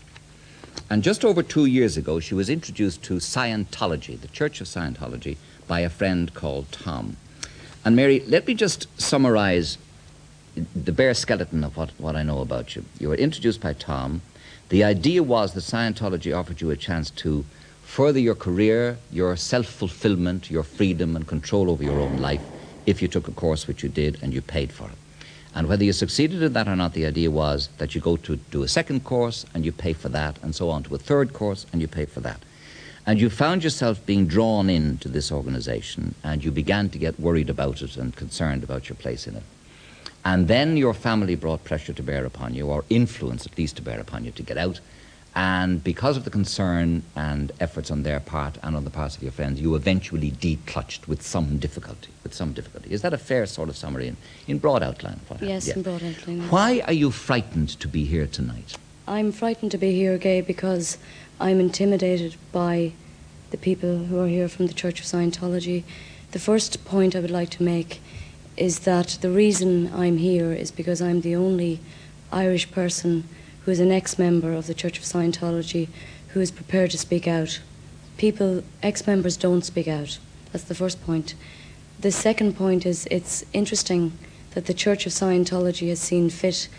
And 0.90 1.04
just 1.04 1.26
over 1.26 1.44
two 1.44 1.66
years 1.66 1.98
ago, 1.98 2.22
she 2.22 2.34
was 2.34 2.50
introduced 2.50 3.04
to 3.04 3.16
Scientology, 3.16 4.20
the 4.20 4.30
Church 4.30 4.62
of 4.62 4.68
Scientology, 4.68 5.36
by 5.68 5.82
a 5.82 5.90
friend 5.90 6.34
called 6.34 6.72
Tom. 6.72 7.18
And 7.84 7.98
Mary, 7.98 8.22
let 8.28 8.48
me 8.48 8.54
just 8.54 8.88
summarize 9.00 9.78
the 10.74 10.94
bare 10.94 11.14
skeleton 11.14 11.66
of 11.66 11.76
what, 11.76 11.90
what 11.98 12.16
I 12.16 12.24
know 12.24 12.40
about 12.40 12.78
you. 12.78 12.86
You 12.98 13.10
were 13.10 13.16
introduced 13.16 13.60
by 13.60 13.74
Tom. 13.74 14.22
The 14.70 14.86
idea 14.86 15.22
was 15.22 15.54
that 15.54 15.64
Scientology 15.64 16.36
offered 16.36 16.62
you 16.62 16.72
a 16.72 16.78
chance 16.78 17.10
to 17.12 17.44
further 17.84 18.20
your 18.20 18.36
career, 18.36 18.98
your 19.12 19.36
self 19.36 19.66
fulfillment, 19.66 20.50
your 20.50 20.64
freedom 20.64 21.18
and 21.18 21.28
control 21.28 21.70
over 21.70 21.84
your 21.84 22.00
own 22.00 22.18
life 22.20 22.42
if 22.88 23.02
you 23.02 23.08
took 23.08 23.28
a 23.28 23.32
course, 23.32 23.68
which 23.68 23.84
you 23.84 23.90
did, 23.90 24.18
and 24.24 24.34
you 24.34 24.42
paid 24.42 24.72
for 24.72 24.86
it. 24.86 24.98
And 25.54 25.68
whether 25.68 25.84
you 25.84 25.94
succeeded 25.94 26.42
in 26.42 26.54
that 26.54 26.68
or 26.68 26.76
not, 26.76 26.94
the 26.94 27.06
idea 27.06 27.30
was 27.30 27.70
that 27.78 27.94
you 27.94 28.02
go 28.02 28.18
to 28.18 28.38
do 28.38 28.64
a 28.64 28.68
second 28.68 29.04
course 29.04 29.46
and 29.54 29.66
you 29.66 29.72
pay 29.72 29.94
for 29.94 30.10
that, 30.10 30.38
and 30.42 30.56
so 30.56 30.70
on 30.70 30.84
to 30.84 30.96
a 30.96 31.00
third 31.00 31.34
course 31.34 31.66
and 31.72 31.82
you 31.82 31.88
pay 31.88 32.06
for 32.06 32.22
that. 32.22 32.40
And 33.06 33.20
you 33.20 33.30
found 33.30 33.64
yourself 33.64 34.06
being 34.06 34.28
drawn 34.28 34.70
into 34.70 35.08
this 35.08 35.32
organization 35.32 36.14
and 36.24 36.44
you 36.44 36.52
began 36.52 36.90
to 36.90 36.98
get 36.98 37.20
worried 37.20 37.50
about 37.50 37.82
it 37.82 37.98
and 37.98 38.16
concerned 38.16 38.64
about 38.64 38.90
your 38.90 38.98
place 38.98 39.28
in 39.28 39.36
it. 39.36 39.44
And 40.26 40.48
then 40.48 40.76
your 40.76 40.94
family 40.94 41.36
brought 41.36 41.64
pressure 41.64 41.94
to 41.94 42.04
bear 42.04 42.26
upon 42.26 42.54
you, 42.54 42.68
or 42.68 42.84
influence 42.90 43.46
at 43.46 43.58
least 43.58 43.78
to 43.78 43.82
bear 43.82 44.00
upon 44.00 44.26
you, 44.26 44.32
to 44.32 44.44
get 44.44 44.58
out. 44.58 44.80
And 45.38 45.84
because 45.84 46.18
of 46.18 46.24
the 46.24 46.32
concern 46.32 47.04
and 47.16 47.52
efforts 47.60 47.92
on 47.92 48.02
their 48.02 48.20
part 48.20 48.58
and 48.64 48.76
on 48.76 48.86
the 48.86 48.90
part 48.90 49.16
of 49.16 49.22
your 49.22 49.32
friends, 49.32 49.62
you 49.62 49.76
eventually 49.76 50.32
declutched 50.32 51.08
with 51.08 51.22
some 51.22 51.60
difficulty. 51.60 52.10
With 52.24 52.34
some 52.34 52.54
difficulty, 52.54 52.92
is 52.92 53.04
that 53.04 53.14
a 53.14 53.20
fair 53.20 53.46
sort 53.46 53.70
of 53.70 53.78
summary 53.78 54.08
in, 54.08 54.18
in 54.48 54.58
broad 54.58 54.82
outline? 54.82 55.20
What 55.28 55.44
yes, 55.44 55.68
in 55.68 55.84
broad 55.84 56.02
outline. 56.02 56.42
Yes. 56.42 56.52
Why 56.52 56.82
are 56.88 56.94
you 56.94 57.12
frightened 57.12 57.70
to 57.80 57.88
be 57.88 58.04
here 58.04 58.26
tonight? 58.26 58.78
I'm 59.08 59.32
frightened 59.32 59.70
to 59.74 59.78
be 59.78 59.92
here, 59.94 60.18
Gay, 60.18 60.42
because 60.42 60.98
I'm 61.40 61.60
intimidated 61.60 62.36
by 62.52 62.94
the 63.52 63.58
people 63.58 64.06
who 64.06 64.20
are 64.20 64.28
here 64.28 64.50
from 64.50 64.66
the 64.66 64.74
Church 64.74 65.00
of 65.00 65.06
Scientology. 65.06 65.84
The 66.32 66.40
first 66.40 66.84
point 66.84 67.16
I 67.16 67.20
would 67.20 67.30
like 67.30 67.52
to 67.52 67.64
make 67.64 68.02
is 68.58 68.80
that 68.80 69.20
the 69.22 69.30
reason 69.30 69.94
I'm 69.94 70.18
here 70.18 70.52
is 70.52 70.72
because 70.72 71.00
I'm 71.00 71.22
the 71.22 71.36
only 71.36 71.80
Irish 72.32 72.72
person 72.72 73.30
who 73.68 73.72
is 73.72 73.82
an 73.82 73.92
ex 73.92 74.18
member 74.18 74.54
of 74.54 74.66
the 74.66 74.74
Church 74.74 74.98
of 74.98 75.04
Scientology 75.04 75.90
who 76.30 76.40
is 76.40 76.52
prepared 76.52 76.90
to 76.90 76.98
speak 76.98 77.28
out. 77.28 77.60
People, 78.16 78.64
ex 78.82 79.06
members, 79.06 79.36
don't 79.36 79.66
speak 79.66 79.90
out. 79.90 80.20
That's 80.54 80.64
the 80.64 80.74
first 80.74 81.06
point. 81.06 81.36
The 82.00 82.14
second 82.14 82.56
point 82.56 82.86
is 82.86 83.10
it's 83.12 83.44
interesting 83.52 84.14
that 84.52 84.68
the 84.68 84.74
Church 84.74 85.06
of 85.06 85.12
Scientology 85.12 85.90
has 85.90 86.00
seen 86.00 86.30
fit 86.30 86.70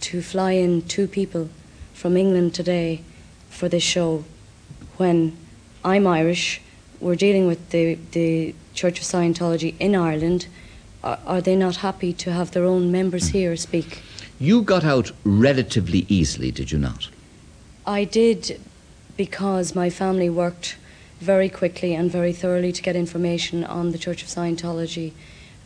to 0.00 0.20
fly 0.20 0.50
in 0.50 0.82
two 0.82 1.06
people 1.06 1.48
from 1.94 2.16
England 2.16 2.54
today 2.54 3.02
for 3.48 3.68
this 3.68 3.84
show 3.84 4.24
when 4.96 5.36
I'm 5.84 6.08
Irish, 6.08 6.60
we're 6.98 7.14
dealing 7.14 7.46
with 7.46 7.70
the, 7.70 7.94
the 8.10 8.52
Church 8.74 8.98
of 8.98 9.04
Scientology 9.04 9.76
in 9.78 9.94
Ireland 9.94 10.48
are, 11.04 11.20
are 11.24 11.40
they 11.40 11.54
not 11.54 11.76
happy 11.76 12.12
to 12.14 12.32
have 12.32 12.50
their 12.50 12.64
own 12.64 12.90
members 12.90 13.28
here 13.28 13.56
speak? 13.56 14.02
You 14.42 14.62
got 14.62 14.82
out 14.82 15.12
relatively 15.22 16.04
easily, 16.08 16.50
did 16.50 16.72
you 16.72 16.78
not? 16.78 17.08
I 17.86 18.02
did 18.02 18.60
because 19.16 19.76
my 19.76 19.88
family 19.88 20.28
worked 20.28 20.76
very 21.20 21.48
quickly 21.48 21.94
and 21.94 22.10
very 22.10 22.32
thoroughly 22.32 22.72
to 22.72 22.82
get 22.82 22.96
information 22.96 23.62
on 23.62 23.92
the 23.92 23.98
Church 23.98 24.20
of 24.24 24.28
Scientology. 24.28 25.12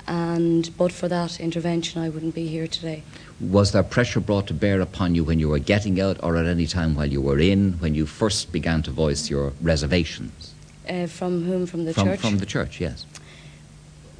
And 0.06 0.76
but 0.76 0.92
for 0.92 1.08
that 1.08 1.40
intervention, 1.40 2.02
I 2.02 2.10
wouldn't 2.10 2.34
be 2.34 2.48
here 2.48 2.66
today. 2.66 3.02
Was 3.40 3.72
there 3.72 3.82
pressure 3.82 4.20
brought 4.20 4.46
to 4.48 4.54
bear 4.54 4.82
upon 4.82 5.14
you 5.14 5.24
when 5.24 5.38
you 5.38 5.48
were 5.48 5.58
getting 5.58 5.98
out, 5.98 6.22
or 6.22 6.36
at 6.36 6.44
any 6.44 6.66
time 6.66 6.94
while 6.94 7.10
you 7.10 7.22
were 7.22 7.38
in, 7.38 7.78
when 7.78 7.94
you 7.94 8.04
first 8.04 8.52
began 8.52 8.82
to 8.82 8.90
voice 8.90 9.30
your 9.30 9.54
reservations? 9.62 10.52
Uh, 10.86 11.06
from 11.06 11.44
whom? 11.44 11.64
From 11.64 11.86
the 11.86 11.94
from, 11.94 12.08
church? 12.08 12.20
From 12.20 12.38
the 12.40 12.46
church, 12.46 12.78
yes. 12.78 13.06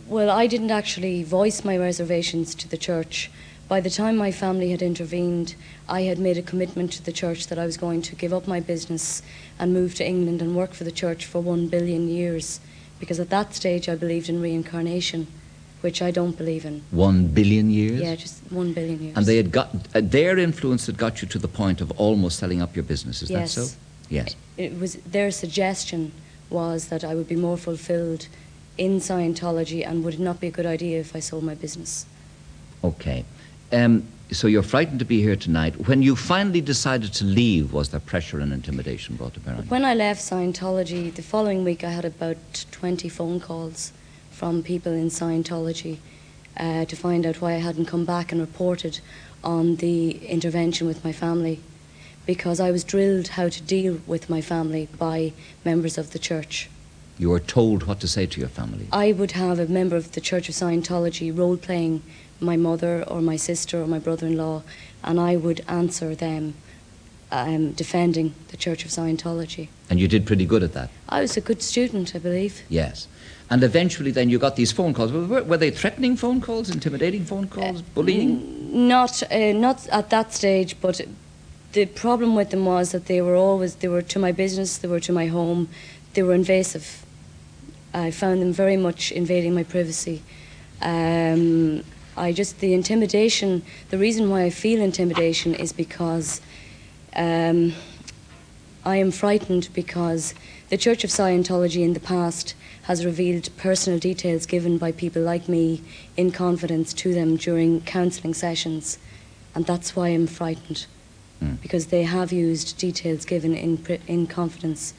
Well, 0.06 0.30
I 0.30 0.46
didn't 0.46 0.70
actually 0.70 1.24
voice 1.24 1.62
my 1.62 1.76
reservations 1.76 2.54
to 2.54 2.66
the 2.66 2.78
church. 2.78 3.30
By 3.68 3.80
the 3.80 3.90
time 3.90 4.16
my 4.16 4.30
family 4.30 4.70
had 4.70 4.80
intervened, 4.80 5.56
I 5.88 6.02
had 6.02 6.20
made 6.20 6.38
a 6.38 6.42
commitment 6.42 6.92
to 6.92 7.02
the 7.02 7.10
church 7.10 7.48
that 7.48 7.58
I 7.58 7.66
was 7.66 7.76
going 7.76 8.00
to 8.02 8.14
give 8.14 8.32
up 8.32 8.46
my 8.46 8.60
business 8.60 9.22
and 9.58 9.72
move 9.72 9.96
to 9.96 10.06
England 10.06 10.40
and 10.40 10.54
work 10.54 10.72
for 10.72 10.84
the 10.84 10.92
church 10.92 11.26
for 11.26 11.40
one 11.40 11.66
billion 11.66 12.08
years. 12.08 12.60
Because 13.00 13.18
at 13.18 13.28
that 13.30 13.54
stage 13.54 13.88
I 13.88 13.96
believed 13.96 14.28
in 14.28 14.40
reincarnation, 14.40 15.26
which 15.80 16.00
I 16.00 16.12
don't 16.12 16.38
believe 16.38 16.64
in. 16.64 16.82
One 16.92 17.26
billion 17.26 17.68
years? 17.70 18.00
Yeah, 18.00 18.14
just 18.14 18.40
one 18.50 18.72
billion 18.72 19.02
years. 19.02 19.16
And 19.16 19.26
they 19.26 19.36
had 19.36 19.50
got 19.50 19.74
uh, 19.94 20.00
their 20.00 20.38
influence 20.38 20.86
had 20.86 20.96
got 20.96 21.20
you 21.20 21.26
to 21.28 21.38
the 21.38 21.48
point 21.48 21.80
of 21.80 21.90
almost 21.92 22.38
selling 22.38 22.62
up 22.62 22.76
your 22.76 22.84
business. 22.84 23.20
Is 23.20 23.30
yes. 23.30 23.56
that 23.56 23.62
so? 23.62 23.76
Yes. 24.08 24.36
It 24.56 24.78
was 24.78 24.94
their 24.96 25.32
suggestion 25.32 26.12
was 26.50 26.86
that 26.86 27.02
I 27.02 27.16
would 27.16 27.26
be 27.26 27.34
more 27.34 27.56
fulfilled 27.56 28.28
in 28.78 29.00
Scientology, 29.00 29.84
and 29.84 30.04
would 30.04 30.14
it 30.14 30.20
not 30.20 30.38
be 30.38 30.46
a 30.46 30.50
good 30.52 30.66
idea 30.66 31.00
if 31.00 31.16
I 31.16 31.20
sold 31.20 31.42
my 31.42 31.56
business? 31.56 32.06
Okay. 32.84 33.24
Um, 33.72 34.06
so 34.32 34.48
you're 34.48 34.62
frightened 34.62 34.98
to 34.98 35.04
be 35.04 35.22
here 35.22 35.36
tonight. 35.36 35.88
When 35.88 36.02
you 36.02 36.16
finally 36.16 36.60
decided 36.60 37.12
to 37.14 37.24
leave, 37.24 37.72
was 37.72 37.90
there 37.90 38.00
pressure 38.00 38.40
and 38.40 38.52
intimidation 38.52 39.16
brought 39.16 39.34
to 39.34 39.40
bear 39.40 39.54
on 39.54 39.64
you? 39.64 39.68
When 39.68 39.84
I 39.84 39.94
left 39.94 40.20
Scientology, 40.20 41.14
the 41.14 41.22
following 41.22 41.64
week 41.64 41.84
I 41.84 41.90
had 41.90 42.04
about 42.04 42.64
20 42.72 43.08
phone 43.08 43.40
calls 43.40 43.92
from 44.30 44.62
people 44.62 44.92
in 44.92 45.08
Scientology 45.08 45.98
uh, 46.56 46.84
to 46.86 46.96
find 46.96 47.24
out 47.24 47.40
why 47.40 47.54
I 47.54 47.58
hadn't 47.58 47.86
come 47.86 48.04
back 48.04 48.32
and 48.32 48.40
reported 48.40 49.00
on 49.44 49.76
the 49.76 50.26
intervention 50.26 50.86
with 50.86 51.04
my 51.04 51.12
family 51.12 51.60
because 52.24 52.58
I 52.58 52.72
was 52.72 52.82
drilled 52.82 53.28
how 53.28 53.48
to 53.48 53.62
deal 53.62 54.00
with 54.06 54.28
my 54.28 54.40
family 54.40 54.88
by 54.98 55.32
members 55.64 55.96
of 55.96 56.10
the 56.10 56.18
church. 56.18 56.68
You 57.18 57.30
were 57.30 57.40
told 57.40 57.84
what 57.84 58.00
to 58.00 58.08
say 58.08 58.26
to 58.26 58.40
your 58.40 58.48
family. 58.48 58.88
I 58.92 59.12
would 59.12 59.32
have 59.32 59.58
a 59.58 59.66
member 59.66 59.96
of 59.96 60.12
the 60.12 60.20
Church 60.20 60.48
of 60.48 60.54
Scientology 60.54 61.36
role 61.36 61.56
playing 61.56 62.02
my 62.40 62.56
mother 62.56 63.04
or 63.06 63.20
my 63.20 63.36
sister 63.36 63.82
or 63.82 63.86
my 63.86 63.98
brother 63.98 64.26
in 64.26 64.36
law, 64.36 64.62
and 65.02 65.18
I 65.20 65.36
would 65.36 65.64
answer 65.68 66.14
them 66.14 66.54
um, 67.30 67.72
defending 67.72 68.34
the 68.48 68.56
Church 68.56 68.84
of 68.84 68.90
Scientology. 68.90 69.68
And 69.90 70.00
you 70.00 70.08
did 70.08 70.26
pretty 70.26 70.46
good 70.46 70.62
at 70.62 70.72
that? 70.74 70.90
I 71.08 71.20
was 71.20 71.36
a 71.36 71.40
good 71.40 71.62
student, 71.62 72.14
I 72.14 72.18
believe. 72.18 72.62
Yes. 72.68 73.08
And 73.48 73.62
eventually, 73.62 74.10
then 74.10 74.28
you 74.28 74.38
got 74.38 74.56
these 74.56 74.72
phone 74.72 74.92
calls. 74.92 75.12
Were, 75.12 75.42
were 75.42 75.56
they 75.56 75.70
threatening 75.70 76.16
phone 76.16 76.40
calls, 76.40 76.68
intimidating 76.68 77.24
phone 77.24 77.46
calls, 77.48 77.80
uh, 77.80 77.84
bullying? 77.94 78.88
Not, 78.88 79.22
uh, 79.30 79.52
not 79.52 79.86
at 79.88 80.10
that 80.10 80.34
stage, 80.34 80.76
but 80.80 81.00
the 81.72 81.86
problem 81.86 82.34
with 82.34 82.50
them 82.50 82.64
was 82.64 82.92
that 82.92 83.06
they 83.06 83.20
were 83.20 83.36
always 83.36 83.76
they 83.76 83.88
were 83.88 84.02
to 84.02 84.18
my 84.18 84.32
business, 84.32 84.78
they 84.78 84.88
were 84.88 85.00
to 85.00 85.12
my 85.12 85.26
home, 85.26 85.68
they 86.14 86.22
were 86.22 86.34
invasive. 86.34 87.04
I 87.94 88.10
found 88.10 88.42
them 88.42 88.52
very 88.52 88.76
much 88.76 89.12
invading 89.12 89.54
my 89.54 89.62
privacy. 89.62 90.22
Um, 90.82 91.84
I 92.16 92.32
just, 92.32 92.60
the 92.60 92.72
intimidation, 92.72 93.62
the 93.90 93.98
reason 93.98 94.30
why 94.30 94.42
I 94.42 94.50
feel 94.50 94.80
intimidation 94.80 95.54
is 95.54 95.72
because 95.72 96.40
um, 97.14 97.74
I 98.84 98.96
am 98.96 99.10
frightened 99.10 99.68
because 99.74 100.34
the 100.70 100.76
Church 100.76 101.04
of 101.04 101.10
Scientology 101.10 101.82
in 101.82 101.92
the 101.92 102.00
past 102.00 102.54
has 102.82 103.04
revealed 103.04 103.50
personal 103.56 103.98
details 103.98 104.46
given 104.46 104.78
by 104.78 104.92
people 104.92 105.22
like 105.22 105.48
me 105.48 105.82
in 106.16 106.30
confidence 106.30 106.94
to 106.94 107.12
them 107.12 107.36
during 107.36 107.80
counselling 107.82 108.32
sessions. 108.32 108.98
And 109.54 109.66
that's 109.66 109.94
why 109.94 110.08
I'm 110.08 110.26
frightened. 110.26 110.86
Mm. 111.42 111.60
Because 111.60 111.86
they 111.86 112.04
have 112.04 112.32
used 112.32 112.78
details 112.78 113.24
given 113.24 113.54
in, 113.54 113.84
in 114.06 114.26
confidence 114.26 114.94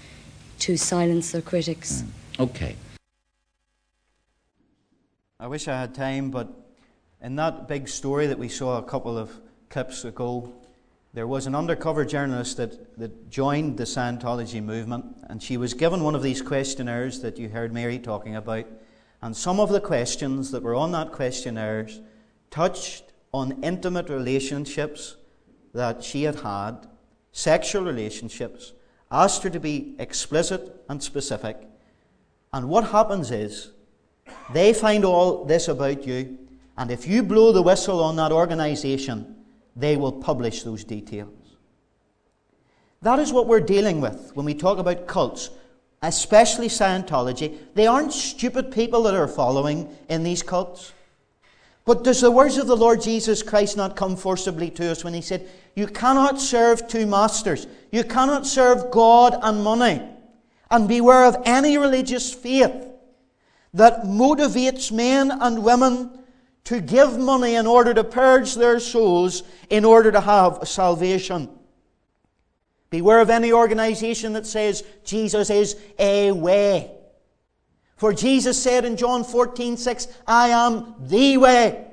to 0.59 0.77
silence 0.77 1.31
their 1.31 1.41
critics. 1.41 2.03
Mm. 2.03 2.43
Okay. 2.43 2.75
I 5.39 5.47
wish 5.47 5.67
I 5.67 5.79
had 5.79 5.95
time, 5.95 6.29
but 6.29 6.47
in 7.21 7.35
that 7.35 7.67
big 7.67 7.87
story 7.87 8.27
that 8.27 8.39
we 8.39 8.49
saw 8.49 8.77
a 8.77 8.83
couple 8.83 9.17
of 9.17 9.31
clips 9.69 10.05
ago, 10.05 10.53
there 11.13 11.27
was 11.27 11.47
an 11.47 11.55
undercover 11.55 12.05
journalist 12.05 12.57
that, 12.57 12.97
that 12.97 13.29
joined 13.29 13.77
the 13.77 13.85
Scientology 13.85 14.63
movement, 14.63 15.05
and 15.29 15.41
she 15.41 15.57
was 15.57 15.73
given 15.73 16.03
one 16.03 16.15
of 16.15 16.21
these 16.21 16.41
questionnaires 16.41 17.21
that 17.21 17.39
you 17.39 17.49
heard 17.49 17.73
Mary 17.73 17.97
talking 17.97 18.35
about. 18.35 18.65
And 19.21 19.35
some 19.35 19.59
of 19.59 19.69
the 19.69 19.81
questions 19.81 20.51
that 20.51 20.61
were 20.61 20.75
on 20.75 20.91
that 20.91 21.11
questionnaire 21.11 21.87
touched 22.51 23.03
on 23.33 23.63
intimate 23.63 24.09
relationships 24.09 25.15
that 25.73 26.03
she 26.03 26.23
had 26.23 26.41
had, 26.41 26.87
sexual 27.31 27.83
relationships, 27.83 28.73
asked 29.09 29.43
her 29.43 29.49
to 29.49 29.59
be 29.59 29.95
explicit 29.97 30.83
and 30.87 31.01
specific. 31.01 31.57
And 32.53 32.69
what 32.69 32.89
happens 32.89 33.31
is 33.31 33.71
They 34.53 34.73
find 34.73 35.03
all 35.05 35.45
this 35.45 35.67
about 35.67 36.05
you, 36.05 36.37
and 36.77 36.91
if 36.91 37.07
you 37.07 37.23
blow 37.23 37.51
the 37.51 37.61
whistle 37.61 38.03
on 38.03 38.15
that 38.17 38.31
organization, 38.31 39.35
they 39.75 39.97
will 39.97 40.11
publish 40.11 40.63
those 40.63 40.83
details. 40.83 41.33
That 43.01 43.19
is 43.19 43.33
what 43.33 43.47
we're 43.47 43.59
dealing 43.59 44.01
with 44.01 44.31
when 44.35 44.45
we 44.45 44.53
talk 44.53 44.77
about 44.77 45.07
cults, 45.07 45.49
especially 46.01 46.67
Scientology. 46.67 47.57
They 47.73 47.87
aren't 47.87 48.13
stupid 48.13 48.71
people 48.71 49.03
that 49.03 49.15
are 49.15 49.27
following 49.27 49.95
in 50.09 50.23
these 50.23 50.43
cults. 50.43 50.93
But 51.85 52.03
does 52.03 52.21
the 52.21 52.31
words 52.31 52.57
of 52.57 52.67
the 52.67 52.75
Lord 52.75 53.01
Jesus 53.01 53.41
Christ 53.41 53.77
not 53.77 53.95
come 53.95 54.15
forcibly 54.15 54.69
to 54.71 54.91
us 54.91 55.03
when 55.03 55.13
he 55.13 55.21
said, 55.21 55.49
You 55.75 55.87
cannot 55.87 56.39
serve 56.39 56.87
two 56.87 57.05
masters. 57.05 57.65
You 57.91 58.03
cannot 58.03 58.45
serve 58.45 58.91
God 58.91 59.37
and 59.41 59.63
money. 59.63 60.01
And 60.69 60.87
beware 60.87 61.23
of 61.23 61.37
any 61.45 61.77
religious 61.77 62.33
faith 62.33 62.75
that 63.73 64.03
motivates 64.03 64.91
men 64.91 65.31
and 65.31 65.63
women 65.63 66.17
to 66.67 66.81
give 66.81 67.17
money 67.17 67.55
in 67.55 67.65
order 67.65 67.93
to 67.93 68.03
purge 68.03 68.55
their 68.55 68.77
souls 68.77 69.43
in 69.69 69.85
order 69.85 70.11
to 70.11 70.19
have 70.19 70.67
salvation. 70.67 71.47
Beware 72.89 73.21
of 73.21 73.29
any 73.29 73.53
organization 73.53 74.33
that 74.33 74.45
says 74.45 74.83
Jesus 75.05 75.49
is 75.49 75.77
a 75.97 76.33
way. 76.33 76.91
For 77.95 78.11
Jesus 78.11 78.61
said 78.61 78.83
in 78.83 78.97
John 78.97 79.23
14, 79.23 79.77
6, 79.77 80.07
I 80.27 80.49
am 80.49 80.95
the 80.99 81.37
way. 81.37 81.85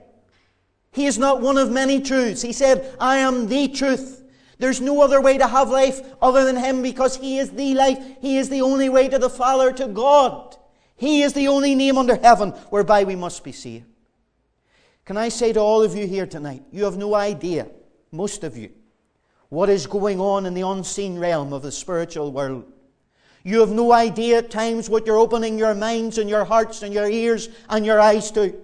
He 0.91 1.07
is 1.07 1.19
not 1.19 1.41
one 1.41 1.57
of 1.57 1.71
many 1.71 2.01
truths. 2.01 2.43
He 2.43 2.53
said, 2.53 2.97
I 2.99 3.19
am 3.19 3.47
the 3.47 3.69
truth. 3.69 4.25
There's 4.59 4.81
no 4.81 5.03
other 5.03 5.21
way 5.21 5.39
to 5.39 5.47
have 5.47 5.71
life 5.71 6.01
other 6.21 6.45
than 6.45 6.57
Him 6.57 6.83
because 6.83 7.17
He 7.17 7.39
is 7.39 7.51
the 7.51 7.75
life. 7.75 8.05
He 8.21 8.39
is 8.39 8.49
the 8.49 8.63
only 8.63 8.89
way 8.89 9.09
to 9.09 9.21
the 9.21 9.31
Father, 9.31 9.73
to 9.75 9.87
God. 9.87 10.57
He 10.97 11.23
is 11.23 11.33
the 11.33 11.47
only 11.47 11.77
name 11.77 11.97
under 11.97 12.17
heaven 12.17 12.51
whereby 12.71 13.05
we 13.05 13.15
must 13.15 13.45
be 13.45 13.53
saved. 13.53 13.94
Can 15.05 15.17
I 15.19 15.29
say 15.29 15.53
to 15.53 15.61
all 15.61 15.83
of 15.83 15.95
you 15.95 16.07
here 16.07 16.27
tonight, 16.27 16.63
you 16.73 16.85
have 16.85 16.97
no 16.97 17.15
idea, 17.15 17.67
most 18.11 18.43
of 18.43 18.57
you, 18.57 18.71
what 19.51 19.69
is 19.69 19.87
going 19.87 20.19
on 20.19 20.47
in 20.47 20.55
the 20.55 20.67
unseen 20.67 21.19
realm 21.19 21.53
of 21.53 21.63
the 21.63 21.73
spiritual 21.73 22.33
world. 22.33 22.65
You 23.43 23.61
have 23.61 23.71
no 23.71 23.93
idea 23.93 24.39
at 24.39 24.51
times 24.51 24.89
what 24.89 25.07
you're 25.07 25.19
opening 25.19 25.59
your 25.59 25.75
minds 25.75 26.17
and 26.17 26.31
your 26.31 26.47
hearts 26.47 26.83
and 26.83 26.95
your 26.95 27.11
ears 27.11 27.51
and 27.69 27.85
your 27.85 28.01
eyes 28.01 28.31
to. 28.33 28.55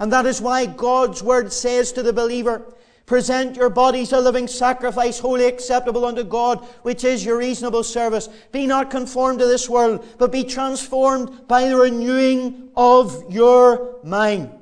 And 0.00 0.12
that 0.12 0.26
is 0.26 0.40
why 0.40 0.66
God's 0.66 1.22
word 1.22 1.52
says 1.52 1.92
to 1.92 2.02
the 2.02 2.12
believer, 2.12 2.74
Present 3.06 3.56
your 3.56 3.70
bodies 3.70 4.12
a 4.12 4.20
living 4.20 4.48
sacrifice, 4.48 5.18
wholly 5.18 5.46
acceptable 5.46 6.04
unto 6.04 6.24
God, 6.24 6.58
which 6.82 7.04
is 7.04 7.24
your 7.24 7.38
reasonable 7.38 7.82
service. 7.82 8.28
Be 8.52 8.66
not 8.66 8.90
conformed 8.90 9.38
to 9.38 9.46
this 9.46 9.66
world, 9.66 10.04
but 10.18 10.30
be 10.30 10.44
transformed 10.44 11.46
by 11.48 11.68
the 11.68 11.76
renewing 11.76 12.68
of 12.76 13.24
your 13.32 13.98
mind. 14.04 14.57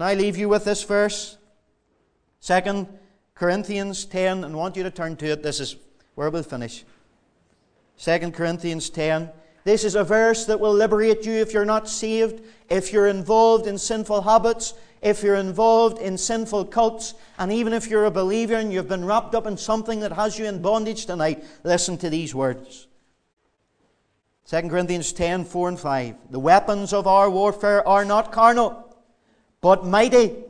Can 0.00 0.08
I 0.08 0.14
leave 0.14 0.38
you 0.38 0.48
with 0.48 0.64
this 0.64 0.82
verse? 0.82 1.36
Second 2.40 2.88
Corinthians 3.34 4.06
10, 4.06 4.44
and 4.44 4.56
want 4.56 4.74
you 4.74 4.82
to 4.82 4.90
turn 4.90 5.14
to 5.16 5.26
it. 5.26 5.42
This 5.42 5.60
is 5.60 5.76
where 6.14 6.30
we'll 6.30 6.42
finish. 6.42 6.86
2 7.98 8.30
Corinthians 8.30 8.88
10. 8.88 9.28
This 9.64 9.84
is 9.84 9.96
a 9.96 10.02
verse 10.02 10.46
that 10.46 10.58
will 10.58 10.72
liberate 10.72 11.26
you 11.26 11.34
if 11.34 11.52
you're 11.52 11.66
not 11.66 11.86
saved, 11.86 12.42
if 12.70 12.94
you're 12.94 13.08
involved 13.08 13.66
in 13.66 13.76
sinful 13.76 14.22
habits, 14.22 14.72
if 15.02 15.22
you're 15.22 15.34
involved 15.34 15.98
in 15.98 16.16
sinful 16.16 16.64
cults, 16.64 17.12
and 17.38 17.52
even 17.52 17.74
if 17.74 17.90
you're 17.90 18.06
a 18.06 18.10
believer 18.10 18.54
and 18.54 18.72
you've 18.72 18.88
been 18.88 19.04
wrapped 19.04 19.34
up 19.34 19.46
in 19.46 19.58
something 19.58 20.00
that 20.00 20.12
has 20.12 20.38
you 20.38 20.46
in 20.46 20.62
bondage 20.62 21.04
tonight, 21.04 21.44
listen 21.62 21.98
to 21.98 22.08
these 22.08 22.34
words. 22.34 22.86
2 24.48 24.62
Corinthians 24.70 25.12
10 25.12 25.44
4 25.44 25.68
and 25.68 25.78
5. 25.78 26.16
The 26.30 26.40
weapons 26.40 26.94
of 26.94 27.06
our 27.06 27.28
warfare 27.28 27.86
are 27.86 28.06
not 28.06 28.32
carnal, 28.32 28.89
but 29.60 29.86
mighty 29.86 30.44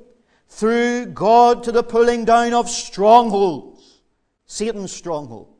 through 0.49 1.07
God 1.07 1.63
to 1.65 1.73
the 1.73 1.83
pulling 1.83 2.25
down 2.25 2.53
of 2.53 2.69
strongholds, 2.69 4.01
Satan's 4.47 4.93
strongholds 4.93 5.51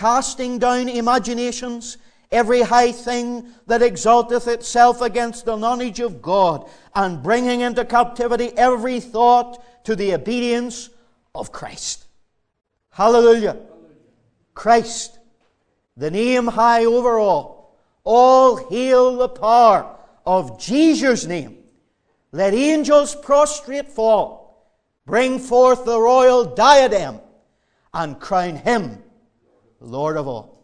casting 0.00 0.58
down 0.58 0.88
imaginations, 0.88 1.98
every 2.32 2.62
high 2.62 2.90
thing 2.90 3.46
that 3.66 3.82
exalteth 3.82 4.48
itself 4.48 5.02
against 5.02 5.44
the 5.44 5.56
knowledge 5.56 6.00
of 6.00 6.22
God, 6.22 6.68
and 6.94 7.22
bringing 7.22 7.60
into 7.60 7.84
captivity 7.84 8.56
every 8.56 8.98
thought 8.98 9.62
to 9.84 9.94
the 9.94 10.14
obedience 10.14 10.88
of 11.34 11.52
Christ. 11.52 12.06
Hallelujah. 12.90 13.58
Christ, 14.54 15.18
the 15.98 16.10
name 16.10 16.46
high 16.46 16.86
over 16.86 17.18
all. 17.18 17.78
All 18.02 18.56
hail 18.70 19.18
the 19.18 19.28
power 19.28 19.96
of 20.24 20.58
Jesus' 20.58 21.26
name. 21.26 21.58
Let 22.32 22.54
angels 22.54 23.14
prostrate 23.14 23.88
fall, 23.88 24.72
bring 25.04 25.38
forth 25.38 25.84
the 25.84 26.00
royal 26.00 26.44
diadem, 26.44 27.20
and 27.92 28.20
crown 28.20 28.56
him 28.56 29.02
Lord 29.80 30.16
of 30.16 30.28
all. 30.28 30.59